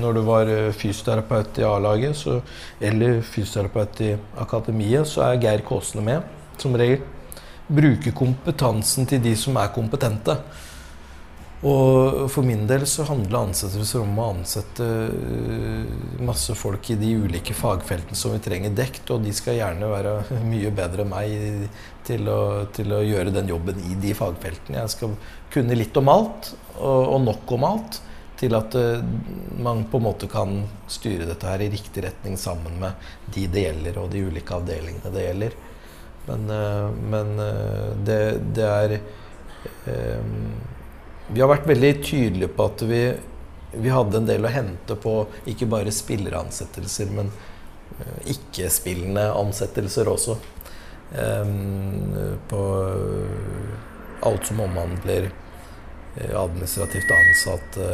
når 0.00 0.16
du 0.16 0.20
var 0.26 0.48
fysioterapeut 0.74 1.60
i 1.60 1.66
A-laget 1.66 2.24
eller 2.80 3.20
fysioterapeut 3.22 4.00
i 4.02 4.08
akademiet, 4.42 5.06
så 5.06 5.22
er 5.28 5.38
Geir 5.44 5.62
Kåsene 5.66 6.02
med 6.02 6.26
som 6.58 6.74
regel. 6.74 7.04
Bruke 7.66 8.12
kompetansen 8.14 9.06
til 9.06 9.22
de 9.22 9.36
som 9.38 9.56
er 9.58 9.70
kompetente. 9.74 10.36
Og 11.64 12.26
for 12.28 12.44
min 12.44 12.66
del 12.68 12.82
så 12.84 13.06
handler 13.08 13.46
ansettelser 13.46 14.02
om 14.02 14.18
å 14.20 14.26
ansette 14.34 14.84
eh, 14.84 15.86
masse 16.20 16.52
folk 16.58 16.90
i 16.92 16.98
de 17.00 17.14
ulike 17.16 17.56
fagfeltene 17.56 18.18
som 18.18 18.34
vi 18.34 18.42
trenger 18.44 18.74
dekt, 18.76 19.08
og 19.14 19.24
de 19.24 19.32
skal 19.32 19.56
gjerne 19.56 19.88
være 19.88 20.18
mye 20.52 20.72
bedre 20.76 21.06
enn 21.06 21.14
meg 21.14 21.70
til 22.06 22.28
å, 22.28 22.66
til 22.76 22.92
å 22.92 23.00
gjøre 23.00 23.32
den 23.32 23.48
jobben 23.48 23.80
i 23.88 23.96
de 24.02 24.12
fagfeltene. 24.18 24.82
Jeg 24.82 24.92
skal 24.98 25.16
kunne 25.54 25.78
litt 25.78 25.96
om 25.96 26.12
alt, 26.12 26.52
og, 26.76 27.00
og 27.16 27.24
nok 27.24 27.56
om 27.56 27.66
alt, 27.72 28.02
til 28.36 28.52
at 28.52 28.74
uh, 28.76 29.00
man 29.64 29.86
på 29.88 29.96
en 29.96 30.04
måte 30.04 30.28
kan 30.28 30.58
styre 30.92 31.24
dette 31.24 31.48
her 31.48 31.62
i 31.64 31.70
riktig 31.72 32.02
retning 32.04 32.36
sammen 32.36 32.76
med 32.82 33.08
de 33.32 33.46
det 33.48 33.62
gjelder, 33.64 33.96
og 34.02 34.10
de 34.12 34.26
ulike 34.28 34.58
avdelingene 34.58 35.12
det 35.14 35.24
gjelder. 35.24 35.56
Men, 36.26 36.48
eh, 36.50 36.86
men 37.06 37.28
det, 38.04 38.18
det, 38.56 38.64
er 38.66 38.94
eh, 39.86 40.24
Vi 41.32 41.42
har 41.42 41.50
vært 41.50 41.66
veldig 41.68 41.92
tydelige 42.04 42.52
på 42.54 42.68
at 42.70 42.82
vi, 42.86 43.00
vi 43.74 43.92
hadde 43.92 44.20
en 44.20 44.28
del 44.28 44.46
å 44.46 44.52
hente 44.52 44.96
på 45.02 45.14
ikke 45.50 45.68
bare 45.70 45.94
spilleransettelser, 45.94 47.10
men 47.16 47.32
ikke-spillende 48.30 49.24
ansettelser 49.34 50.10
også. 50.12 50.36
På 52.50 52.60
alt 54.26 54.46
som 54.46 54.62
omhandler 54.62 55.30
administrativt 56.16 57.10
ansatte, 57.18 57.90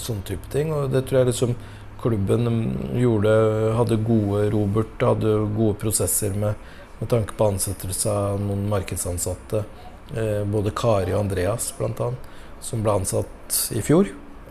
sånne 0.00 0.26
type 0.28 0.52
ting. 0.52 0.72
Og 0.72 0.88
det 0.92 1.04
tror 1.08 1.20
jeg 1.20 1.32
liksom 1.32 1.54
klubben 2.00 2.48
gjorde, 2.96 3.36
hadde 3.76 4.02
gode 4.06 4.48
Robert 4.54 5.02
hadde 5.02 5.36
gode 5.56 5.76
prosesser 5.82 6.36
med 6.38 6.54
med 6.98 7.08
tanke 7.08 7.34
på 7.34 7.46
ansettelse 7.46 8.10
av 8.10 8.40
noen 8.42 8.66
markedsansatte. 8.70 9.62
Uh, 10.08 10.42
både 10.48 10.72
Kari 10.76 11.12
og 11.14 11.26
Andreas, 11.26 11.70
bl.a., 11.78 12.12
som 12.60 12.82
ble 12.82 12.94
ansatt 13.00 13.60
i 13.76 13.82
fjor. 13.84 14.10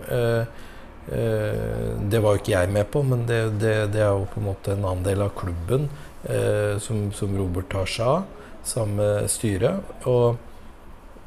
Eh, 0.10 0.42
eh, 1.14 1.94
det 2.10 2.22
var 2.24 2.36
jo 2.36 2.42
ikke 2.42 2.56
jeg 2.56 2.72
med 2.74 2.90
på, 2.94 3.04
men 3.08 3.26
det, 3.30 3.42
det, 3.62 3.76
det, 3.96 4.04
er 4.04 4.14
jo 4.16 4.28
på 4.32 4.42
en 4.42 4.50
måte 4.50 4.74
en 4.74 4.86
annen 4.86 5.06
del 5.06 5.24
av 5.26 5.36
klubben 5.38 5.90
eh, 6.24 6.78
som, 6.84 7.08
som, 7.16 7.36
Robert 7.38 7.70
tar 7.74 7.90
seg 7.90 8.14
av, 8.18 8.48
sammen 8.68 9.02
med 9.02 9.32
styret. 9.32 9.94
Og 10.10 10.40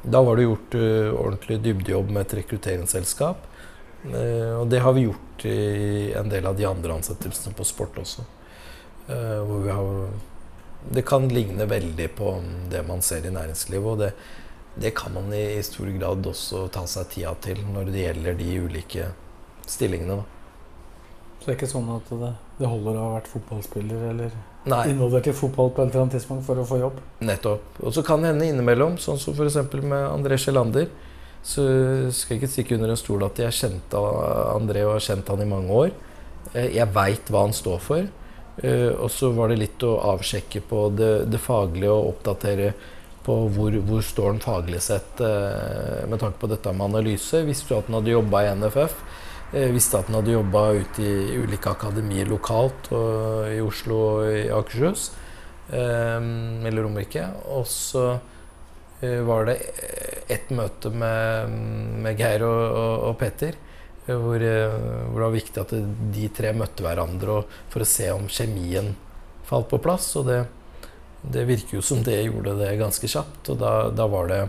da 0.01 0.23
var 0.25 0.37
det 0.37 0.47
gjort 0.47 0.75
ordentlig 0.81 1.59
dybdejobb 1.61 2.09
med 2.09 2.25
et 2.25 2.39
rekrutteringsselskap. 2.39 3.47
Og 4.01 4.63
det 4.65 4.79
har 4.81 4.95
vi 4.97 5.03
gjort 5.03 5.43
i 5.45 6.09
en 6.17 6.29
del 6.29 6.47
av 6.49 6.55
de 6.57 6.65
andre 6.65 6.95
ansettelsene 6.97 7.53
på 7.53 7.65
sport 7.69 7.99
også. 8.01 8.25
Hvor 9.05 9.61
vi 9.61 9.69
har 9.69 9.91
det 10.89 11.01
kan 11.05 11.27
ligne 11.29 11.65
veldig 11.65 12.07
på 12.17 12.35
det 12.71 12.81
man 12.87 13.01
ser 13.05 13.25
i 13.25 13.33
næringslivet. 13.33 13.87
Og 13.87 13.99
det, 14.01 14.11
det, 14.75 14.93
kan 14.95 15.13
man 15.13 15.33
i 15.33 15.63
stor 15.63 15.89
grad 15.97 16.27
også 16.27 16.67
ta 16.71 16.85
seg 16.87 17.09
tida 17.11 17.33
til 17.43 17.59
når 17.73 17.91
det 17.91 18.05
gjelder 18.05 18.37
de 18.39 18.51
ulike 18.63 19.09
stillingene. 19.67 20.21
Da. 20.21 20.41
Så 21.41 21.47
det 21.47 21.53
er 21.53 21.57
ikke 21.57 21.71
sånn 21.71 21.89
at 21.89 22.09
det, 22.21 22.31
det 22.59 22.69
holder 22.69 22.97
å 22.97 23.05
ha 23.07 23.13
vært 23.17 23.29
fotballspiller 23.31 24.03
eller 24.11 24.33
Nei. 24.69 24.83
involvert 24.91 25.27
i 25.31 25.33
fotball 25.33 25.71
på 25.73 25.83
et 25.83 25.89
eller 25.89 26.03
annet 26.03 26.19
tidspunkt 26.19 26.45
for 26.45 26.61
å 26.61 26.65
få 26.69 26.77
jobb? 26.77 26.99
Nettopp. 27.25 27.79
Og 27.81 27.95
så 27.95 28.03
kan 28.05 28.21
det 28.21 28.29
hende 28.29 28.49
innimellom, 28.51 28.99
sånn 29.01 29.19
som 29.19 29.33
f.eks. 29.33 29.57
med 29.81 30.05
André 30.05 30.37
Sjelander. 30.37 30.87
Så 31.41 31.65
skal 32.13 32.35
jeg 32.35 32.43
ikke 32.43 32.51
stikke 32.53 32.77
under 32.77 32.93
en 32.93 33.01
stol 33.01 33.25
at 33.25 33.41
jeg 33.41 33.57
kjente 33.57 34.01
André 34.53 34.85
og 34.85 34.99
har 34.99 35.05
kjent 35.07 35.31
han 35.33 35.41
i 35.41 35.49
mange 35.49 35.79
år. 35.83 35.93
Eh, 36.53 36.75
jeg 36.77 36.93
veit 36.93 37.31
hva 37.33 37.47
han 37.47 37.55
står 37.57 37.81
for. 37.81 38.09
Uh, 38.61 38.91
og 38.99 39.07
så 39.09 39.31
var 39.33 39.49
det 39.49 39.61
litt 39.61 39.83
å 39.87 39.95
avsjekke 40.11 40.59
på 40.69 40.89
det, 40.93 41.11
det 41.31 41.39
faglige 41.41 41.93
og 41.95 42.11
oppdatere 42.11 42.73
på 43.25 43.35
hvor, 43.53 43.75
hvor 43.87 44.03
står 44.05 44.33
den 44.33 44.43
faglig 44.43 44.81
sett 44.85 45.21
uh, 45.23 46.03
med 46.09 46.21
tanke 46.21 46.41
på 46.41 46.49
dette 46.51 46.73
med 46.73 46.89
analyse. 46.89 47.43
Visste 47.47 47.69
du 47.69 47.77
at 47.77 47.89
den 47.89 47.97
hadde 47.99 48.15
jobba 48.15 48.43
i 48.43 48.51
NFF? 48.59 48.97
Uh, 49.51 49.69
visste 49.75 49.99
at 49.99 50.09
den 50.09 50.17
hadde 50.19 50.35
jobba 50.35 50.65
ute 50.79 51.05
i 51.05 51.39
ulike 51.41 51.73
akademier 51.73 52.29
lokalt 52.31 52.91
i 52.91 53.59
Oslo 53.63 54.01
og 54.09 54.29
i 54.31 54.45
Akershus. 54.53 55.11
eller 55.71 56.83
Romerike. 56.83 57.25
Og 57.55 57.67
så 57.67 58.19
var 59.01 59.45
det 59.47 59.55
ett 60.29 60.49
møte 60.53 60.91
med, 60.93 61.53
med 62.03 62.19
Geir 62.19 62.43
og, 62.45 62.63
og, 62.69 62.95
og 63.09 63.15
Petter 63.17 63.55
hvor, 64.05 64.41
eh, 64.41 64.73
hvor, 65.09 65.19
det 65.19 65.25
var 65.25 65.35
viktig 65.35 65.61
at 65.61 65.73
de 66.15 66.29
tre 66.33 66.53
møtte 66.57 66.83
hverandre 66.85 67.41
for 67.71 67.83
å 67.83 67.87
se 67.87 68.09
om 68.13 68.27
kjemien 68.31 68.95
falt 69.47 69.69
på 69.69 69.81
plass. 69.83 70.09
Og 70.19 70.27
det, 70.29 70.41
det 71.21 71.45
virker 71.45 71.77
jo 71.77 71.81
som 71.85 72.03
det 72.03 72.21
gjorde 72.23 72.55
det 72.57 72.75
ganske 72.79 73.07
kjapt. 73.07 73.53
Og 73.53 73.59
da, 73.61 73.73
da 73.93 74.07
var 74.09 74.29
det 74.31 74.41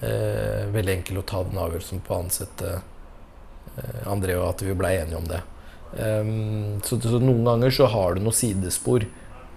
eh, 0.00 0.66
veldig 0.74 0.98
enkelt 0.98 1.22
å 1.22 1.28
ta 1.32 1.44
den 1.46 1.58
avgjørelsen 1.58 2.02
på 2.06 2.14
å 2.14 2.20
ansette 2.24 2.74
eh, 2.76 4.02
André, 4.10 4.36
og 4.38 4.52
at 4.52 4.66
vi 4.66 4.76
blei 4.78 4.96
enige 5.00 5.18
om 5.18 5.30
det. 5.30 5.42
Um, 5.88 6.82
så, 6.84 6.98
så, 7.00 7.16
noen 7.16 7.46
ganger 7.48 7.72
så 7.72 7.88
har 7.88 8.14
du 8.14 8.22
noen 8.22 8.36
sidespor. 8.36 9.06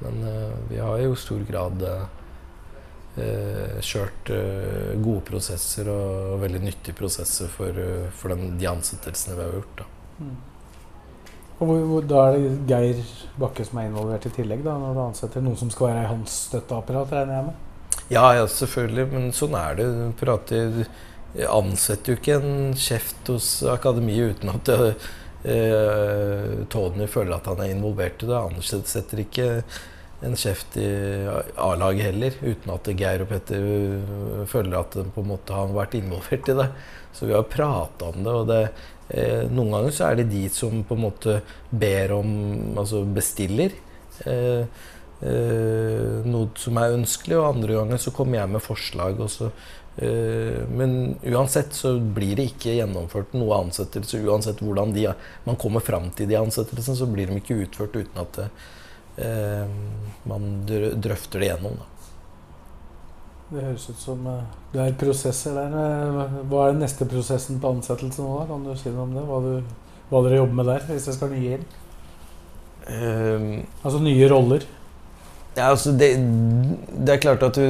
Men 0.02 0.24
uh, 0.26 0.54
vi 0.72 0.80
har 0.82 0.98
jo 1.04 1.14
i 1.14 1.20
stor 1.20 1.44
grad 1.46 1.84
uh, 1.86 2.06
kjørt 3.86 4.32
uh, 4.34 4.94
gode 5.04 5.22
prosesser 5.28 5.92
og, 5.92 6.39
veldig 6.42 6.64
nyttige 6.64 6.98
prosesser 6.98 7.52
for, 7.52 7.76
for 8.18 8.34
den, 8.34 8.56
de 8.58 8.70
ansettelsene 8.72 9.38
vi 9.38 9.46
har 9.46 9.60
gjort. 9.60 9.84
Da. 9.84 9.89
Mm. 10.22 10.39
Og 11.62 11.70
hvor, 11.70 11.82
hvor, 11.86 12.05
da 12.09 12.22
er 12.28 12.39
det 12.39 12.53
Geir 12.70 13.01
Bakke 13.41 13.66
som 13.68 13.78
er 13.78 13.91
involvert 13.91 14.26
i 14.26 14.34
tillegg, 14.34 14.64
da, 14.66 14.74
når 14.82 14.95
du 14.97 15.01
ansetter 15.03 15.43
noen 15.45 15.59
som 15.59 15.70
skal 15.74 15.91
være 15.91 16.05
i 16.07 16.09
hans 16.09 16.38
støtteapparat, 16.49 17.14
regner 17.14 17.38
jeg 17.38 17.47
med? 17.51 17.68
Ja, 18.12 18.26
ja, 18.36 18.47
selvfølgelig, 18.49 19.05
men 19.14 19.30
sånn 19.36 19.53
er 19.55 19.78
det. 19.78 19.88
Prater, 20.20 20.82
ansetter 21.47 22.12
jo 22.12 22.20
ikke 22.20 22.39
en 22.41 22.74
kjeft 22.76 23.30
hos 23.32 23.53
akademiet 23.72 24.36
uten 24.36 24.51
at 24.51 24.72
eh, 24.74 26.57
Tony 26.74 27.07
føler 27.07 27.38
at 27.38 27.47
han 27.47 27.62
er 27.64 27.76
involvert 27.76 28.26
i 28.26 28.32
det. 28.32 28.41
Ansetter 28.41 29.22
ikke 29.24 29.47
en 30.22 30.36
kjeft 30.38 30.76
i 30.78 30.89
A-laget 31.57 32.09
heller, 32.09 32.36
uten 32.41 32.74
at 32.74 32.89
Geir 32.97 33.24
og 33.24 33.32
Petter 33.32 33.64
øh, 33.64 34.41
føler 34.49 34.82
at 34.82 34.97
de 34.97 35.05
på 35.14 35.24
en 35.24 35.32
måte 35.32 35.55
har 35.55 35.72
vært 35.74 35.95
involvert 35.97 36.51
i 36.51 36.57
det. 36.59 36.68
Så 37.16 37.30
vi 37.30 37.38
har 37.38 37.47
prata 37.49 38.12
om 38.12 38.20
det. 38.26 38.34
og 38.34 38.49
det, 38.49 38.62
eh, 39.14 39.43
Noen 39.51 39.76
ganger 39.76 39.93
så 39.95 40.07
er 40.07 40.22
det 40.22 40.32
de 40.32 40.47
som 40.53 40.82
på 40.88 40.97
en 40.97 41.05
måte 41.05 41.38
ber 41.70 42.16
om 42.16 42.32
Altså 42.80 43.03
bestiller 43.05 43.76
eh, 44.26 44.66
eh, 45.22 46.18
noe 46.26 46.49
som 46.59 46.82
er 46.82 46.97
ønskelig, 46.97 47.38
og 47.38 47.51
andre 47.53 47.78
ganger 47.80 48.01
så 48.01 48.16
kommer 48.16 48.41
jeg 48.41 48.53
med 48.55 48.66
forslag. 48.66 49.22
Så, 49.30 49.51
eh, 50.01 50.62
men 50.72 51.16
uansett 51.30 51.76
så 51.78 51.95
blir 51.99 52.36
det 52.39 52.51
ikke 52.53 52.78
gjennomført 52.80 53.36
noe 53.38 53.64
ansettelse. 53.68 54.24
Uansett 54.26 54.64
hvordan 54.64 54.95
de, 54.97 55.09
man 55.47 55.59
kommer 55.62 55.84
fram 55.86 56.09
til 56.16 56.30
de 56.32 56.39
ansettelsene, 56.41 56.97
så 56.97 57.09
blir 57.09 57.30
de 57.30 57.41
ikke 57.41 57.62
utført 57.66 57.99
uten 57.99 58.24
at 58.26 58.39
det, 58.39 58.51
Eh, 59.18 59.68
man 60.24 60.66
drøfter 61.01 61.39
det 61.39 61.51
gjennom. 61.51 61.80
Da. 61.80 61.91
Det 63.52 63.62
høres 63.66 63.89
ut 63.91 63.99
som 63.99 64.28
eh, 64.32 64.43
det 64.72 64.84
er 64.86 64.93
prosesser 64.99 65.56
der. 65.58 65.74
Eh, 65.76 66.36
Hva 66.47 66.68
er 66.68 66.76
den 66.76 66.84
neste 66.86 67.08
prosessen 67.10 67.60
på 67.60 67.74
ansettelse 67.76 68.24
nå? 68.24 68.36
da? 68.39 68.45
Kan 68.52 68.64
du 68.64 68.72
si 68.80 68.91
noe 68.93 69.08
om 69.10 69.16
det? 69.18 69.24
Hva, 69.28 69.39
du, 69.43 69.88
hva 70.12 70.22
dere 70.26 70.38
jobber 70.39 70.60
med 70.62 70.70
der, 70.72 70.86
hvis 70.88 71.08
dere 71.10 71.18
skal 71.18 71.34
nye 71.36 71.58
inn? 71.58 71.66
Um, 72.82 73.49
Altså 73.84 73.99
nye 74.02 74.30
roller. 74.32 74.64
Ja, 75.58 75.68
altså 75.68 75.91
det, 75.91 76.14
det 76.95 77.12
er 77.14 77.20
klart 77.20 77.43
at 77.43 77.58
du, 77.60 77.66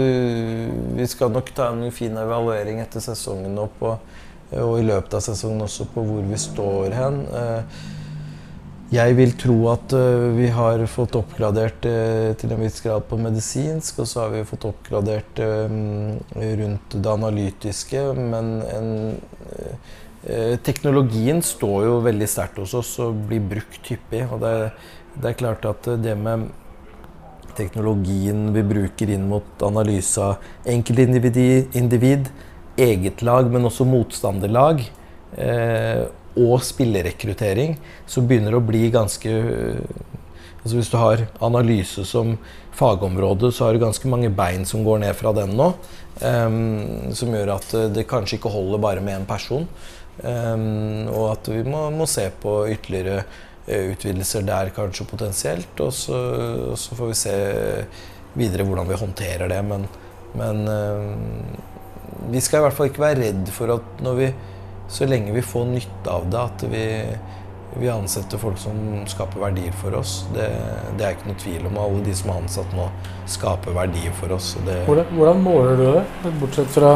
vi 0.99 1.07
skal 1.09 1.33
nok 1.33 1.49
ta 1.57 1.71
en 1.73 1.87
fin 1.93 2.13
evaluering 2.13 2.77
etter 2.83 3.01
sesongen 3.01 3.57
opp, 3.57 3.81
og, 3.81 4.13
og 4.61 4.75
i 4.77 4.85
løpet 4.85 5.17
av 5.17 5.23
sesongen 5.25 5.65
også 5.65 5.87
på 5.95 6.03
hvor 6.05 6.21
vi 6.29 6.37
står 6.39 6.93
hen. 6.93 7.17
Eh, 7.41 7.81
Jeg 8.91 9.15
vil 9.15 9.31
tro 9.39 9.55
at 9.71 9.93
eh, 9.95 10.25
vi 10.35 10.49
har 10.51 10.81
fått 10.91 11.15
oppgradert 11.15 11.85
eh, 11.87 12.33
til 12.35 12.51
en 12.51 12.59
viss 12.59 12.81
grad 12.83 13.05
på 13.07 13.19
medisinsk, 13.21 14.01
og 14.03 14.09
så 14.09 14.25
har 14.25 14.33
vi 14.33 14.41
fått 14.49 14.67
oppgradert 14.67 15.39
eh, 15.39 15.75
rundt 16.59 16.97
det 16.97 17.13
analytiske, 17.13 18.01
men 18.19 18.57
en, 18.67 18.91
teknologien 20.61 21.39
står 21.41 21.85
jo 21.87 21.93
veldig 22.05 22.27
sterkt 22.29 22.59
hos 22.61 22.75
oss 22.77 22.91
og 23.01 23.23
blir 23.29 23.41
brukt 23.41 23.87
hyppig. 23.89 24.25
og 24.27 24.43
det, 24.43 24.51
det 25.15 25.31
er 25.31 25.39
klart 25.39 25.65
at 25.65 25.87
det 26.03 26.13
med 26.19 26.51
teknologien 27.57 28.51
vi 28.53 28.63
bruker 28.67 29.09
inn 29.11 29.27
mot 29.31 29.65
analyse 29.65 30.21
av 30.21 30.67
enkeltindivid, 30.69 31.71
individ, 31.79 32.29
eget 32.79 33.23
lag, 33.25 33.49
men 33.51 33.65
også 33.71 33.87
motstanderlag, 33.87 34.83
eh, 35.37 36.05
og 36.39 36.61
spillerekruttering, 36.63 37.75
så 38.07 38.23
begynner 38.23 38.53
det 38.53 38.61
å 38.61 38.65
bli 38.65 38.87
ganske 38.93 39.31
altså 40.61 40.75
Hvis 40.77 40.91
du 40.93 40.97
har 41.01 41.23
analyse 41.41 42.03
som 42.05 42.35
fagområde, 42.77 43.49
så 43.51 43.65
har 43.65 43.73
du 43.73 43.81
ganske 43.81 44.07
mange 44.07 44.29
bein 44.29 44.61
som 44.69 44.83
går 44.85 44.99
ned 45.01 45.15
fra 45.17 45.33
den 45.33 45.55
nå. 45.57 45.71
Um, 46.21 47.09
som 47.17 47.33
gjør 47.33 47.55
at 47.55 47.73
det 47.95 48.05
kanskje 48.09 48.37
ikke 48.37 48.51
holder 48.53 48.83
bare 48.83 49.01
med 49.01 49.15
én 49.15 49.25
person. 49.25 49.65
Um, 50.21 51.09
og 51.09 51.31
at 51.31 51.49
vi 51.49 51.63
må, 51.65 51.87
må 51.95 52.05
se 52.05 52.27
på 52.43 52.59
ytterligere 52.69 53.23
eh, 53.65 53.89
utvidelser 53.95 54.45
der 54.45 54.69
kanskje 54.75 55.09
potensielt. 55.09 55.73
Og 55.81 55.89
så, 55.97 56.21
og 56.69 56.77
så 56.77 56.97
får 56.99 57.09
vi 57.09 57.19
se 57.23 57.35
videre 58.37 58.67
hvordan 58.67 58.89
vi 58.91 59.01
håndterer 59.01 59.49
det. 59.49 59.61
Men, 59.65 59.89
men 60.37 60.63
um, 60.69 62.31
vi 62.31 62.41
skal 62.43 62.61
i 62.61 62.67
hvert 62.67 62.77
fall 62.77 62.91
ikke 62.91 63.05
være 63.07 63.21
redd 63.23 63.53
for 63.55 63.79
at 63.79 64.03
når 64.05 64.19
vi, 64.19 64.31
så 64.91 65.07
lenge 65.07 65.31
vi 65.31 65.41
får 65.41 65.69
nytte 65.71 66.11
av 66.11 66.27
det, 66.29 66.39
at 66.41 66.63
vi, 66.67 66.85
vi 67.79 67.89
ansetter 67.91 68.41
folk 68.41 68.59
som 68.59 68.75
skaper 69.07 69.39
verdier 69.39 69.75
for 69.79 69.95
oss. 69.95 70.25
Det, 70.35 70.49
det 70.99 71.07
er 71.07 71.15
ikke 71.15 71.31
noe 71.31 71.39
tvil 71.39 71.67
om. 71.69 71.79
Alle 71.79 72.03
de 72.05 72.15
som 72.17 72.33
er 72.33 72.41
ansatt 72.43 72.75
nå, 72.75 72.89
skaper 73.31 73.77
verdier 73.77 74.15
for 74.19 74.35
oss. 74.35 74.53
Hvordan, 74.67 75.13
hvordan 75.15 75.43
måler 75.45 75.79
du 75.79 75.85
det, 75.95 76.33
bortsett 76.41 76.73
fra 76.75 76.91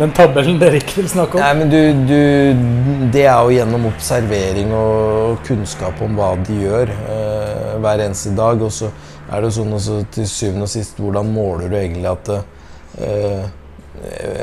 den 0.00 0.12
tabellen 0.16 0.58
dere 0.58 0.80
ikke 0.80 0.98
vil 0.98 1.08
snakke 1.12 1.38
om? 1.38 1.44
Nei, 1.44 1.54
men 1.60 1.70
du, 1.70 1.78
du, 2.10 3.08
det 3.14 3.26
er 3.28 3.38
jo 3.38 3.54
gjennom 3.54 3.88
observering 3.92 4.74
og 4.74 5.46
kunnskap 5.46 6.02
om 6.02 6.18
hva 6.18 6.34
de 6.42 6.58
gjør 6.64 6.90
eh, 6.90 7.72
hver 7.82 8.06
eneste 8.08 8.34
dag. 8.34 8.66
Og 8.66 8.74
så 8.74 8.90
er 9.30 9.46
det 9.46 9.54
sånn 9.54 9.78
også, 9.78 10.02
til 10.10 10.26
syvende 10.26 10.66
og 10.66 10.74
sist 10.74 10.98
hvordan 10.98 11.30
måler 11.38 11.70
du 11.70 11.78
egentlig 11.78 12.10
at 12.10 12.34
eh, 12.34 13.50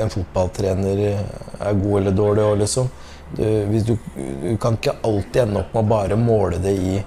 en 0.02 0.12
fotballtrener 0.14 1.04
er 1.10 1.80
god 1.82 2.02
eller 2.02 2.16
dårlig 2.16 2.44
òg, 2.46 2.58
liksom. 2.64 2.90
Du, 3.30 3.46
du, 3.86 3.96
du 4.16 4.58
kan 4.62 4.78
ikke 4.78 4.98
alltid 5.06 5.44
ende 5.44 5.62
opp 5.62 5.74
med 5.76 5.84
å 5.84 5.90
bare 5.90 6.18
måle 6.18 6.62
det 6.64 6.74
i 6.74 7.00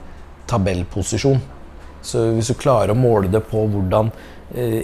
tabellposisjon. 0.51 1.41
Så 2.03 2.25
hvis 2.37 2.51
du 2.51 2.59
klarer 2.59 2.93
å 2.95 2.99
måle 2.99 3.31
det 3.31 3.43
på 3.47 3.63
hvordan 3.71 4.11
eh, 4.55 4.83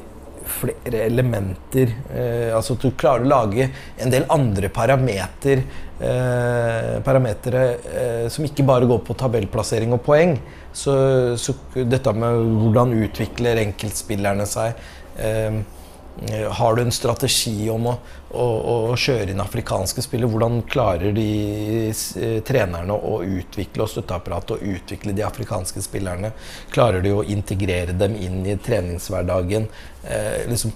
flere 0.49 1.03
elementer 1.05 1.91
eh, 2.15 2.55
Altså 2.57 2.77
at 2.77 2.85
du 2.87 2.93
klarer 2.99 3.27
å 3.27 3.31
lage 3.31 3.69
en 3.99 4.13
del 4.13 4.27
andre 4.33 4.71
parameter, 4.73 5.65
eh, 6.01 6.97
eh, 6.97 8.29
som 8.33 8.47
ikke 8.47 8.67
bare 8.67 8.89
går 8.89 9.03
på 9.07 9.19
tabellplassering 9.19 9.95
og 9.97 10.05
poeng. 10.07 10.39
Så, 10.73 10.95
så 11.41 11.55
dette 11.75 12.13
med 12.15 12.39
hvordan 12.63 12.95
utvikler 13.03 13.59
enkeltspillerne 13.65 14.47
seg 14.47 14.79
eh, 15.19 15.59
har 16.51 16.77
du 16.77 16.83
en 16.83 16.93
strategi 16.93 17.69
om 17.71 17.87
å, 17.87 17.95
å, 18.35 18.47
å 18.91 18.97
kjøre 18.99 19.31
inn 19.31 19.43
afrikanske 19.43 20.03
spillere? 20.03 20.31
Hvordan 20.33 20.61
klarer 20.67 21.15
de 21.15 21.27
eh, 21.93 22.41
trenerne 22.47 22.97
å 22.97 23.21
utvikle 23.23 23.85
og 23.85 23.93
støtteapparatet 23.93 24.57
å 24.57 24.73
utvikle 24.75 25.15
de 25.15 25.23
afrikanske 25.27 25.83
spillerne? 25.85 26.33
Klarer 26.75 27.05
de 27.05 27.15
å 27.15 27.23
integrere 27.23 27.95
dem 27.95 28.17
inn 28.19 28.41
i 28.51 28.57
treningshverdagen? 28.59 29.69
Eh, 30.03 30.43
liksom, 30.51 30.75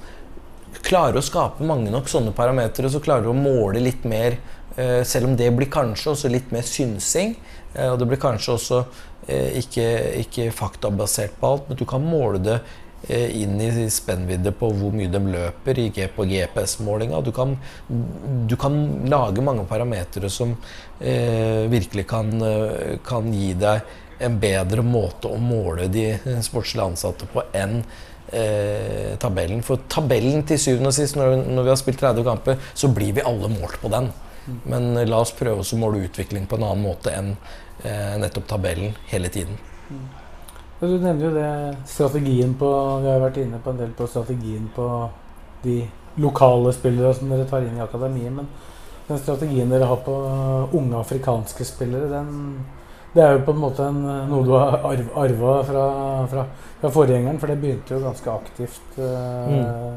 klarer 0.86 1.18
å 1.18 1.24
skape 1.26 1.66
mange 1.66 1.90
nok 1.90 2.10
sånne 2.10 2.34
parametere, 2.36 2.90
så 2.92 3.02
klarer 3.02 3.26
du 3.26 3.32
å 3.34 3.38
måle 3.38 3.82
litt 3.82 4.06
mer, 4.06 4.38
eh, 4.76 5.02
selv 5.02 5.30
om 5.30 5.36
det 5.36 5.50
blir 5.56 5.70
kanskje 5.72 6.14
også 6.14 6.30
litt 6.30 6.54
mer 6.54 6.62
synsing. 6.62 7.34
Eh, 7.74 7.90
og 7.90 7.98
det 7.98 8.08
blir 8.10 8.20
kanskje 8.20 8.54
også 8.56 8.80
eh, 9.26 9.58
ikke, 9.60 9.88
ikke 10.22 10.50
faktabasert 10.54 11.38
på 11.40 11.50
alt, 11.50 11.68
men 11.68 11.80
du 11.80 11.84
kan 11.88 12.04
måle 12.04 12.40
det 12.42 12.58
eh, 12.60 12.78
inn 13.08 13.60
i 13.60 13.88
spennvidde 13.90 14.52
på 14.54 14.68
hvor 14.78 14.92
mye 14.94 15.10
de 15.10 15.20
løper 15.32 15.78
i, 15.82 15.88
på 15.90 16.26
GPS-målinga. 16.30 17.18
Du, 17.26 17.32
du 18.46 18.54
kan 18.60 18.78
lage 19.10 19.42
mange 19.42 19.64
parametere 19.66 20.30
som 20.30 20.54
eh, 21.00 21.66
virkelig 21.72 22.06
kan, 22.12 22.30
eh, 22.46 22.94
kan 23.06 23.26
gi 23.34 23.52
deg 23.58 23.98
en 24.22 24.38
bedre 24.38 24.84
måte 24.86 25.30
å 25.30 25.40
måle 25.40 25.88
de 25.90 26.12
sportslige 26.46 26.92
ansatte 26.92 27.26
på 27.32 27.42
enn 27.58 27.80
eh, 28.32 29.14
tabellen. 29.18 29.62
For 29.66 29.82
tabellen 29.90 30.44
til 30.46 30.60
syvende 30.60 30.92
og 30.92 30.96
sist, 30.96 31.18
når, 31.18 31.42
når 31.42 31.66
vi 31.66 31.72
har 31.74 31.80
spilt 31.80 32.02
30 32.02 32.28
kamper, 32.28 32.70
så 32.74 32.90
blir 32.94 33.16
vi 33.18 33.26
alle 33.26 33.50
målt 33.52 33.80
på 33.82 33.90
den. 33.92 34.10
Men 34.68 34.96
eh, 34.96 35.08
la 35.08 35.22
oss 35.22 35.34
prøve 35.36 35.64
å 35.64 35.80
måle 35.80 36.04
utvikling 36.06 36.48
på 36.50 36.58
en 36.58 36.66
annen 36.70 36.86
måte 36.86 37.14
enn 37.14 37.34
eh, 37.82 38.18
nettopp 38.22 38.50
tabellen 38.54 38.96
hele 39.12 39.32
tiden. 39.32 39.58
Du 40.82 40.88
nevner 40.98 41.28
jo 41.28 41.30
det 41.30 41.76
strategien 41.86 42.56
på 42.58 42.68
Vi 43.02 43.06
har 43.06 43.20
jo 43.20 43.22
vært 43.22 43.36
inne 43.38 43.60
på 43.62 43.70
en 43.70 43.76
del 43.78 43.92
på 43.94 44.06
strategien 44.10 44.64
på 44.74 44.86
de 45.62 45.76
lokale 46.18 46.72
spillere 46.74 47.12
som 47.14 47.30
dere 47.30 47.46
tar 47.46 47.62
inn 47.62 47.78
i 47.78 47.84
akademiet. 47.84 48.34
Men 48.34 48.48
den 49.06 49.20
strategien 49.22 49.70
dere 49.70 49.86
har 49.86 50.02
på 50.02 50.16
unge 50.74 50.98
afrikanske 50.98 51.68
spillere, 51.68 52.10
den, 52.10 52.58
det 53.14 53.22
er 53.22 53.36
jo 53.36 53.44
på 53.46 53.54
en 53.54 53.62
måte 53.62 53.86
en, 53.86 54.02
noe 54.32 54.42
du 54.42 54.52
har 54.56 54.80
arv, 54.90 55.06
arva 55.22 55.54
fra, 55.70 55.86
fra, 56.34 56.46
fra 56.82 56.92
forgjengeren. 56.98 57.38
For 57.38 57.54
det 57.54 57.60
begynte 57.62 57.94
jo 57.94 58.02
ganske 58.02 58.34
aktivt 58.34 58.98
eh, 58.98 59.88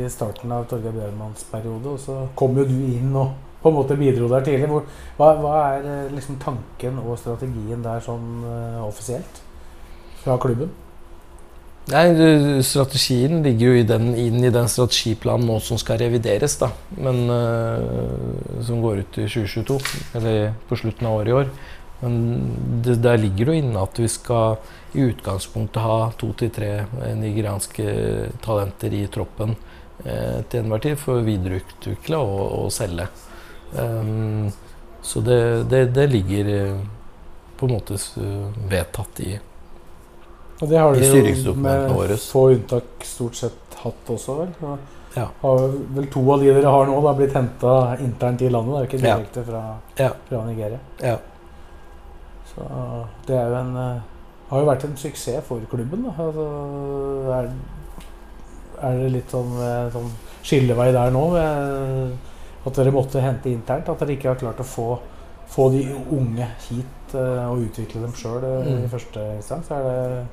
i 0.00 0.08
starten 0.08 0.56
av 0.56 0.64
Torgeir 0.70 0.96
Bjørmans 0.96 1.44
periode. 1.52 1.98
Og 1.98 2.00
så 2.08 2.22
kom 2.40 2.56
jo 2.56 2.64
du 2.72 2.78
inn 2.88 3.12
og 3.12 3.36
på 3.60 3.68
en 3.68 3.82
måte 3.82 4.00
bidro 4.00 4.32
der 4.32 4.48
tidlig. 4.48 4.72
Hvor, 4.72 4.88
hva, 5.20 5.34
hva 5.44 5.56
er 5.74 5.90
eh, 5.92 6.12
liksom 6.16 6.40
tanken 6.40 7.04
og 7.04 7.18
strategien 7.20 7.84
der 7.84 8.00
sånn 8.08 8.30
eh, 8.48 8.86
offisielt? 8.88 9.43
Fra 10.24 10.38
klubben? 10.40 10.72
Nei, 11.92 12.62
Strategien 12.64 13.42
ligger 13.44 13.74
jo 13.74 13.80
i 13.82 13.84
den, 13.84 14.06
inn 14.16 14.40
i 14.40 14.52
den 14.52 14.70
strategiplanen 14.72 15.44
nå 15.50 15.58
som 15.60 15.76
skal 15.80 15.98
revideres. 16.00 16.56
da, 16.56 16.70
men 16.96 17.26
uh, 17.28 18.64
Som 18.64 18.80
går 18.80 19.02
ut 19.02 19.18
i 19.20 19.28
2022, 19.28 19.76
eller 20.16 20.54
på 20.68 20.80
slutten 20.80 21.10
av 21.10 21.18
året 21.18 21.28
i 21.28 21.36
år. 21.42 21.52
Men 22.00 22.16
det, 22.84 22.96
der 23.04 23.20
ligger 23.20 23.44
det 23.44 23.52
jo 23.52 23.60
inne 23.66 23.84
at 23.84 24.00
vi 24.00 24.08
skal 24.08 24.56
i 24.96 25.04
utgangspunktet 25.10 25.84
ha 25.84 26.10
to 26.18 26.32
til 26.38 26.50
tre 26.52 26.72
eh, 26.84 27.14
nigerianske 27.16 27.86
talenter 28.44 28.92
i 28.92 29.06
troppen 29.12 29.54
uh, 29.54 30.40
til 30.48 30.60
enhver 30.62 30.84
tid 30.84 30.98
for 31.00 31.20
å 31.20 31.26
videreutvikle 31.28 32.20
og, 32.24 32.44
og 32.64 32.72
selge. 32.72 33.10
Um, 33.76 34.48
så 35.04 35.20
det, 35.20 35.40
det, 35.68 35.88
det 35.92 36.08
ligger 36.08 36.54
på 37.60 37.68
en 37.68 37.76
måte 37.76 37.98
vedtatt 38.70 39.20
i 39.20 39.34
Og 40.62 40.68
det 40.70 40.78
har 40.78 40.94
de 40.94 41.04
jo 41.34 41.54
med 41.54 41.88
våre. 41.90 42.16
få 42.16 42.44
unntak 42.54 42.84
stort 43.02 43.34
sett 43.36 43.74
hatt 43.82 44.10
også, 44.14 44.36
vel? 44.38 44.52
Ja. 44.62 44.76
Ja. 45.16 45.28
Har 45.42 45.68
vel 45.94 46.06
to 46.10 46.22
av 46.32 46.40
de 46.40 46.46
dere 46.54 46.70
har 46.70 46.86
nå, 46.86 47.00
da 47.02 47.12
blitt 47.14 47.34
henta 47.36 47.96
internt 48.02 48.42
i 48.42 48.48
landet? 48.50 48.74
Det 48.74 48.78
er 48.78 48.84
jo 48.84 48.90
ikke 48.90 49.02
direkte 49.04 49.44
fra, 49.46 49.62
Ja. 49.98 50.08
fra 50.28 50.44
Nigeria. 50.46 50.78
Ja. 51.02 51.16
Så 52.54 52.66
det 53.26 53.36
er 53.36 53.48
jo 53.48 53.54
en 53.60 53.76
eh, 53.76 54.00
Har 54.50 54.60
jo 54.60 54.66
vært 54.68 54.84
en 54.84 54.96
suksess 54.96 55.42
for 55.46 55.60
klubben, 55.70 56.02
da. 56.04 56.12
Altså, 56.22 56.44
er, 57.32 57.48
er 58.82 58.98
det 59.00 59.10
litt 59.14 59.30
sånn, 59.32 59.54
eh, 59.64 59.88
sånn 59.94 60.10
skillevei 60.44 60.90
der 60.92 61.10
nå? 61.14 61.24
eh, 61.40 62.66
At 62.66 62.74
dere 62.78 62.92
måtte 62.94 63.20
hente 63.20 63.50
internt? 63.50 63.88
At 63.88 63.98
dere 64.00 64.14
ikke 64.16 64.28
har 64.32 64.36
klart 64.40 64.60
å 64.60 64.64
få, 64.68 64.98
få 65.48 65.70
de 65.72 65.82
unge 66.12 66.46
hit 66.68 67.14
og 67.14 67.60
utvikle 67.62 68.00
dem 68.02 68.12
sjøl 68.12 68.42
Mm. 68.42 68.84
i 68.84 68.88
første 68.88 69.20
instans? 69.36 69.70
Er 69.70 69.82
det, 69.82 70.26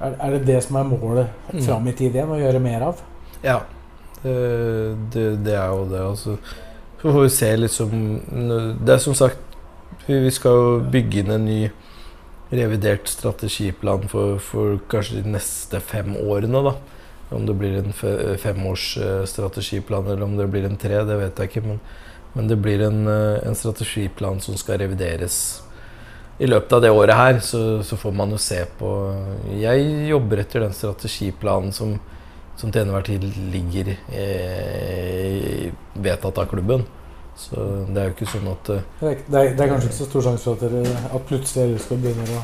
er, 0.00 0.14
er 0.14 0.36
det 0.36 0.46
det 0.46 0.62
som 0.64 0.76
er 0.76 0.88
målet 0.88 1.26
Mm. 1.52 1.62
fram 1.64 1.88
i 1.88 1.92
tid 1.92 2.14
igjen? 2.14 2.30
Å 2.30 2.38
gjøre 2.38 2.60
mer 2.60 2.82
av? 2.82 3.02
Ja, 3.42 3.60
det, 4.22 4.34
det, 5.12 5.44
det 5.44 5.54
er 5.54 5.68
jo 5.68 5.84
det. 5.90 6.00
Altså. 6.00 6.38
Så 6.98 7.12
får 7.12 7.22
vi 7.22 7.28
se 7.30 7.56
liksom 7.56 7.90
Det 8.84 8.94
er 8.94 8.98
som 8.98 9.14
sagt 9.14 9.38
Vi 10.08 10.30
skal 10.34 10.50
jo 10.50 10.80
bygge 10.90 11.20
inn 11.20 11.30
en 11.30 11.44
ny 11.46 11.70
revidert 12.50 13.08
strategiplan 13.08 14.08
for, 14.08 14.38
for 14.40 14.78
kanskje 14.88 15.20
de 15.22 15.34
neste 15.34 15.80
fem 15.84 16.14
årene. 16.16 16.62
da. 16.64 16.72
Om 17.30 17.44
det 17.46 17.56
blir 17.60 17.74
en 17.76 17.92
femårsstrategiplan 17.92 18.38
femårs 18.40 18.84
eh, 18.96 19.24
strategiplan 19.28 20.06
eller 20.06 20.24
om 20.24 20.36
det 20.36 20.46
blir 20.48 20.64
en 20.64 20.78
tre, 20.80 21.02
det 21.04 21.18
vet 21.20 21.38
jeg 21.38 21.50
ikke. 21.50 21.64
Men, 21.66 21.80
men 22.32 22.48
det 22.48 22.56
blir 22.64 22.86
en, 22.86 23.02
eh, 23.04 23.42
en, 23.44 23.54
strategiplan 23.54 24.40
som 24.40 24.56
skal 24.56 24.80
revideres 24.80 25.60
i 26.38 26.46
løpet 26.46 26.72
av 26.72 26.84
det 26.84 26.90
året 26.94 27.18
her. 27.18 27.40
Så, 27.44 27.82
så, 27.82 27.96
får 27.96 28.14
man 28.14 28.34
jo 28.34 28.38
se 28.42 28.60
på 28.78 28.92
Jeg 29.58 29.88
jobber 30.10 30.44
etter 30.44 30.66
den 30.66 30.76
strategiplanen 30.76 31.74
som, 31.74 31.96
som 32.58 32.72
til 32.72 32.84
enhver 32.84 33.06
tid 33.06 33.26
ligger 33.52 33.94
eh, 34.12 35.68
vedtatt 35.98 36.44
av 36.44 36.48
klubben. 36.50 36.86
Så 37.38 37.54
det 37.86 38.00
er 38.00 38.08
jo 38.08 38.14
ikke 38.16 38.26
sånn 38.32 38.48
at 38.50 38.68
uh, 38.74 38.86
det, 38.98 39.10
er, 39.14 39.20
det, 39.30 39.60
er, 39.62 39.68
kanskje 39.70 39.86
ikke 39.86 39.96
så 40.00 40.06
stor 40.08 40.24
sjanse 40.26 40.42
for 40.42 40.56
at, 40.58 40.72
dere, 40.72 41.02
at 41.14 41.26
plutselig 41.28 41.76
LSK 41.76 41.92
begynner 42.02 42.32
å 42.34 42.40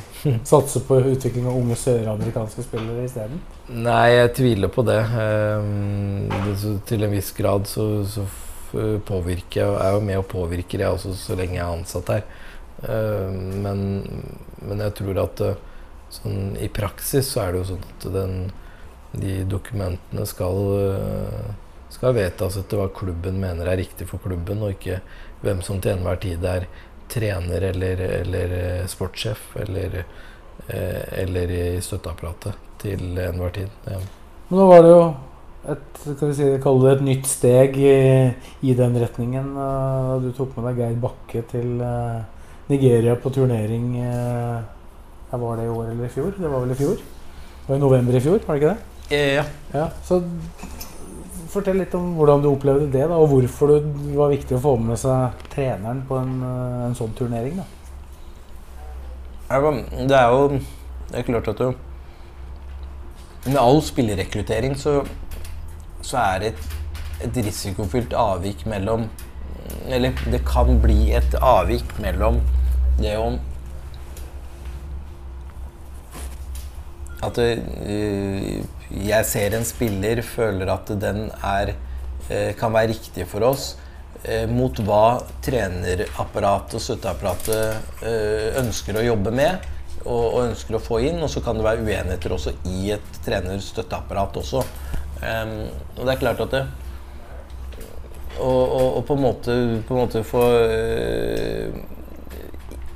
satse 0.52 0.82
på 0.86 1.00
utvikling 1.00 1.48
av 1.50 1.56
unge 1.58 1.78
søramerikanske 1.80 2.62
spillere 2.62 3.08
isteden? 3.08 3.40
Nei, 3.74 4.04
jeg 4.12 4.30
tviler 4.38 4.70
på 4.70 4.84
det. 4.86 5.00
Det 6.46 6.76
til 6.86 7.08
en 7.08 7.14
viss 7.16 7.32
grad 7.34 7.66
så, 7.66 7.88
så 8.06 8.28
påvirker 9.08 9.64
jeg 9.64 9.74
er 9.82 9.96
jo 9.96 10.06
med 10.06 10.20
og 10.20 10.28
påvirker 10.30 10.86
jeg 10.86 10.94
også 10.94 11.16
så 11.18 11.38
lenge 11.42 11.58
jeg 11.58 11.64
er 11.66 11.74
ansatt 11.74 12.14
her. 12.14 12.24
Uh, 12.84 13.30
men, 13.64 13.80
men, 14.60 14.84
jeg 14.84 14.96
tror 15.00 15.20
at 15.24 15.42
uh, 15.44 15.56
sånn, 16.12 16.54
i 16.60 16.70
praksis 16.72 17.32
så 17.32 17.46
er 17.46 17.52
det 17.52 17.62
jo 17.62 17.68
sånn 17.74 17.84
at 17.90 18.08
den, 18.14 18.38
de 19.14 19.36
dokumentene 19.48 20.26
skal 20.28 20.60
uh, 20.74 21.52
skal 21.94 22.16
vedtas 22.16 22.58
etter 22.58 22.80
hva 22.80 22.88
klubben 22.94 23.38
mener 23.40 23.68
er 23.70 23.78
riktig 23.80 24.08
for 24.10 24.22
klubben, 24.22 24.62
og 24.64 24.74
ikke 24.74 25.00
hvem 25.44 25.62
som 25.64 25.80
til 25.82 25.94
enhver 25.94 26.18
tid 26.22 26.44
er 26.48 26.66
trener 27.12 27.68
eller, 27.70 28.00
eller 28.22 28.54
eh, 28.58 28.86
sportssjef 28.90 29.52
eller, 29.62 30.00
eh, 30.66 31.02
eller 31.22 31.52
i 31.52 31.64
støtteapparatet 31.84 32.58
til 32.82 33.18
enhver 33.20 33.54
tid. 33.54 33.78
Ja. 33.86 34.00
Men 34.48 34.60
nå 34.60 34.68
var 34.70 34.84
det 34.84 34.92
jo 34.94 35.02
et, 35.74 35.84
skal 36.02 36.30
vi 36.30 36.36
si, 36.36 36.48
det 36.56 36.92
et 36.92 37.04
nytt 37.04 37.28
steg 37.28 37.78
i, 37.80 37.94
i 38.68 38.74
den 38.76 38.98
retningen. 39.00 39.52
Du 40.24 40.32
tok 40.36 40.56
med 40.56 40.68
deg 40.70 40.82
Geir 40.82 40.98
Bakke 41.04 41.44
til 41.52 41.78
Nigeria 42.68 43.16
på 43.20 43.30
turnering 43.30 43.90
uh, 44.00 44.62
Var 45.34 45.56
det 45.56 45.64
i 45.66 45.68
år 45.68 45.90
eller 45.90 46.06
i 46.06 46.12
fjor? 46.12 46.32
Det 46.38 46.48
var 46.48 46.64
vel 46.64 46.72
i 46.72 46.78
fjor? 46.78 46.96
Det 46.96 47.68
var 47.68 47.76
i 47.76 47.82
november 47.82 48.16
i 48.16 48.20
fjor, 48.20 48.40
var 48.46 48.54
det 48.54 48.62
ikke 48.62 48.74
det? 48.74 48.94
Ja. 49.34 49.44
ja 49.74 49.88
så 50.04 50.22
Fortell 51.54 51.78
litt 51.78 51.92
om 51.94 52.16
hvordan 52.18 52.42
du 52.42 52.48
opplevde 52.50 52.88
det, 52.90 53.04
da, 53.06 53.14
og 53.14 53.28
hvorfor 53.30 53.70
det 53.70 54.16
var 54.16 54.32
viktig 54.32 54.56
å 54.56 54.62
få 54.64 54.72
med 54.82 54.98
seg 54.98 55.44
treneren 55.52 56.00
på 56.08 56.16
en, 56.18 56.32
eh, 56.42 56.80
en 56.88 56.96
sånn 56.98 57.12
turnering. 57.14 57.60
Da. 57.60 57.66
Det 59.46 60.16
er 60.18 60.32
jo 60.32 60.58
Det 61.10 61.18
er 61.20 61.22
klart 61.22 61.48
at 61.48 61.58
du 61.58 61.74
Med 63.44 63.58
all 63.60 63.82
spillerekruttering 63.82 64.74
så, 64.74 65.04
så 66.02 66.16
er 66.16 66.38
det 66.40 66.46
et, 66.48 66.64
et 67.28 67.36
risikofylt 67.44 68.12
avvik 68.16 68.64
mellom 68.66 69.04
Eller 69.86 70.16
det 70.32 70.40
kan 70.48 70.80
bli 70.80 71.12
et 71.12 71.34
avvik 71.40 71.92
mellom 72.00 72.40
det 73.00 73.10
er 73.14 73.20
om 73.22 73.40
At 77.24 77.38
uh, 77.40 78.64
jeg 78.92 79.26
ser 79.26 79.56
en 79.56 79.64
spiller, 79.66 80.22
føler 80.22 80.70
at 80.72 80.92
den 81.00 81.26
er, 81.42 81.74
eh, 82.28 82.52
kan 82.54 82.72
være 82.72 82.92
riktig 82.92 83.26
for 83.26 83.42
oss, 83.42 83.76
eh, 84.24 84.46
mot 84.46 84.76
hva 84.78 85.20
trenerapparatet 85.42 86.74
og 86.74 86.84
støtteapparatet 86.84 88.04
eh, 88.04 88.60
ønsker 88.60 88.96
å 88.96 89.04
jobbe 89.04 89.32
med 89.34 89.58
og, 90.04 90.44
ønsker 90.44 90.76
å 90.76 90.82
få 90.82 91.00
inn. 91.00 91.22
Og 91.22 91.30
så 91.30 91.40
kan 91.40 91.56
det 91.56 91.64
være 91.64 91.82
uenigheter 91.82 92.36
også 92.36 92.54
i 92.68 92.92
et 92.94 93.20
trener-støtteapparat 93.24 94.36
også. 94.36 94.64
og 95.24 96.00
det 96.04 96.12
er 96.12 96.20
klart 96.20 96.40
at 96.40 96.50
det 96.50 96.66
og, 98.34 98.62
og, 98.66 98.96
og, 98.96 99.04
på 99.06 99.14
en 99.14 99.22
måte, 99.22 99.52
på 99.86 99.94
en 99.94 100.00
måte 100.00 100.24
få 100.26 100.42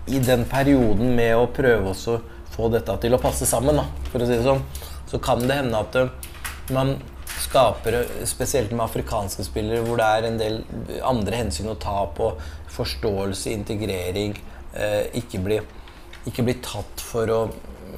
I 0.08 0.20
den 0.24 0.44
perioden 0.48 1.14
med 1.16 1.36
å 1.36 1.46
prøve 1.52 1.92
å 1.92 2.18
få 2.54 2.68
dette 2.72 2.96
til 3.02 3.14
å 3.14 3.22
passe 3.22 3.46
sammen, 3.48 3.78
da, 3.78 3.86
for 4.10 4.24
å 4.24 4.28
si 4.28 4.36
det 4.36 4.46
sånn, 4.46 4.64
så 5.08 5.20
kan 5.22 5.44
det 5.44 5.60
hende 5.60 5.80
at 5.84 5.96
eh, 6.00 6.12
man 6.74 6.96
skaper, 7.38 8.00
spesielt 8.26 8.72
med 8.72 8.86
afrikanske 8.88 9.44
spillere, 9.46 9.84
hvor 9.86 10.00
det 10.00 10.08
er 10.18 10.28
en 10.28 10.38
del 10.40 10.60
andre 11.06 11.42
hensyn 11.44 11.70
å 11.70 11.78
ta 11.80 12.02
på, 12.16 12.32
forståelse, 12.74 13.52
integrering, 13.54 14.36
eh, 14.74 15.04
ikke 15.20 15.42
bli, 15.44 15.60
ikke 16.28 16.44
bli 16.46 16.56
tatt 16.64 17.04
for 17.04 17.34
å 17.34 17.42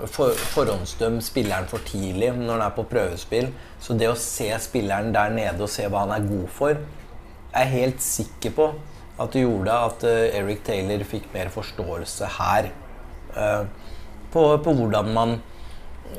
for, 0.06 0.34
forhåndsdømme 0.54 1.22
spilleren 1.24 1.68
for 1.70 1.82
tidlig 1.88 2.30
når 2.36 2.54
han 2.54 2.64
er 2.64 2.76
på 2.76 2.86
prøvespill. 2.90 3.50
Så 3.82 3.96
det 3.98 4.10
å 4.10 4.18
se 4.18 4.48
spilleren 4.62 5.12
der 5.14 5.34
nede 5.34 5.66
og 5.66 5.72
se 5.72 5.86
hva 5.90 6.04
han 6.06 6.14
er 6.14 6.28
god 6.28 6.48
for, 6.54 6.80
er 7.50 7.66
jeg 7.66 7.74
helt 7.74 8.04
sikker 8.04 8.54
på 8.56 8.70
at 9.20 9.36
det 9.36 9.44
gjorde 9.44 9.76
at 9.86 10.04
uh, 10.08 10.38
Eric 10.40 10.64
Taylor 10.66 11.04
fikk 11.06 11.28
mer 11.34 11.52
forståelse 11.52 12.30
her. 12.38 12.70
Uh, 13.36 13.64
på, 14.30 14.44
på, 14.62 14.74
hvordan 14.78 15.14
man 15.14 15.38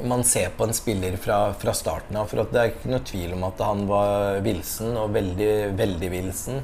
man 0.07 0.23
ser 0.23 0.49
på 0.57 0.63
en 0.63 0.73
spiller 0.73 1.17
fra, 1.17 1.53
fra 1.53 1.73
starten 1.75 2.17
av. 2.17 2.29
For 2.29 2.41
det 2.51 2.59
er 2.59 2.71
ikke 2.71 2.91
noe 2.91 3.03
tvil 3.07 3.33
om 3.35 3.43
at 3.47 3.63
han 3.65 3.83
var 3.89 4.39
villsen, 4.45 4.93
og 4.97 5.15
veldig, 5.15 5.51
veldig 5.79 6.11
villsen, 6.13 6.61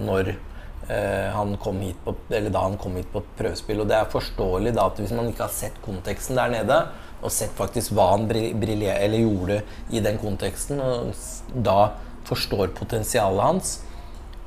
når 0.00 0.32
eh, 0.32 1.28
han 1.34 1.56
kom 1.62 1.82
hit 1.84 2.00
på, 2.04 2.14
eller 2.30 2.54
da 2.54 2.64
han 2.64 2.78
kom 2.80 2.96
hit 2.98 3.10
på 3.12 3.22
prøvespill. 3.38 3.82
Og 3.82 3.90
det 3.90 3.98
er 3.98 4.12
forståelig 4.12 4.74
da 4.76 4.88
at 4.90 5.02
hvis 5.02 5.14
man 5.16 5.30
ikke 5.30 5.46
har 5.46 5.54
sett 5.54 5.76
konteksten 5.84 6.40
der 6.40 6.54
nede, 6.56 6.80
og 7.20 7.34
sett 7.34 7.52
faktisk 7.56 7.92
hva 7.96 8.14
han 8.14 8.24
briljer, 8.30 8.96
eller 8.96 9.26
gjorde 9.26 9.60
i 9.92 10.00
den 10.04 10.16
konteksten, 10.22 10.80
og 10.80 11.12
da 11.52 11.92
forstår 12.28 12.72
potensialet 12.78 13.44
hans 13.44 13.78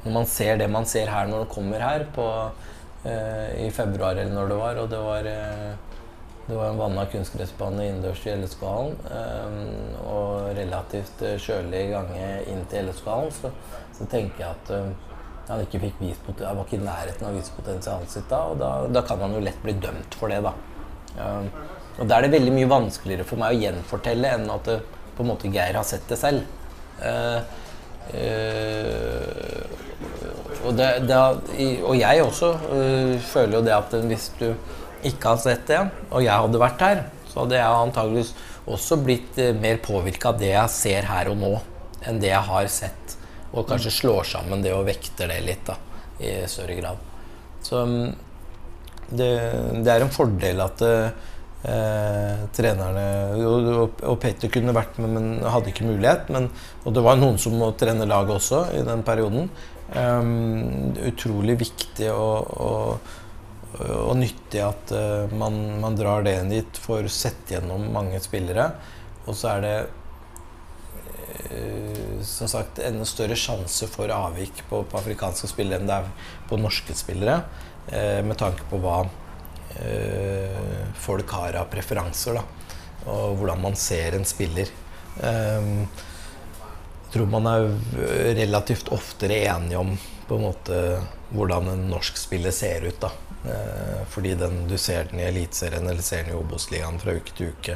Når 0.04 0.16
man 0.18 0.28
ser 0.28 0.60
det 0.60 0.68
man 0.72 0.86
ser 0.89 1.12
her 1.12 1.30
når 1.32 1.45
det 1.45 1.54
kommer 1.54 1.84
her 1.84 2.06
på, 2.16 2.28
eh, 3.08 3.66
i 3.66 3.72
februar, 3.72 4.18
eller 4.18 4.34
når 4.36 4.51
det 4.51 4.60
var, 4.60 4.82
og 4.84 4.89
det 4.91 5.01
var 5.04 5.30
eh, 5.32 5.93
det 6.45 6.56
var 6.56 6.70
en 6.70 6.78
vanna 6.78 7.06
kunstgressbane 7.08 7.86
innendørs 7.88 8.26
i 8.28 8.34
LSK-hallen. 8.36 8.97
Um, 9.08 9.93
og 10.12 10.49
relativt 10.58 11.22
uh, 11.24 11.38
kjølig 11.39 11.86
gange 11.93 12.26
inn 12.51 12.66
til 12.72 12.89
LSK-hallen. 12.89 13.32
Så, 13.32 13.51
så, 13.95 14.08
tenker 14.12 14.43
jeg 14.43 14.49
at 14.49 14.74
um, 14.76 14.89
han 15.47 15.64
ikke 15.64 15.80
fikk 15.86 16.01
vist 16.04 16.28
han 16.43 16.60
var 16.60 16.68
ikke 16.68 16.82
i 16.82 16.84
nærheten 16.84 17.30
av 17.30 17.39
å 17.39 18.01
sitt 18.12 18.28
da. 18.32 18.41
Og 18.51 18.60
da, 18.60 18.74
da, 18.91 19.06
kan 19.08 19.24
han 19.24 19.38
jo 19.38 19.43
lett 19.43 19.64
bli 19.64 19.78
dømt 19.86 20.20
for 20.20 20.34
det, 20.34 20.41
da. 20.43 20.51
Um, 21.16 21.47
og 22.01 22.10
da 22.10 22.18
er 22.18 22.28
det 22.28 22.36
veldig 22.36 22.58
mye 22.58 22.72
vanskeligere 22.74 23.28
for 23.30 23.39
meg 23.39 23.56
å 23.56 23.64
gjenfortelle 23.64 24.36
enn 24.36 24.47
at 24.51 24.72
på 25.14 25.24
en 25.24 25.30
måte 25.30 25.51
Geir 25.54 25.80
har 25.80 25.88
sett 25.88 26.10
det 26.12 26.20
selv. 26.20 26.43
Uh, 26.99 27.39
og, 30.64 30.72
det, 30.78 30.88
det, 31.08 31.20
og, 31.82 31.95
jeg 31.97 32.24
også 32.24 32.49
føler 33.32 33.58
jo 33.58 33.64
det 33.66 33.76
at 33.76 33.95
hvis 34.10 34.30
du 34.39 34.47
ikke 35.08 35.34
har 35.34 35.39
sett 35.43 35.68
det, 35.68 35.80
og 36.12 36.24
jeg 36.24 36.45
hadde 36.45 36.62
vært 36.62 36.84
her, 36.84 37.04
så 37.32 37.43
hadde 37.43 37.58
jeg 37.58 37.86
antageligvis 37.88 38.34
også 38.70 38.97
blitt 39.04 39.39
eh, 39.41 39.56
mer 39.58 39.80
påvirka 39.84 40.32
av 40.32 40.39
det 40.39 40.54
jeg 40.54 40.72
ser 40.72 41.10
her 41.10 41.32
og 41.32 41.39
nå, 41.39 41.54
enn 42.08 42.22
det 42.22 42.32
jeg 42.32 42.49
har 42.49 42.70
sett. 42.72 43.18
Og 43.54 43.68
kanskje 43.70 43.93
slår 43.93 44.30
sammen 44.30 44.64
det 44.64 44.74
og 44.76 44.86
vekter 44.88 45.30
det 45.30 45.41
litt 45.45 45.66
da, 45.68 45.76
i 46.24 46.36
større 46.49 46.78
grad. 46.80 47.01
Så 47.64 47.84
mm, 47.88 48.14
det, 49.12 49.32
det 49.84 49.93
er 49.93 50.06
en 50.06 50.14
fordel 50.14 50.64
at 50.64 50.84
eh, 51.64 52.43
trenerne 52.55 53.05
og, 53.47 53.99
og, 54.03 54.18
Petter 54.22 54.51
kunne 54.51 54.76
vært 54.76 54.99
med, 55.01 55.14
men 55.16 55.30
hadde 55.47 55.72
ikke 55.72 55.88
mulighet. 55.88 56.30
Men, 56.34 56.49
og 56.84 56.95
det 56.95 57.03
var 57.05 57.20
noen 57.20 57.39
som 57.41 57.57
må 57.59 57.72
trene 57.80 58.07
laget 58.09 58.38
også 58.38 58.66
i 58.78 58.84
den 58.88 59.03
perioden. 59.07 59.49
Um, 59.93 60.93
utrolig 61.05 61.57
viktig 61.59 62.07
og, 62.09 62.53
og, 62.57 63.11
og 63.84 64.16
nyttig 64.18 64.64
at 64.64 64.93
uh, 64.95 65.34
man, 65.38 65.59
man, 65.84 65.97
drar 65.99 66.24
det 66.26 66.38
inn 66.39 66.53
dit, 66.53 66.80
får 66.86 67.11
sett 67.14 67.51
gjennom 67.53 67.91
mange 67.93 68.22
spillere. 68.24 68.72
Og 69.28 69.38
så 69.38 69.55
er 69.55 69.66
det 69.66 69.76
uh, 71.51 72.24
som 72.26 72.49
sagt 72.49 72.82
enda 72.84 73.05
større 73.07 73.38
sjanse 73.38 73.89
for 73.91 74.11
avvik 74.14 74.64
på, 74.70 74.82
på, 74.88 75.03
afrikanske 75.03 75.51
spillere 75.51 75.84
enn 75.84 75.91
det 75.91 75.99
er 75.99 76.32
på 76.49 76.59
norske 76.61 76.95
spillere. 76.97 77.43
Uh, 77.91 78.24
med 78.26 78.39
tanke 78.39 78.66
på 78.72 78.80
hva 78.82 79.03
folk 81.03 81.32
har 81.34 81.57
av 81.59 81.67
preferanser, 81.71 82.38
da. 82.38 82.43
Og 83.11 83.39
hvordan 83.39 83.61
man 83.63 83.76
ser 83.76 84.15
en 84.15 84.26
spiller. 84.26 84.69
jeg 85.17 85.88
tror 87.13 87.28
man 87.30 87.49
er 87.49 87.67
relativt 88.38 88.93
oftere 88.95 89.41
enige 89.49 89.82
om 89.82 89.91
på 90.28 90.38
en 90.38 90.45
måte 90.45 90.80
hvordan 91.34 91.67
en 91.74 91.84
norsk 91.89 92.17
spiller 92.17 92.53
ser 92.55 92.88
ut. 92.88 93.01
da 93.01 93.11
Uh, 93.43 94.05
fordi 94.07 94.36
den, 94.36 94.67
du 94.67 94.78
ser 94.78 95.09
den 95.11 95.19
i 95.19 95.24
Eliteserien 95.28 95.88
eller 95.89 96.01
ser 96.01 96.24
den 96.24 96.32
i 96.32 96.38
Obos-ligaen 96.39 96.99
fra 96.99 97.11
uke 97.11 97.34
til 97.36 97.49
uke. 97.51 97.76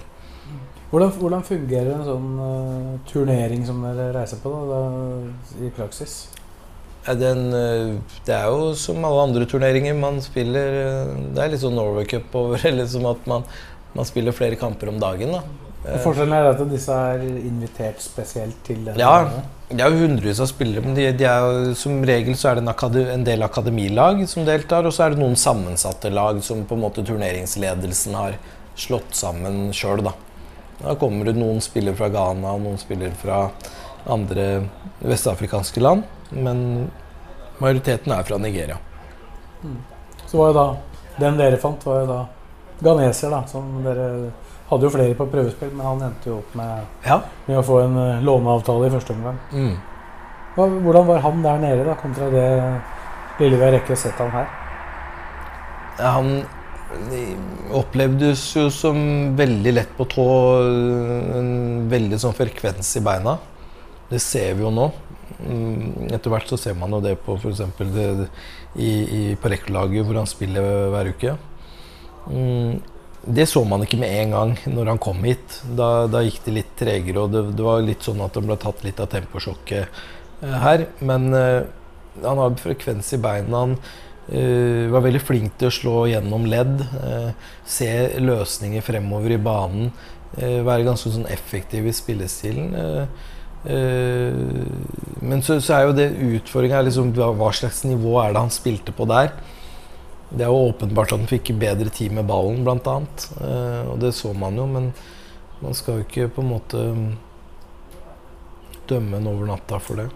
Hvordan, 0.88 1.10
hvordan 1.20 1.43
fungerer 1.43 1.89
en 1.91 2.06
sånn 2.08 2.30
uh, 2.39 2.93
turnering 3.10 3.66
som 3.68 3.82
dere 3.84 4.14
reiser 4.16 4.39
på, 4.39 4.54
da, 4.54 4.62
da 4.72 5.66
i 5.68 5.72
praksis? 5.76 6.16
Den, 7.16 7.45
uh, 7.53 8.18
det 8.28 8.36
er 8.36 8.49
jo 8.51 8.74
som 8.76 9.05
alle 9.08 9.28
andre 9.30 9.47
turneringer. 9.47 9.95
Man 9.95 10.20
spiller 10.24 10.82
uh, 11.08 11.14
Det 11.36 11.43
er 11.43 11.53
litt 11.53 11.64
sånn 11.64 11.78
Norway 11.78 12.08
Cup 12.10 12.36
over, 12.36 12.60
eller 12.70 12.89
som 12.91 13.08
at 13.08 13.24
man, 13.30 13.47
man, 13.93 14.10
spiller 14.10 14.36
flere 14.36 14.60
kamper 14.60 14.91
om 14.91 14.99
dagen. 14.99 15.38
da. 15.38 15.45
Og 15.88 16.01
Forskjellen 16.03 16.34
er 16.36 16.49
at 16.49 16.62
disse 16.68 16.91
er 16.91 17.22
invitert 17.24 18.01
spesielt 18.03 18.58
til 18.68 18.82
den. 18.84 18.99
Ja, 18.99 19.30
det 19.70 19.84
er 19.84 19.93
jo 19.93 20.03
hundrevis 20.03 20.41
av 20.43 20.49
spillere, 20.51 20.84
men 20.84 20.97
de, 20.97 21.05
de 21.16 21.28
er 21.28 21.45
jo, 21.45 21.72
som 21.80 22.01
regel 22.08 22.36
så 22.39 22.51
er 22.51 22.60
det 22.60 22.66
en, 22.66 22.99
en 23.14 23.26
del 23.28 23.45
akademilag 23.45 24.26
som 24.28 24.43
deltar, 24.47 24.88
og 24.88 24.95
så 24.95 25.05
er 25.05 25.16
det 25.16 25.22
noen 25.22 25.38
sammensatte 25.39 26.12
lag 26.12 26.41
som 26.43 26.66
på 26.68 26.76
en 26.76 26.84
måte 26.84 27.05
turneringsledelsen 27.08 28.18
har 28.20 28.36
slått 28.78 29.16
sammen 29.16 29.70
sjøl. 29.76 30.03
Da. 30.05 30.14
da 30.82 30.97
kommer 30.99 31.30
det 31.30 31.38
noen 31.39 31.62
spillere 31.64 31.95
fra 31.99 32.12
Ghana 32.14 32.58
og 32.58 32.66
noen 32.66 32.82
spillere 32.82 33.16
fra 33.18 33.45
andre 34.08 34.47
vestafrikanske 35.03 35.84
land, 35.84 36.03
men 36.32 36.90
majoriteten 37.60 38.12
er 38.14 38.24
fra 38.28 38.38
Nigeria. 38.42 38.78
Så 40.28 40.38
var 40.38 40.52
jo 40.52 40.58
da 40.58 40.68
Den 41.18 41.38
dere 41.40 41.58
fant, 41.58 41.82
var 41.86 42.04
jo 42.04 42.08
da 42.12 42.18
ganeser, 42.86 43.32
da. 43.34 43.40
Som 43.50 43.80
dere 43.82 44.32
hadde 44.70 44.86
jo 44.86 44.92
flere 44.94 45.16
på 45.18 45.26
prøvespill, 45.32 45.72
men 45.74 45.86
han 45.88 46.04
endte 46.12 46.30
jo 46.30 46.36
opp 46.44 46.52
med, 46.60 46.84
Ja. 47.08 47.22
med 47.48 47.58
å 47.58 47.64
få 47.66 47.80
en 47.82 47.98
eh, 47.98 48.22
låneavtale 48.22 48.86
i 48.86 48.94
første 48.94 49.16
omgang. 49.16 49.40
Mm. 49.52 49.78
Hvordan 50.58 51.08
var 51.08 51.20
han 51.26 51.42
der 51.42 51.58
nede, 51.64 51.86
da, 51.86 51.96
kontra 51.96 52.30
det 52.30 52.46
lille 53.40 53.58
vi 53.58 53.64
har 53.66 53.74
rekke 53.80 53.94
å 53.94 53.98
sett 53.98 54.18
han 54.22 54.30
her? 54.34 54.48
Han 55.98 56.30
opplevdes 57.78 58.44
jo 58.56 58.68
som 58.74 58.98
veldig 59.38 59.74
lett 59.74 59.92
på 59.98 60.06
tå, 60.10 60.26
en 61.38 61.50
veldig 61.92 62.20
sånn 62.22 62.36
frekvens 62.38 62.94
i 63.00 63.04
beina. 63.06 63.38
Det 64.10 64.22
ser 64.24 64.54
vi 64.56 64.64
jo 64.64 64.72
nå. 64.72 64.88
Mm, 65.44 66.10
Etter 66.10 66.34
hvert 66.34 66.50
så 66.50 66.58
ser 66.60 66.78
man 66.78 66.94
jo 66.96 67.02
det 67.04 67.18
på 67.22 67.38
f.eks. 67.38 67.62
i, 68.76 68.90
i 68.90 69.24
Pareco-laget, 69.42 70.06
hvor 70.06 70.22
han 70.22 70.30
spiller 70.30 70.90
hver 70.94 71.12
uke. 71.14 71.38
Mm, 72.32 72.80
Det 73.28 73.48
så 73.50 73.64
man 73.68 73.84
ikke 73.84 74.00
med 74.00 74.14
en 74.22 74.32
gang 74.32 74.52
når 74.72 74.94
han 74.94 75.02
kom 75.04 75.24
hit. 75.28 75.62
Da, 75.78 76.08
da 76.08 76.24
gikk 76.24 76.42
det 76.46 76.56
litt 76.56 76.76
tregere, 76.80 77.26
og 77.26 77.34
det, 77.34 77.44
det 77.58 77.66
var 77.66 77.84
litt 77.84 78.06
sånn 78.06 78.22
at 78.24 78.38
han 78.40 78.48
ble 78.48 78.58
tatt 78.62 78.86
litt 78.88 79.02
av 79.04 79.10
temposjokket 79.12 79.84
eh, 79.84 80.60
her. 80.64 80.88
Men 81.04 81.34
eh, 81.36 81.64
han 82.24 82.42
har 82.42 82.60
frekvens 82.62 83.14
i 83.14 83.22
beina. 83.22 83.64
Han 83.66 83.78
uh, 83.78 84.90
var 84.94 85.06
veldig 85.06 85.24
flink 85.24 85.58
til 85.60 85.70
å 85.70 85.76
slå 85.76 85.96
gjennom 86.12 86.48
ledd. 86.50 86.82
Uh, 86.98 87.32
se 87.68 87.90
løsninger 88.22 88.86
fremover 88.86 89.36
i 89.36 89.42
banen. 89.42 89.92
Uh, 90.38 90.64
være 90.66 90.88
ganske 90.88 91.12
sånn 91.14 91.30
effektiv 91.32 91.88
i 91.88 91.96
spillestilen. 91.96 92.74
Eh, 93.68 95.07
men 95.28 95.41
så, 95.43 95.59
så 95.61 95.76
er 95.76 95.88
jo 95.88 95.95
det 95.97 96.07
utfordringa 96.13 96.82
liksom, 96.88 97.11
hva, 97.18 97.51
slags 97.55 97.84
nivå 97.88 98.18
er 98.22 98.34
det 98.34 98.43
han 98.45 98.53
spilte 98.53 98.93
på 98.95 99.07
der? 99.09 99.34
Det 100.30 100.43
er 100.43 100.51
jo 100.51 100.68
åpenbart 100.70 101.13
at 101.13 101.22
han 101.22 101.30
fikk 101.30 101.53
bedre 101.59 101.91
tid 101.93 102.13
med 102.15 102.28
ballen, 102.28 102.68
annet. 102.68 103.30
Eh, 103.39 103.84
og 103.91 103.99
det 104.03 104.13
så 104.15 104.34
man 104.36 104.59
jo, 104.59 104.68
men 104.70 104.91
man 105.63 105.76
skal 105.78 105.99
jo 105.99 106.05
ikke 106.05 106.30
på 106.36 106.43
en 106.43 106.51
måte 106.51 106.84
mm, 106.93 107.07
dømme 108.91 109.18
en 109.20 109.30
over 109.32 109.51
natta 109.53 109.80
for 109.82 110.03
det. 110.03 110.09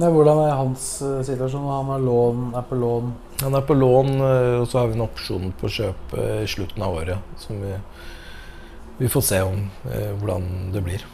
Nei, 0.00 0.08
hvordan 0.10 0.40
er 0.42 0.56
hans 0.56 0.86
uh, 1.04 1.20
situasjon? 1.22 1.68
Han 1.68 1.92
er, 1.94 2.02
lån, 2.02 2.44
er 2.58 2.66
på 2.66 2.78
lån. 2.80 3.10
Han 3.44 3.56
er 3.58 3.64
på 3.68 3.76
lån, 3.76 4.12
og 4.24 4.66
så 4.70 4.80
har 4.80 4.90
vi 4.90 4.96
en 4.96 5.04
opsjon 5.04 5.52
på 5.60 5.70
kjøp 5.70 6.14
i 6.42 6.46
slutten 6.50 6.82
av 6.82 6.96
året. 6.96 7.34
Som 7.38 7.60
vi, 7.62 7.74
vi 8.98 9.10
får 9.12 9.26
se 9.30 9.42
om 9.46 9.66
uh, 9.86 10.12
hvordan 10.18 10.72
det 10.74 10.82
blir. 10.86 11.04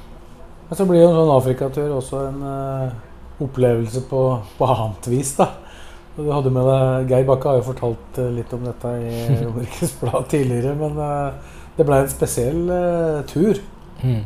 Men 0.69 0.77
så 0.77 0.85
blir 0.89 1.01
jo 1.01 1.09
en 1.09 1.17
sånn 1.17 1.33
Afrikatur 1.33 1.95
også 1.97 2.25
en 2.29 2.43
uh, 2.45 3.45
opplevelse 3.45 4.03
på, 4.11 4.23
på 4.59 4.69
annet 4.69 5.11
vis, 5.13 5.33
da. 5.39 5.49
Du 6.19 6.27
hadde 6.35 6.51
med 6.51 6.67
deg, 6.67 7.13
Geir 7.13 7.27
Bakke 7.29 7.47
har 7.47 7.61
jo 7.61 7.69
fortalt 7.69 8.17
eh, 8.19 8.33
litt 8.35 8.51
om 8.57 8.65
dette 8.67 8.91
i 8.99 9.21
Romerikes 9.45 9.93
Blad 10.01 10.27
tidligere, 10.33 10.73
men 10.75 10.99
eh, 10.99 11.55
det 11.77 11.87
ble 11.87 12.01
en 12.03 12.11
spesiell 12.11 12.65
eh, 12.75 13.21
tur. 13.31 13.61
Mm. 14.03 14.25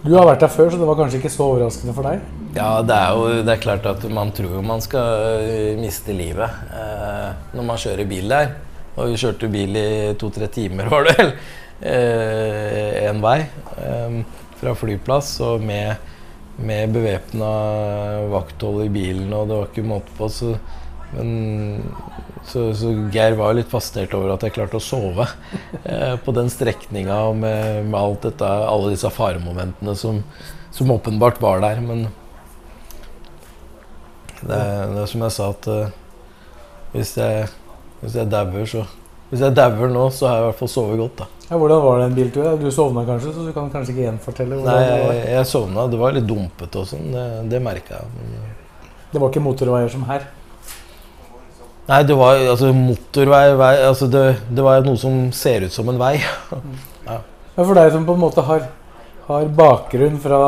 Du 0.00 0.14
har 0.14 0.24
vært 0.24 0.46
der 0.46 0.52
før, 0.54 0.70
så 0.72 0.80
det 0.80 0.88
var 0.88 0.96
kanskje 0.96 1.20
ikke 1.20 1.32
så 1.34 1.44
overraskende 1.50 1.92
for 1.92 2.08
deg? 2.08 2.24
Ja, 2.56 2.70
det 2.80 2.96
er 2.96 3.18
jo 3.18 3.44
det 3.44 3.52
er 3.52 3.60
klart 3.60 3.84
at 3.90 4.06
man 4.08 4.32
tror 4.32 4.56
jo 4.56 4.64
man 4.64 4.80
skal 4.80 5.44
eh, 5.44 5.76
miste 5.76 6.16
livet 6.16 6.72
eh, 6.72 7.28
når 7.52 7.68
man 7.68 7.84
kjører 7.84 8.08
bil 8.08 8.32
der. 8.32 8.54
Og 8.96 9.12
vi 9.12 9.20
kjørte 9.20 9.52
bil 9.52 9.76
i 9.76 9.88
to-tre 10.18 10.48
timer, 10.50 10.88
var 10.94 11.04
det 11.04 11.18
vel, 11.20 11.34
eh, 11.84 13.02
en 13.10 13.20
vei 13.20 13.42
eh, 13.44 14.22
fra 14.60 14.76
flyplass. 14.78 15.32
Og 15.46 15.64
med, 15.64 15.96
med 16.60 16.94
bevæpna 16.94 17.50
vakthold 18.32 18.84
i 18.86 18.92
bilen, 18.92 19.32
og 19.32 19.48
det 19.48 19.58
var 19.58 19.72
ikke 19.72 19.88
måte 19.88 20.14
på. 20.18 20.28
Så, 20.32 20.54
men, 21.16 21.82
så, 22.46 22.68
så 22.76 22.94
Geir 23.12 23.36
var 23.40 23.56
litt 23.56 23.70
fascinert 23.72 24.14
over 24.16 24.34
at 24.34 24.46
jeg 24.46 24.54
klarte 24.56 24.78
å 24.78 24.84
sove 24.84 25.26
eh, 25.82 26.14
på 26.22 26.34
den 26.36 26.48
strekninga 26.52 27.18
med, 27.36 27.90
med 27.90 27.98
alt 28.00 28.28
dette, 28.28 28.46
alle 28.46 28.94
disse 28.94 29.10
faremomentene 29.12 29.96
som, 29.98 30.22
som 30.70 30.94
åpenbart 30.94 31.42
var 31.42 31.64
der. 31.64 31.82
Men 31.84 32.06
det 34.40 34.56
er, 34.56 34.86
det 34.94 35.02
er 35.02 35.10
som 35.10 35.24
jeg 35.26 35.36
sa, 35.36 35.50
at 35.52 35.66
uh, 35.68 35.98
hvis 36.94 37.12
jeg, 37.18 37.48
hvis 38.00 38.16
jeg 38.16 38.32
dauer, 38.32 38.64
så 38.66 38.86
Hvis 39.30 39.44
jeg 39.44 39.54
dauer 39.54 39.92
nå, 39.94 40.08
så 40.10 40.26
har 40.26 40.32
jeg 40.34 40.42
i 40.42 40.46
hvert 40.48 40.58
fall 40.58 40.70
sovet 40.72 40.98
godt, 40.98 41.20
da. 41.20 41.39
Ja, 41.50 41.58
hvordan 41.58 41.80
var 41.82 41.98
det 41.98 42.04
en 42.06 42.14
biltur? 42.14 42.44
Du 42.60 42.68
sovna 42.70 43.02
kanskje, 43.08 43.32
så 43.34 43.42
du 43.42 43.52
kan 43.52 43.70
kanskje 43.72 43.90
ikke 43.96 44.04
gjenfortelle 44.06 44.54
hvordan 44.58 44.76
Nei, 44.76 44.84
det 44.86 44.98
var? 45.02 45.14
jeg, 45.16 45.30
jeg 45.34 45.46
sovna. 45.50 45.86
Det 45.90 45.98
var 45.98 46.12
litt 46.14 46.28
dumpete 46.28 46.78
og 46.78 46.86
sånn. 46.86 47.08
Det, 47.10 47.24
det 47.50 47.60
merka 47.64 47.96
jeg. 47.98 48.12
Men, 48.14 48.52
Det 49.10 49.18
var 49.18 49.32
ikke 49.32 49.42
motorveier 49.42 49.90
som 49.90 50.04
her? 50.06 50.28
nei, 51.90 52.04
det 52.06 52.14
var 52.14 52.38
altså 52.52 52.68
motorvei 52.70 53.46
vei, 53.58 53.72
altså 53.82 54.06
det, 54.06 54.20
det 54.54 54.62
var 54.62 54.84
noe 54.86 54.98
som 55.00 55.24
ser 55.34 55.64
ut 55.66 55.74
som 55.74 55.88
en 55.90 55.98
vei. 55.98 56.12
Ja, 57.10 57.64
For 57.66 57.74
deg 57.74 57.90
som 57.92 58.04
på 58.06 58.14
en 58.14 58.20
måte 58.22 58.44
har, 58.46 58.68
har 59.26 59.48
bakgrunn 59.58 60.20
fra 60.22 60.38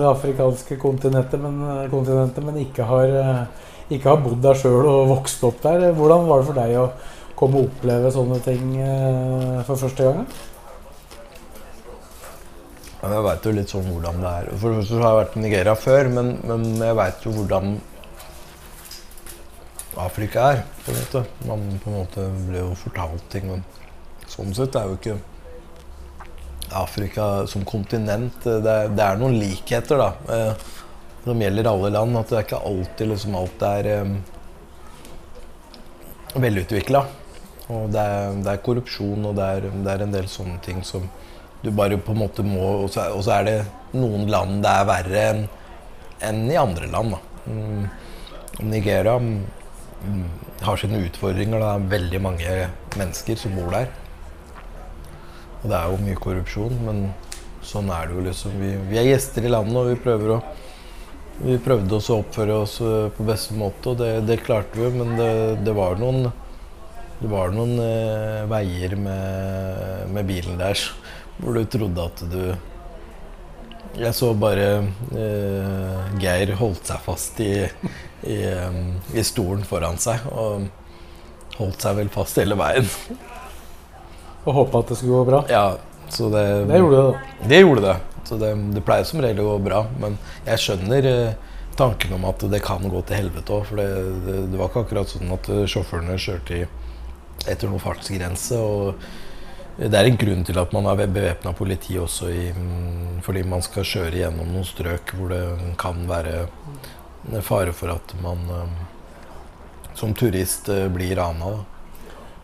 det 0.00 0.08
afrikanske 0.10 0.74
kontinentet, 0.82 1.38
men, 1.40 1.60
kontinentet, 1.92 2.42
men 2.44 2.58
ikke, 2.64 2.82
har, 2.88 3.14
eh, 3.22 3.70
ikke 3.94 4.10
har 4.10 4.18
bodd 4.24 4.42
der 4.42 4.58
sjøl 4.58 4.82
og 4.90 5.06
vokst 5.12 5.44
opp 5.46 5.62
der, 5.62 5.86
hvordan 5.94 6.26
var 6.26 6.42
det 6.42 6.48
for 6.50 6.58
deg 6.58 6.74
å 6.82 6.88
komme 7.38 7.62
og 7.62 7.70
oppleve 7.70 8.10
sånne 8.12 8.40
ting 8.42 8.74
eh, 8.82 9.62
for 9.68 9.78
første 9.78 10.10
gang? 10.10 10.26
Ja, 12.98 13.12
Jeg 13.12 13.22
veit 13.22 13.44
jo 13.46 13.52
litt 13.54 13.70
sånn 13.70 13.88
hvordan 13.92 14.16
det 14.24 14.30
er. 14.40 14.48
For 14.58 14.82
så 14.82 14.98
har 14.98 15.12
jeg 15.12 15.18
vært 15.20 15.36
i 15.38 15.42
Nigeria 15.44 15.74
før, 15.78 16.08
men, 16.10 16.32
men 16.50 16.66
jeg 16.82 16.96
veit 16.98 17.26
jo 17.26 17.34
hvordan 17.36 17.76
Afrika 19.98 20.48
er. 20.52 20.62
på 20.84 20.92
en 20.92 20.98
måte. 20.98 21.22
Man 21.46 21.66
på 21.82 21.90
en 21.90 21.98
måte 22.00 22.24
blir 22.48 22.64
jo 22.64 22.72
fortalt 22.78 23.28
ting, 23.30 23.46
men 23.52 23.62
sånn 24.30 24.50
sett 24.56 24.78
er 24.78 24.90
jo 24.90 24.98
ikke 24.98 25.18
Afrika 26.78 27.46
som 27.48 27.62
kontinent 27.64 28.44
Det 28.44 28.68
er, 28.68 28.90
det 28.92 29.04
er 29.04 29.20
noen 29.20 29.38
likheter, 29.40 30.02
da. 30.02 30.10
Eh, 30.34 30.66
som 31.24 31.40
gjelder 31.42 31.70
alle 31.70 31.92
land. 31.94 32.18
At 32.18 32.32
det 32.32 32.40
er 32.40 32.48
ikke 32.48 32.66
alltid 32.72 33.12
liksom 33.12 33.38
alt 33.38 33.64
er 33.68 33.90
eh, 33.94 34.12
velutvikla. 36.34 37.06
Og 37.68 37.88
det 37.94 38.02
er, 38.02 38.36
det 38.42 38.52
er 38.52 38.62
korrupsjon, 38.64 39.30
og 39.30 39.38
det 39.38 39.48
er, 39.54 39.70
det 39.70 39.94
er 39.94 40.04
en 40.04 40.18
del 40.18 40.28
sånne 40.30 40.58
ting 40.64 40.82
som 40.86 41.06
du 41.62 41.70
bare 41.74 41.98
på 41.98 42.14
en 42.14 42.20
måte 42.20 42.44
må 42.46 42.66
Og 42.84 42.90
så 42.92 43.08
er, 43.34 43.46
det 43.46 43.56
noen 43.98 44.28
land 44.30 44.60
det 44.62 44.74
er 44.74 44.88
verre 44.88 45.22
enn 45.32 45.46
enn 46.24 46.48
i 46.50 46.56
andre 46.58 46.88
land. 46.90 47.14
Da. 47.14 47.18
Mm, 47.46 48.68
Nigeria 48.70 49.14
mm, 49.18 50.24
har 50.66 50.80
sine 50.80 51.02
utfordringer. 51.06 51.62
Det 51.62 51.68
er 51.68 51.90
veldig 51.92 52.20
mange 52.24 52.56
mennesker 52.98 53.38
som 53.38 53.54
bor 53.54 53.70
der. 53.74 53.92
Og 55.62 55.68
det 55.70 55.76
er 55.78 55.92
jo 55.92 56.00
mye 56.02 56.18
korrupsjon, 56.22 56.74
men 56.86 57.04
sånn 57.66 57.90
er 57.94 58.08
det 58.08 58.18
jo 58.18 58.24
liksom. 58.26 58.58
Vi, 58.58 58.72
vi 58.90 58.98
er 58.98 59.12
gjester 59.12 59.46
i 59.46 59.52
landet, 59.52 59.78
og 59.78 59.92
vi 59.92 60.00
prøver 60.02 60.34
å 60.36 60.40
vi 61.38 61.54
prøvde 61.62 61.94
oss 61.94 62.08
å 62.10 62.16
oppføre 62.18 62.54
oss 62.64 62.80
eh, 62.82 63.10
på 63.14 63.22
beste 63.26 63.54
måte, 63.54 63.92
og 63.92 64.00
det, 64.00 64.10
det 64.26 64.40
klarte 64.42 64.74
vi. 64.74 64.88
Men 64.90 65.14
det, 65.18 65.32
det 65.62 65.74
var 65.76 65.94
noen, 66.00 66.32
det 67.20 67.30
var 67.30 67.54
noen 67.54 67.78
eh, 67.78 68.42
veier 68.50 68.96
med, 68.98 70.08
med 70.16 70.26
bilen 70.26 70.58
der 70.58 70.82
hvor 71.38 71.54
du 71.54 71.64
trodde 71.70 72.08
at 72.10 72.24
du 72.32 72.42
Jeg 73.98 74.14
så 74.14 74.32
bare 74.36 74.66
eh, 75.16 76.18
Geir 76.22 76.52
holdt 76.58 76.90
seg 76.90 77.00
fast 77.02 77.40
i, 77.42 77.64
i, 78.22 78.36
eh, 78.46 78.78
i 79.14 79.24
stolen 79.26 79.64
foran 79.66 79.98
seg. 79.98 80.26
Og 80.30 80.68
holdt 81.58 81.82
seg 81.82 81.96
vel 81.98 82.10
fast 82.12 82.38
hele 82.38 82.58
veien. 82.58 82.86
Og 84.44 84.54
håpa 84.54 84.82
at 84.82 84.92
det 84.92 84.98
skulle 85.00 85.18
gå 85.18 85.28
bra? 85.30 85.42
Ja, 85.50 85.64
så 86.08 86.28
det, 86.30 86.44
Det 86.70 86.78
gjorde 86.78 87.00
det. 87.02 87.48
Det 87.48 87.60
gjorde 87.60 87.84
det. 87.88 87.96
Så 88.28 88.36
det, 88.36 88.52
det 88.76 88.84
pleier 88.84 89.08
som 89.08 89.22
regel 89.24 89.42
å 89.44 89.54
gå 89.54 89.58
bra. 89.66 89.84
Men 90.00 90.18
jeg 90.46 90.62
skjønner 90.62 91.08
eh, 91.10 91.54
tanken 91.78 92.14
om 92.18 92.26
at 92.28 92.44
det 92.52 92.60
kan 92.64 92.84
gå 92.90 93.02
til 93.08 93.22
helvete 93.22 93.54
òg. 93.56 93.64
For 93.70 93.80
det, 93.80 93.88
det, 94.26 94.36
det 94.52 94.60
var 94.60 94.70
ikke 94.70 94.84
akkurat 94.86 95.14
sånn 95.14 95.32
at 95.34 95.48
eh, 95.54 95.64
sjåførene 95.70 96.18
kjørte 96.20 96.60
i, 96.60 96.68
etter 97.48 97.70
noen 97.70 97.82
fartsgrense. 97.82 98.60
Og 98.60 99.02
det 99.78 99.94
er 99.94 100.08
en 100.08 100.18
grunn 100.18 100.40
til 100.42 100.58
at 100.58 100.72
man 100.74 100.88
har 100.90 100.98
bevæpna 100.98 101.52
politi 101.54 101.98
også 102.02 102.32
i, 102.34 102.48
mm, 102.50 103.20
fordi 103.22 103.44
man 103.46 103.62
skal 103.62 103.86
kjøre 103.86 104.24
gjennom 104.24 104.48
noen 104.50 104.66
strøk 104.66 105.12
hvor 105.14 105.30
det 105.30 105.42
kan 105.78 106.00
være 106.08 106.48
fare 107.46 107.74
for 107.76 107.92
at 107.94 108.14
man 108.22 108.42
eh, 108.56 108.72
som 109.94 110.14
turist 110.18 110.68
eh, 110.74 110.88
blir 110.90 111.14
rana. 111.18 111.52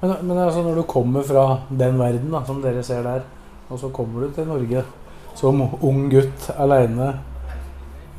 Men, 0.00 0.14
men 0.28 0.38
altså, 0.38 0.62
når 0.62 0.78
du 0.78 0.82
kommer 0.86 1.26
fra 1.26 1.44
den 1.70 1.98
verden 1.98 2.30
da, 2.30 2.44
som 2.46 2.62
dere 2.62 2.82
ser 2.86 3.02
der, 3.02 3.24
Og 3.72 3.78
så 3.80 3.88
kommer 3.88 4.20
du 4.20 4.34
til 4.36 4.44
Norge 4.46 4.82
som 5.34 5.62
ung 5.80 6.10
gutt 6.12 6.50
aleine. 6.52 7.14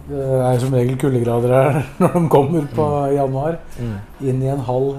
Det 0.09 0.23
er 0.41 0.59
som 0.59 0.73
regel 0.73 0.97
kuldegrader 0.97 1.53
her 1.53 1.77
når 2.01 2.15
de 2.17 2.29
kommer 2.33 2.65
på 2.75 2.87
januar. 3.13 3.59
Inn 4.19 4.41
i 4.41 4.49
en 4.49 4.63
hall. 4.65 4.95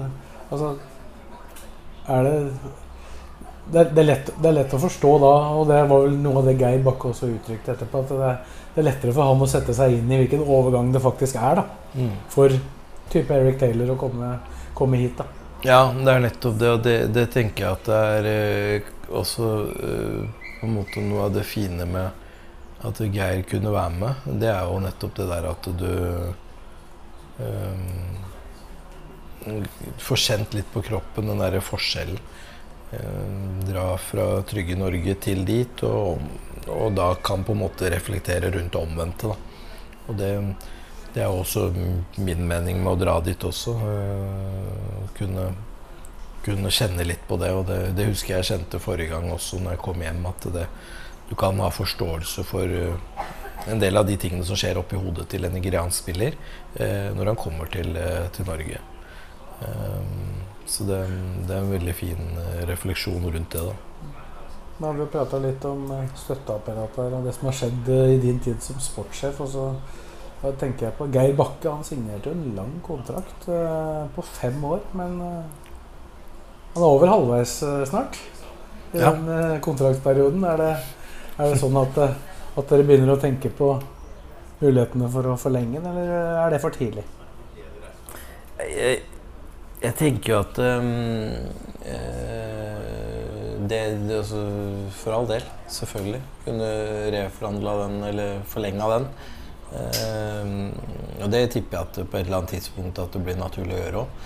Altså 0.49 0.77
Er 2.07 2.23
det 2.23 2.37
det 3.71 3.83
det, 3.93 4.01
er 4.03 4.07
lett, 4.07 4.29
det 4.41 4.49
er 4.49 4.55
lett 4.59 4.73
å 4.73 4.79
forstå 4.79 5.11
da, 5.23 5.33
og 5.57 5.67
det 5.67 5.79
var 5.89 6.05
vel 6.05 6.17
noe 6.23 6.39
av 6.41 6.45
det 6.47 6.57
Geir 6.59 6.83
Bakke 6.85 7.09
også 7.11 7.27
uttrykte 7.33 7.73
etterpå, 7.73 8.03
at 8.03 8.09
det 8.13 8.27
er, 8.29 8.37
det 8.75 8.81
er 8.83 8.87
lettere 8.89 9.15
for 9.15 9.27
ham 9.27 9.41
å 9.43 9.49
sette 9.49 9.73
seg 9.75 9.97
inn 9.97 10.11
i 10.11 10.19
hvilken 10.21 10.43
overgang 10.45 10.91
det 10.95 11.01
faktisk 11.03 11.35
er 11.41 11.61
da, 11.61 11.65
Mm. 11.97 12.11
for 12.29 12.53
type 13.09 13.33
Eric 13.33 13.57
Taylor 13.59 13.93
å 13.95 13.97
komme, 13.97 14.33
komme 14.75 14.97
hit. 15.01 15.17
da. 15.17 15.25
Ja, 15.65 15.91
det 15.91 16.11
er 16.13 16.19
nettopp 16.21 16.59
det, 16.59 16.69
og 16.69 16.83
det, 16.85 16.97
det 17.15 17.23
tenker 17.33 17.63
jeg 17.63 17.71
at 17.71 17.87
det 17.87 18.01
er 18.19 18.27
eh, 18.31 18.81
også 19.09 19.47
eh, 19.73 20.27
på 20.59 20.67
en 20.67 20.75
måte 20.75 21.01
noe 21.01 21.23
av 21.25 21.33
det 21.33 21.45
fine 21.47 21.85
med 21.89 22.11
at 22.85 22.99
Geir 23.01 23.41
kunne 23.49 23.71
være 23.73 23.95
med. 23.97 24.13
Det 24.39 24.51
er 24.53 24.67
jo 24.69 24.79
nettopp 24.83 25.15
det 25.17 25.27
der 25.31 25.47
at 25.49 25.69
du 25.79 25.89
eh, 27.41 27.77
får 30.03 30.21
kjent 30.27 30.53
litt 30.57 30.69
på 30.73 30.83
kroppen 30.85 31.31
den 31.31 31.41
derre 31.41 31.61
forskjellen. 31.63 32.19
Eh, 32.91 33.67
dra 33.67 33.97
fra 33.97 34.41
trygge 34.47 34.75
Norge 34.79 35.15
til 35.19 35.43
dit, 35.45 35.81
og, 35.83 36.21
og 36.71 36.93
da 36.95 37.09
kan 37.19 37.43
på 37.43 37.51
en 37.51 37.65
måte 37.65 37.89
reflektere 37.91 38.51
rundt 38.53 38.77
omvendte. 38.79 39.33
Da. 39.33 39.87
Og 40.07 40.15
det, 40.15 40.29
det 41.15 41.25
er 41.25 41.33
også 41.33 41.67
min 42.23 42.45
mening 42.47 42.79
med 42.79 42.93
å 42.93 43.01
dra 43.01 43.17
dit 43.25 43.43
også. 43.43 43.75
øh, 43.91 45.03
kunne, 45.19 45.49
kunne 46.47 46.71
kjenne 46.71 47.03
litt 47.03 47.27
på 47.27 47.39
det. 47.41 47.51
Og 47.59 47.67
det, 47.67 47.81
det 47.97 48.07
husker 48.13 48.37
jeg 48.37 48.51
kjente 48.53 48.79
forrige 48.79 49.11
gang 49.11 49.27
også 49.35 49.59
når 49.59 49.75
jeg 49.75 49.83
kom 49.83 50.07
hjem. 50.07 50.23
At 50.31 50.47
det, 50.55 50.67
du 51.27 51.35
kan 51.35 51.59
ha 51.59 51.67
forståelse 51.75 52.47
for 52.47 52.71
øh, 52.71 53.23
en 53.67 53.83
del 53.83 53.99
av 53.99 54.07
de 54.07 54.15
tingene 54.15 54.47
som 54.47 54.55
skjer 54.55 54.79
oppi 54.79 54.95
hodet 54.95 55.27
til 55.27 55.43
en 55.43 55.51
nigeriansk 55.51 56.05
spiller 56.05 56.37
når 56.77 57.33
han 57.33 57.39
kommer 57.41 57.67
til, 57.67 57.97
til 58.31 58.45
Norge. 58.47 58.79
Um, 59.59 60.46
så 60.67 60.83
det, 60.87 61.01
det 61.47 61.55
er 61.55 61.61
en 61.63 61.71
veldig 61.71 61.93
fin 61.95 62.23
øh, 62.37 62.63
refleksjon 62.69 63.23
rundt 63.33 63.53
det. 63.55 63.61
da. 63.63 63.75
Nå 64.77 64.85
har 64.89 64.93
vi 64.97 65.01
jo 65.01 65.09
prata 65.13 65.39
litt 65.41 65.63
om 65.65 65.87
eh, 65.95 66.09
støtteapparatet 66.19 66.99
her, 67.01 67.15
og 67.17 67.23
det 67.25 67.33
som 67.37 67.47
har 67.49 67.55
skjedd 67.57 67.87
eh, 67.93 68.11
i 68.17 68.19
din 68.21 68.39
tid 68.43 68.59
som 68.61 68.77
sportssjef. 68.83 69.39
Og 69.41 69.49
så 69.55 69.67
da 70.43 70.51
tenker 70.61 70.85
jeg 70.89 70.97
på 70.99 71.07
Geir 71.15 71.33
Bakke. 71.39 71.71
Han 71.71 71.87
signerte 71.87 72.29
jo 72.29 72.35
en 72.37 72.51
lang 72.59 72.75
kontrakt 72.85 73.47
eh, 73.49 74.03
på 74.13 74.25
fem 74.35 74.59
år. 74.69 74.83
Men 74.99 75.15
eh, 75.25 75.67
han 76.75 76.83
er 76.83 76.87
over 76.91 77.09
halvveis 77.09 77.55
eh, 77.65 77.83
snart 77.89 78.19
i 78.93 79.01
Ja. 79.01 79.11
den 79.15 79.25
eh, 79.33 79.57
kontraktsperioden. 79.65 80.43
Er 80.45 80.61
det, 80.61 80.71
er 81.39 81.49
det 81.55 81.57
sånn 81.63 81.79
at, 81.81 81.97
eh, 82.05 82.13
at 82.57 82.69
dere 82.69 82.85
begynner 82.87 83.15
å 83.15 83.21
tenke 83.21 83.49
på 83.57 83.71
mulighetene 84.61 85.09
for 85.13 85.33
å 85.33 85.39
forlenge 85.41 85.81
den, 85.81 85.89
eller 85.89 86.37
er 86.45 86.53
det 86.53 86.61
for 86.63 86.73
tidlig? 86.73 87.03
Jeg, 88.57 89.01
jeg 89.77 89.93
tenker 89.97 90.33
jo 90.33 90.37
at 90.41 90.59
um, 90.63 90.87
eh, 91.85 93.57
det, 93.69 93.81
det 94.07 94.19
også, 94.21 94.43
For 94.97 95.15
all 95.17 95.27
del, 95.29 95.43
selvfølgelig. 95.71 96.21
Kunne 96.45 96.69
reforhandla 97.13 97.73
den 97.83 97.97
eller 98.09 98.39
forlenga 98.49 98.87
den. 98.95 99.09
Eh, 99.77 100.53
og 101.21 101.29
det 101.33 101.43
tipper 101.53 101.77
jeg 101.77 101.89
at 101.89 101.99
på 101.99 102.17
et 102.17 102.25
eller 102.25 102.39
annet 102.39 102.55
tidspunkt 102.55 103.01
at 103.03 103.13
det 103.13 103.21
blir 103.25 103.37
naturlig 103.39 103.75
å 103.75 103.83
gjøre 103.83 104.01
òg. 104.05 104.25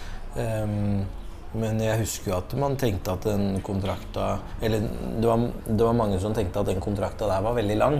men 1.61 1.79
jeg 1.83 1.99
husker 1.99 2.31
jo 2.31 2.37
at 2.37 2.53
man 2.55 2.77
tenkte 2.79 3.11
at 3.11 3.25
den 3.27 3.57
kontrakta 3.65 4.37
Eller 4.63 4.85
det 4.85 5.25
var, 5.27 5.41
det 5.67 5.83
var 5.83 5.97
mange 5.97 6.19
som 6.23 6.31
tenkte 6.33 6.61
at 6.61 6.69
den 6.69 6.79
kontrakta 6.79 7.27
der 7.27 7.41
var 7.43 7.57
veldig 7.57 7.77
lang. 7.81 7.97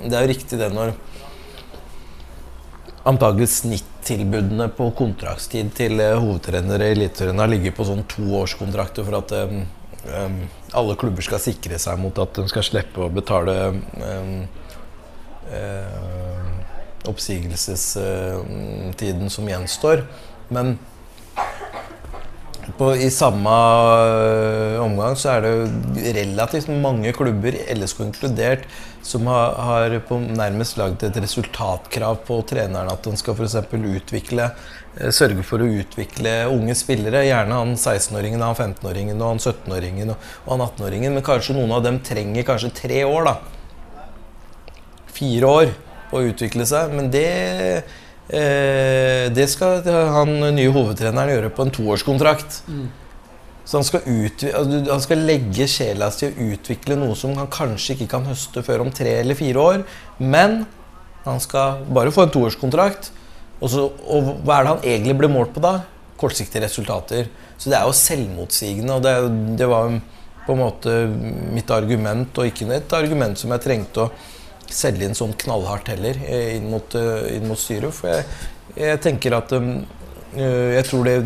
Det 0.00 0.12
er 0.12 0.22
jo 0.24 0.30
riktig 0.30 0.60
det 0.60 0.70
når 0.72 0.94
antagelig 3.06 3.48
snittilbudene 3.54 4.66
på 4.76 4.84
kontraktstid 4.98 5.66
til 5.78 6.00
eh, 6.02 6.20
hovedtrenere 6.20 6.84
i 6.88 6.92
Eliteserien 6.96 7.42
har 7.42 7.50
ligget 7.50 7.76
på 7.76 7.86
sånn 7.86 8.08
toårskontrakter 8.10 9.02
for 9.06 9.14
at 9.20 9.28
um, 9.46 9.56
alle 10.76 10.94
klubber 10.98 11.22
skal 11.26 11.40
sikre 11.42 11.76
seg 11.82 11.94
mot 12.02 12.16
at 12.22 12.32
de 12.38 12.44
skal 12.50 12.64
slippe 12.66 12.98
å 13.02 13.12
betale 13.12 13.54
um, 13.74 14.36
oppsigelsestiden 17.06 19.28
som 19.30 19.48
gjenstår. 19.50 19.98
Men 20.50 20.78
på, 22.78 22.90
I 22.96 23.10
samme 23.14 23.50
øh, 23.50 24.80
omgang 24.82 25.16
så 25.18 25.36
er 25.36 25.44
det 25.44 26.14
relativt 26.16 26.68
mange 26.82 27.12
klubber, 27.14 27.54
LSK 27.74 28.00
inkludert, 28.06 28.66
som 29.06 29.26
har, 29.30 29.54
har 29.62 29.98
på 30.08 30.18
nærmest 30.18 30.78
laget 30.80 31.04
et 31.06 31.20
resultatkrav 31.22 32.18
på 32.26 32.40
treneren. 32.48 32.90
At 32.90 33.06
han 33.06 33.18
skal 33.20 33.38
eksempel 33.46 33.86
utvikle 33.96 34.48
eh, 34.48 35.12
sørge 35.14 35.44
for 35.46 35.62
å 35.62 35.70
utvikle 35.82 36.34
unge 36.52 36.74
spillere. 36.78 37.26
Gjerne 37.28 37.60
han 37.60 37.76
16-åringen, 37.76 38.42
han 38.42 38.58
15-åringen, 38.58 39.20
og 39.20 39.36
han 39.36 39.42
17-åringen 39.42 40.14
og 40.14 40.32
og 40.46 40.56
han 40.56 40.66
18-åringen. 40.66 41.14
Men 41.14 41.26
kanskje 41.26 41.58
noen 41.58 41.76
av 41.78 41.86
dem 41.86 42.00
trenger 42.06 42.48
kanskje 42.50 42.74
tre 42.82 43.04
år. 43.06 43.30
da 43.30 43.36
Fire 45.16 45.54
år 45.60 45.70
å 46.12 46.26
utvikle 46.26 46.66
seg. 46.68 46.92
Men 46.98 47.14
det 47.14 47.30
Eh, 48.26 48.40
det 49.34 49.48
skal 49.50 49.82
han 49.86 50.32
nye 50.56 50.70
hovedtreneren 50.74 51.32
gjøre 51.34 51.50
på 51.56 51.66
en 51.66 51.74
toårskontrakt. 51.74 52.60
Så 53.66 53.80
han 53.80 53.84
skal, 53.88 54.04
utvi- 54.06 54.52
altså, 54.54 54.82
han 54.92 55.00
skal 55.02 55.24
legge 55.26 55.66
sjela 55.66 56.06
si 56.14 56.28
å 56.28 56.52
utvikle 56.52 56.94
noe 57.00 57.16
som 57.18 57.32
han 57.34 57.48
kanskje 57.50 57.96
ikke 57.96 58.06
kan 58.12 58.28
høste 58.28 58.62
før 58.62 58.84
om 58.84 58.92
tre 58.94 59.16
eller 59.24 59.34
fire 59.34 59.58
år. 59.58 59.82
Men 60.22 60.60
han 61.24 61.40
skal 61.42 61.80
bare 61.90 62.12
få 62.14 62.28
en 62.28 62.34
toårskontrakt. 62.36 63.10
Og, 63.58 63.70
så, 63.72 63.88
og 64.06 64.44
hva 64.46 64.60
er 64.60 64.62
det 64.68 64.70
han 64.74 64.86
egentlig 64.92 65.16
ble 65.18 65.32
målt 65.32 65.50
på 65.56 65.64
da? 65.64 65.80
Kortsiktige 66.20 66.62
resultater. 66.62 67.26
Så 67.58 67.72
det 67.72 67.80
er 67.80 67.88
jo 67.88 67.96
selvmotsigende. 67.96 69.00
Og 69.00 69.02
det, 69.02 69.16
det 69.58 69.66
var 69.72 69.96
på 70.46 70.54
en 70.54 70.62
måte 70.62 70.92
mitt 71.50 71.70
argument, 71.74 72.38
og 72.38 72.46
ikke 72.46 72.68
et 72.76 72.92
argument 72.94 73.34
som 73.40 73.50
jeg 73.50 73.64
trengte 73.64 74.04
å 74.04 74.10
selge 74.70 75.08
inn 75.08 75.14
sånn 75.18 75.34
knallhardt 75.38 75.90
heller 75.90 76.18
eh, 76.22 76.56
inn 76.60 76.70
mot, 76.70 76.94
eh, 76.98 77.32
inn 77.34 77.48
mot 77.50 77.58
styret. 77.58 77.90
For 77.94 78.12
jeg, 78.12 78.22
jeg 78.74 79.00
tenker 79.04 79.36
at 79.36 79.52
um, 79.56 79.84
eh, 80.34 80.76
Jeg 80.76 80.86
tror 80.90 81.06
det 81.06 81.18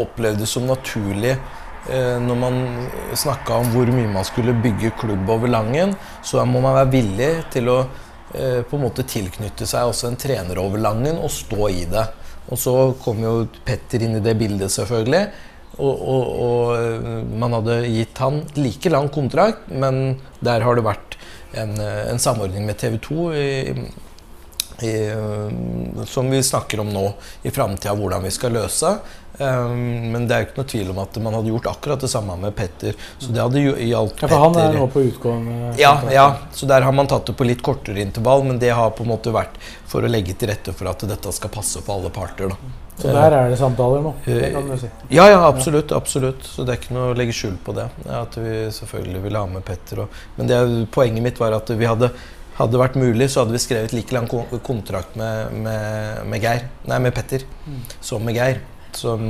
opplevdes 0.00 0.52
som 0.54 0.68
naturlig 0.70 1.32
eh, 1.34 2.16
når 2.22 2.36
man 2.38 2.60
snakka 3.18 3.58
om 3.58 3.72
hvor 3.74 3.90
mye 3.90 4.10
man 4.12 4.26
skulle 4.26 4.54
bygge 4.62 4.92
klubb 5.00 5.28
over 5.34 5.50
Langen, 5.50 5.96
så 6.22 6.44
må 6.46 6.62
man 6.62 6.76
være 6.78 6.92
villig 6.92 7.30
til 7.50 7.72
å 7.72 7.78
eh, 7.82 8.60
på 8.62 8.78
en 8.78 8.84
måte 8.84 9.02
tilknytte 9.02 9.66
seg 9.66 9.90
også 9.90 10.12
en 10.12 10.18
trener 10.20 10.60
over 10.62 10.78
Langen 10.78 11.18
og 11.18 11.32
stå 11.34 11.70
i 11.74 11.88
det. 11.90 12.06
Og 12.50 12.58
så 12.58 12.74
kom 13.02 13.18
jo 13.24 13.34
Petter 13.66 14.06
inn 14.06 14.14
i 14.20 14.22
det 14.22 14.36
bildet, 14.38 14.70
selvfølgelig. 14.70 15.24
Og, 15.80 16.06
og, 16.14 16.30
og 16.44 17.34
man 17.40 17.58
hadde 17.58 17.80
gitt 17.90 18.22
han 18.22 18.40
like 18.58 18.90
lang 18.90 19.10
kontrakt, 19.10 19.66
men 19.70 20.20
der 20.38 20.62
har 20.62 20.78
det 20.78 20.86
vært 20.86 21.18
en, 21.58 21.74
en 21.82 22.22
samordning 22.22 22.66
med 22.66 22.78
TV 22.78 22.98
2 23.02 23.28
i, 23.34 23.50
i, 24.86 24.94
eh, 25.08 26.04
som 26.06 26.30
vi 26.30 26.42
snakker 26.42 26.80
om 26.80 26.92
nå 26.92 27.06
i 27.42 27.50
framtida, 27.50 27.94
hvordan 27.96 28.22
vi 28.24 28.32
skal 28.34 28.54
løse. 28.58 28.98
Um, 29.40 30.10
men 30.12 30.26
det 30.28 30.34
er 30.34 30.42
jo 30.42 30.46
ikke 30.50 30.58
noe 30.58 30.68
tvil 30.68 30.88
om 30.92 30.98
at 31.00 31.14
man 31.24 31.36
hadde 31.38 31.48
gjort 31.48 31.68
akkurat 31.70 32.02
det 32.04 32.10
samme 32.12 32.34
med 32.36 32.52
Petter. 32.56 32.96
Så 33.16 33.30
det 33.32 33.40
hadde 33.40 33.62
gjaldt 33.62 34.20
Ja, 34.20 34.28
for 34.28 34.42
han 34.42 34.58
er 34.60 34.76
nå 34.76 34.88
på 34.92 35.04
utgående. 35.06 35.70
ja, 35.80 35.94
ja, 36.12 36.26
så 36.52 36.68
der 36.68 36.84
har 36.84 36.92
man 36.92 37.08
tatt 37.08 37.30
det 37.30 37.36
på 37.38 37.46
litt 37.48 37.62
kortere 37.64 38.02
intervall, 38.04 38.44
men 38.44 38.58
det 38.60 38.74
har 38.76 38.92
på 38.92 39.06
en 39.06 39.14
måte 39.14 39.32
vært 39.32 39.56
for 39.88 40.04
å 40.04 40.10
legge 40.12 40.36
til 40.36 40.52
rette 40.52 40.74
for 40.76 40.90
at 40.92 41.06
dette 41.08 41.32
skal 41.32 41.52
passe 41.54 41.80
for 41.80 41.96
alle 41.96 42.12
parter. 42.12 42.52
Da. 42.52 42.76
Så 43.00 43.14
der 43.16 43.32
er 43.32 43.48
det 43.48 43.56
samtaler 43.56 44.02
nå. 44.04 44.12
Det 44.26 44.50
kan 44.52 44.68
du 44.68 44.76
si. 44.76 44.90
Ja, 45.08 45.24
ja, 45.30 45.38
absolutt. 45.46 45.92
absolutt. 45.96 46.44
Så 46.44 46.66
det 46.66 46.74
er 46.74 46.82
ikke 46.82 46.96
noe 46.98 47.14
å 47.14 47.16
legge 47.16 47.32
skjul 47.32 47.56
på 47.64 47.72
det. 47.76 47.86
At 48.12 48.36
vi 48.36 48.66
selvfølgelig 48.76 49.22
ville 49.24 49.40
ha 49.40 49.48
med 49.48 49.64
Petter. 49.64 50.02
Og, 50.04 50.20
men 50.36 50.50
det, 50.50 50.60
poenget 50.92 51.24
mitt 51.24 51.40
var 51.40 51.56
at 51.56 51.72
vi 51.72 51.88
hadde 51.88 52.12
hadde 52.60 52.76
det 52.76 52.82
vært 52.82 52.98
mulig, 53.00 53.30
så 53.30 53.42
hadde 53.42 53.56
vi 53.56 53.62
skrevet 53.62 53.94
like 53.96 54.14
lang 54.14 54.28
kontrakt 54.66 55.16
med, 55.18 55.56
med, 55.64 56.20
med 56.28 56.44
Geir 56.44 56.66
Nei, 56.90 57.00
med 57.00 57.16
Petter 57.16 57.46
som 58.04 58.24
med 58.26 58.36
Geir. 58.36 58.60
Som, 58.96 59.26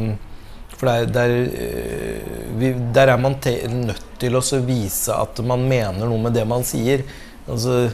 for 0.75 0.89
der, 0.89 1.09
der, 1.13 1.35
øh, 1.65 2.37
vi, 2.59 2.73
der 2.97 3.13
er 3.13 3.21
man 3.21 3.37
te 3.45 3.55
nødt 3.71 4.07
til 4.21 4.39
å 4.39 4.45
vise 4.65 5.15
at 5.15 5.41
man 5.45 5.67
mener 5.69 6.09
noe 6.09 6.21
med 6.27 6.35
det 6.37 6.47
man 6.49 6.65
sier. 6.67 7.05
Altså 7.47 7.91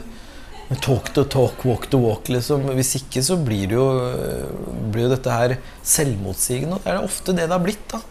Talk 0.83 1.13
to 1.15 1.23
talk, 1.23 1.61
walk 1.63 1.85
to 1.87 1.99
walk, 2.03 2.27
liksom. 2.27 2.65
Hvis 2.75 2.97
ikke 2.97 3.21
så 3.23 3.37
blir 3.39 3.69
det 3.71 3.77
jo, 3.77 3.85
øh, 4.03 4.71
blir 4.91 5.05
jo 5.05 5.11
dette 5.13 5.31
her 5.31 5.53
selvmotsigende. 5.79 6.75
Og 6.75 6.83
det 6.83 6.91
er 6.91 7.07
ofte 7.07 7.35
det 7.35 7.45
det 7.45 7.55
har 7.55 7.63
blitt, 7.63 7.85
da. 7.93 8.01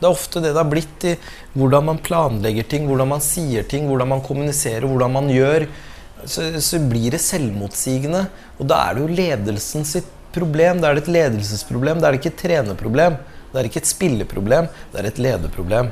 Det 0.00 0.08
er 0.08 0.10
ofte 0.16 0.40
det 0.42 0.50
det 0.50 0.58
har 0.58 0.70
blitt 0.70 1.06
i 1.06 1.12
hvordan 1.54 1.86
man 1.90 2.00
planlegger 2.02 2.66
ting, 2.66 2.88
hvordan 2.88 3.12
man 3.12 3.22
sier 3.22 3.66
ting, 3.68 3.86
hvordan 3.86 4.10
man 4.14 4.24
kommuniserer, 4.26 4.88
hvordan 4.88 5.14
man 5.20 5.30
gjør. 5.30 5.68
Så, 6.28 6.46
så 6.64 6.80
blir 6.90 7.14
det 7.14 7.22
selvmotsigende. 7.24 8.26
Og 8.58 8.68
da 8.70 8.82
er 8.86 8.96
det 8.96 9.04
jo 9.04 9.18
ledelsen 9.20 9.86
sitt 9.88 10.08
problem. 10.34 10.80
Da 10.82 10.90
er 10.90 10.98
det 10.98 11.06
et 11.06 11.14
ledelsesproblem. 11.16 12.00
Da 12.00 12.08
er 12.08 12.16
det 12.16 12.22
ikke 12.22 12.34
et 12.34 12.42
trenerproblem. 12.44 13.18
Det 13.50 13.60
er 13.60 13.70
ikke 13.70 13.82
et 13.82 13.90
spilleproblem. 13.90 14.70
Det 14.92 15.00
er 15.00 15.10
et 15.10 15.20
lederproblem. 15.22 15.90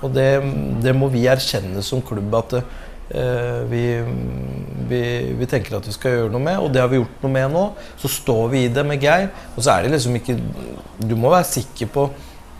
Og 0.00 0.14
det, 0.14 0.28
det 0.84 0.94
må 0.96 1.10
vi 1.12 1.26
erkjenne 1.28 1.82
som 1.84 2.00
klubb 2.06 2.32
at 2.38 2.54
eh, 2.60 3.60
vi, 3.68 3.84
vi, 4.88 5.02
vi 5.36 5.48
tenker 5.50 5.76
at 5.76 5.88
vi 5.88 5.92
skal 5.92 6.16
gjøre 6.16 6.32
noe 6.32 6.44
med, 6.46 6.56
og 6.62 6.70
det 6.72 6.80
har 6.80 6.88
vi 6.88 7.00
gjort 7.02 7.26
noe 7.26 7.34
med 7.34 7.52
nå. 7.52 7.66
Så 8.00 8.08
står 8.20 8.46
vi 8.54 8.64
i 8.64 8.72
det 8.72 8.86
med 8.86 9.02
Geir. 9.02 9.28
Og 9.56 9.64
så 9.64 9.74
er 9.74 9.84
det 9.84 9.94
liksom 9.96 10.16
ikke 10.20 10.38
Du 11.04 11.16
må 11.18 11.32
være 11.32 11.48
sikker 11.50 11.92
på 11.92 12.08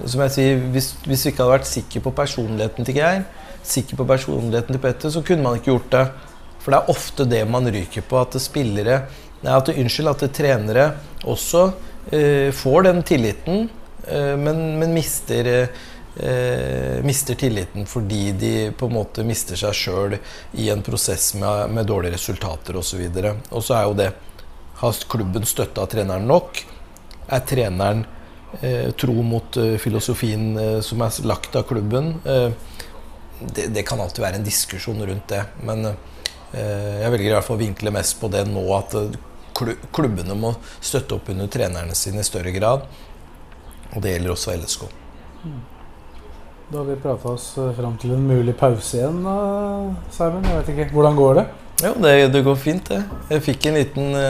som 0.08 0.22
jeg 0.24 0.32
sier, 0.32 0.60
hvis, 0.72 0.94
hvis 1.04 1.26
vi 1.26 1.32
ikke 1.32 1.42
hadde 1.44 1.56
vært 1.58 1.68
sikker 1.68 2.04
på 2.04 2.12
personligheten 2.16 2.86
til 2.88 2.96
Geir, 2.96 3.24
sikker 3.66 3.98
på 3.98 4.06
personligheten 4.08 4.76
til 4.76 4.82
Petter, 4.82 5.12
så 5.12 5.22
kunne 5.26 5.44
man 5.44 5.58
ikke 5.58 5.74
gjort 5.74 5.90
det. 5.92 6.04
For 6.60 6.72
det 6.72 6.80
er 6.80 6.92
ofte 6.92 7.26
det 7.28 7.44
man 7.48 7.68
ryker 7.72 8.04
på. 8.06 8.20
At 8.20 8.36
spillere 8.42 9.02
nei, 9.40 9.54
at, 9.54 9.70
Unnskyld, 9.72 10.10
at 10.12 10.26
trenere 10.36 10.90
også 11.28 11.70
eh, 12.12 12.50
får 12.54 12.88
den 12.88 13.04
tilliten, 13.06 13.68
eh, 14.06 14.34
men, 14.40 14.66
men 14.80 14.92
mister 14.96 15.48
eh, 15.54 17.00
mister 17.06 17.34
tilliten 17.34 17.86
fordi 17.86 18.32
de 18.32 18.54
på 18.76 18.88
en 18.88 18.96
måte 18.98 19.24
mister 19.24 19.58
seg 19.58 19.76
sjøl 19.76 20.16
i 20.58 20.68
en 20.72 20.82
prosess 20.84 21.32
med, 21.38 21.70
med 21.70 21.88
dårlige 21.88 22.16
resultater 22.18 22.76
osv. 22.76 23.06
Og 23.50 23.64
så 23.64 23.78
er 23.78 23.86
jo 23.86 23.96
det 24.04 24.10
Har 24.80 24.96
klubben 25.12 25.44
støtta 25.44 25.84
treneren 25.86 26.26
nok? 26.28 26.62
Er 27.28 27.42
treneren 27.44 28.06
eh, 28.62 28.90
tro 28.96 29.22
mot 29.22 29.56
eh, 29.60 29.76
filosofien 29.78 30.56
eh, 30.56 30.78
som 30.80 31.02
er 31.04 31.18
lagt 31.28 31.56
av 31.56 31.66
klubben? 31.68 32.14
Det, 32.24 33.70
det, 33.72 33.82
kan 33.88 34.00
alltid 34.00 34.20
være 34.24 34.40
en 34.40 34.44
diskusjon 34.44 35.00
rundt 35.00 35.28
det. 35.32 35.44
Men 35.64 35.92
jeg 36.52 37.10
velger 37.12 37.30
i 37.30 37.34
hvert 37.36 37.46
fall 37.46 37.58
å 37.58 37.62
vinkle 37.62 37.92
mest 37.94 38.16
på 38.20 38.30
det 38.32 38.44
nå 38.48 38.62
at 38.74 38.96
klubbene 39.94 40.34
må 40.38 40.54
støtte 40.80 41.16
opp 41.16 41.28
under 41.30 41.50
trenerne 41.52 41.94
sine 41.98 42.24
i 42.24 42.26
større 42.26 42.52
grad. 42.54 42.86
Og 43.94 44.02
det 44.02 44.14
gjelder 44.14 44.34
også 44.34 44.54
LSK. 44.56 44.86
Da 46.70 46.78
har 46.78 46.86
vi 46.86 46.96
prata 47.02 47.32
oss 47.32 47.52
eh, 47.58 47.72
fram 47.74 47.96
til 47.98 48.12
en 48.14 48.26
mulig 48.28 48.54
pause 48.58 49.00
igjen, 49.00 49.24
Simon. 50.14 50.44
Jeg 50.46 50.60
vet 50.60 50.68
ikke, 50.74 50.90
Hvordan 50.94 51.16
går 51.18 51.40
det? 51.40 51.46
Jo, 51.82 51.94
det, 52.04 52.12
det 52.34 52.44
går 52.46 52.58
fint, 52.60 52.92
det. 52.92 53.00
Jeg 53.32 53.42
fikk 53.48 53.66
en 53.66 53.78
liten 53.80 54.20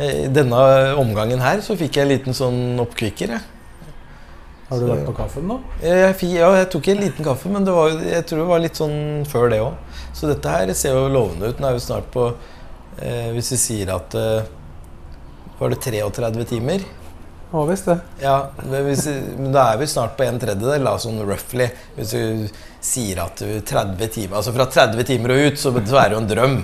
I 0.00 0.28
denne 0.32 0.60
omgangen 1.00 1.42
her 1.42 1.62
så 1.64 1.74
fikk 1.80 1.98
jeg 1.98 2.06
en 2.06 2.12
liten 2.12 2.36
sånn 2.36 2.78
oppkvikker. 2.84 3.34
Jeg. 3.34 3.59
Har 4.70 4.78
du 4.78 4.86
så, 4.86 4.92
vært 4.92 5.08
på 5.08 5.16
kaffen 5.18 5.48
nå? 5.50 5.56
Jeg, 5.82 6.14
ja, 6.30 6.48
jeg 6.60 6.68
tok 6.70 6.88
en 6.92 7.00
liten 7.02 7.26
kaffe, 7.26 7.50
men 7.50 7.66
var, 7.66 7.96
jeg 8.06 8.22
tror 8.28 8.44
det 8.44 8.50
var 8.52 8.62
litt 8.62 8.78
sånn 8.78 9.26
før 9.26 9.50
det 9.50 9.58
òg. 9.64 9.98
Så 10.14 10.30
dette 10.30 10.52
her 10.52 10.70
ser 10.78 10.94
jo 10.94 11.08
lovende 11.10 11.50
ut. 11.50 11.58
Nå 11.58 11.66
er 11.66 11.74
vi 11.74 11.82
snart 11.82 12.06
på 12.14 12.28
eh, 12.30 13.30
Hvis 13.34 13.50
vi 13.54 13.58
sier 13.62 13.92
at 13.94 14.14
eh, 14.18 14.46
Var 15.58 15.74
det 15.74 15.78
33 15.82 16.46
timer? 16.52 16.86
Ja 17.50 17.64
visst 17.66 17.88
det. 17.90 17.96
Ja, 18.22 18.36
hvis, 18.62 19.08
men, 19.10 19.50
da 19.50 19.72
er 19.72 19.80
vi 19.80 19.90
snart 19.90 20.14
på 20.18 20.22
en 20.22 20.38
tredjedel, 20.38 20.86
da, 20.86 20.94
sånn 21.02 21.18
roughly. 21.26 21.66
Hvis 21.96 22.14
du 22.14 22.60
sier 22.78 23.24
at 23.24 23.42
du 23.42 23.58
30 23.66 24.12
timer 24.14 24.38
Altså 24.38 24.54
fra 24.54 24.68
30 24.70 25.08
timer 25.08 25.34
og 25.34 25.48
ut, 25.48 25.58
så, 25.58 25.74
så 25.74 25.98
er 25.98 26.12
det 26.12 26.14
jo 26.14 26.22
en 26.22 26.30
drøm. 26.30 26.58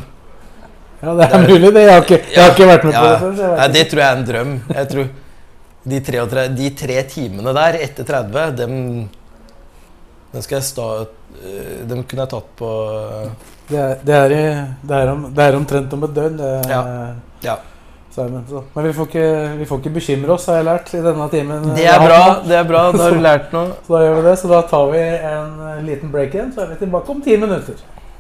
Ja, 1.02 1.10
det 1.10 1.26
er, 1.26 1.32
det 1.32 1.40
er 1.42 1.48
mulig, 1.50 1.72
det. 1.74 1.82
Jeg 1.82 1.92
har 1.92 2.06
ikke, 2.06 2.20
jeg 2.30 2.42
har 2.44 2.54
ikke 2.54 2.68
vært 2.70 2.86
med 2.86 2.94
ja, 2.94 3.02
på 3.02 3.10
det 3.10 3.40
før. 3.42 3.56
Nei, 3.58 3.70
det 3.74 3.88
tror 3.90 4.02
jeg 4.04 4.08
er 4.08 4.20
en 4.20 4.28
drøm. 4.30 4.52
Jeg 4.76 4.92
tror 4.94 5.10
de 5.86 6.00
tre, 6.02 6.48
de 6.56 6.72
tre 6.74 6.96
timene 7.10 7.54
der 7.54 7.78
etter 7.84 8.06
30, 8.08 8.56
dem, 8.58 8.74
dem 10.32 10.42
skal 10.42 10.58
jeg 10.58 10.66
sta, 10.66 10.88
eh, 11.42 11.86
Dem 11.86 12.02
kunne 12.02 12.24
jeg 12.24 12.32
tatt 12.32 12.50
på 12.58 12.72
Det 13.70 13.78
er, 13.78 13.94
det 14.02 14.18
er, 14.18 14.34
det 14.82 14.98
er, 14.98 15.14
om, 15.14 15.24
det 15.34 15.46
er 15.46 15.58
omtrent 15.58 15.94
om 15.94 16.04
et 16.08 16.14
døgn. 16.20 16.44
ja. 16.70 16.82
ja. 17.46 17.56
Simon, 18.16 18.44
Men 18.74 18.84
vi 18.86 18.92
får, 18.96 19.08
ikke, 19.10 19.56
vi 19.58 19.64
får, 19.68 19.80
ikke, 19.82 19.90
bekymre 19.98 20.32
oss, 20.32 20.46
har 20.48 20.62
jeg 20.62 20.66
lært 20.70 20.92
i 20.96 21.00
denne 21.04 21.26
timen. 21.28 21.66
Det 21.76 21.84
er 21.84 22.00
bra. 22.00 22.20
det 22.46 22.56
er 22.56 22.64
bra, 22.64 22.84
Da 22.94 23.02
har 23.02 23.16
du 23.16 23.20
lært 23.20 23.52
noe. 23.52 23.74
Så 23.84 23.92
da 23.92 24.00
gjør 24.06 24.16
vi 24.16 24.22
det. 24.24 24.32
Så 24.40 24.52
da 24.52 24.60
tar 24.70 24.86
vi 24.94 25.02
en 25.32 25.84
liten 25.84 26.12
break 26.14 26.32
igjen, 26.32 26.48
så 26.54 26.64
er 26.64 26.70
vi 26.72 26.78
tilbake 26.80 27.12
om 27.12 27.20
ti 27.26 27.36
minutter. 27.36 27.82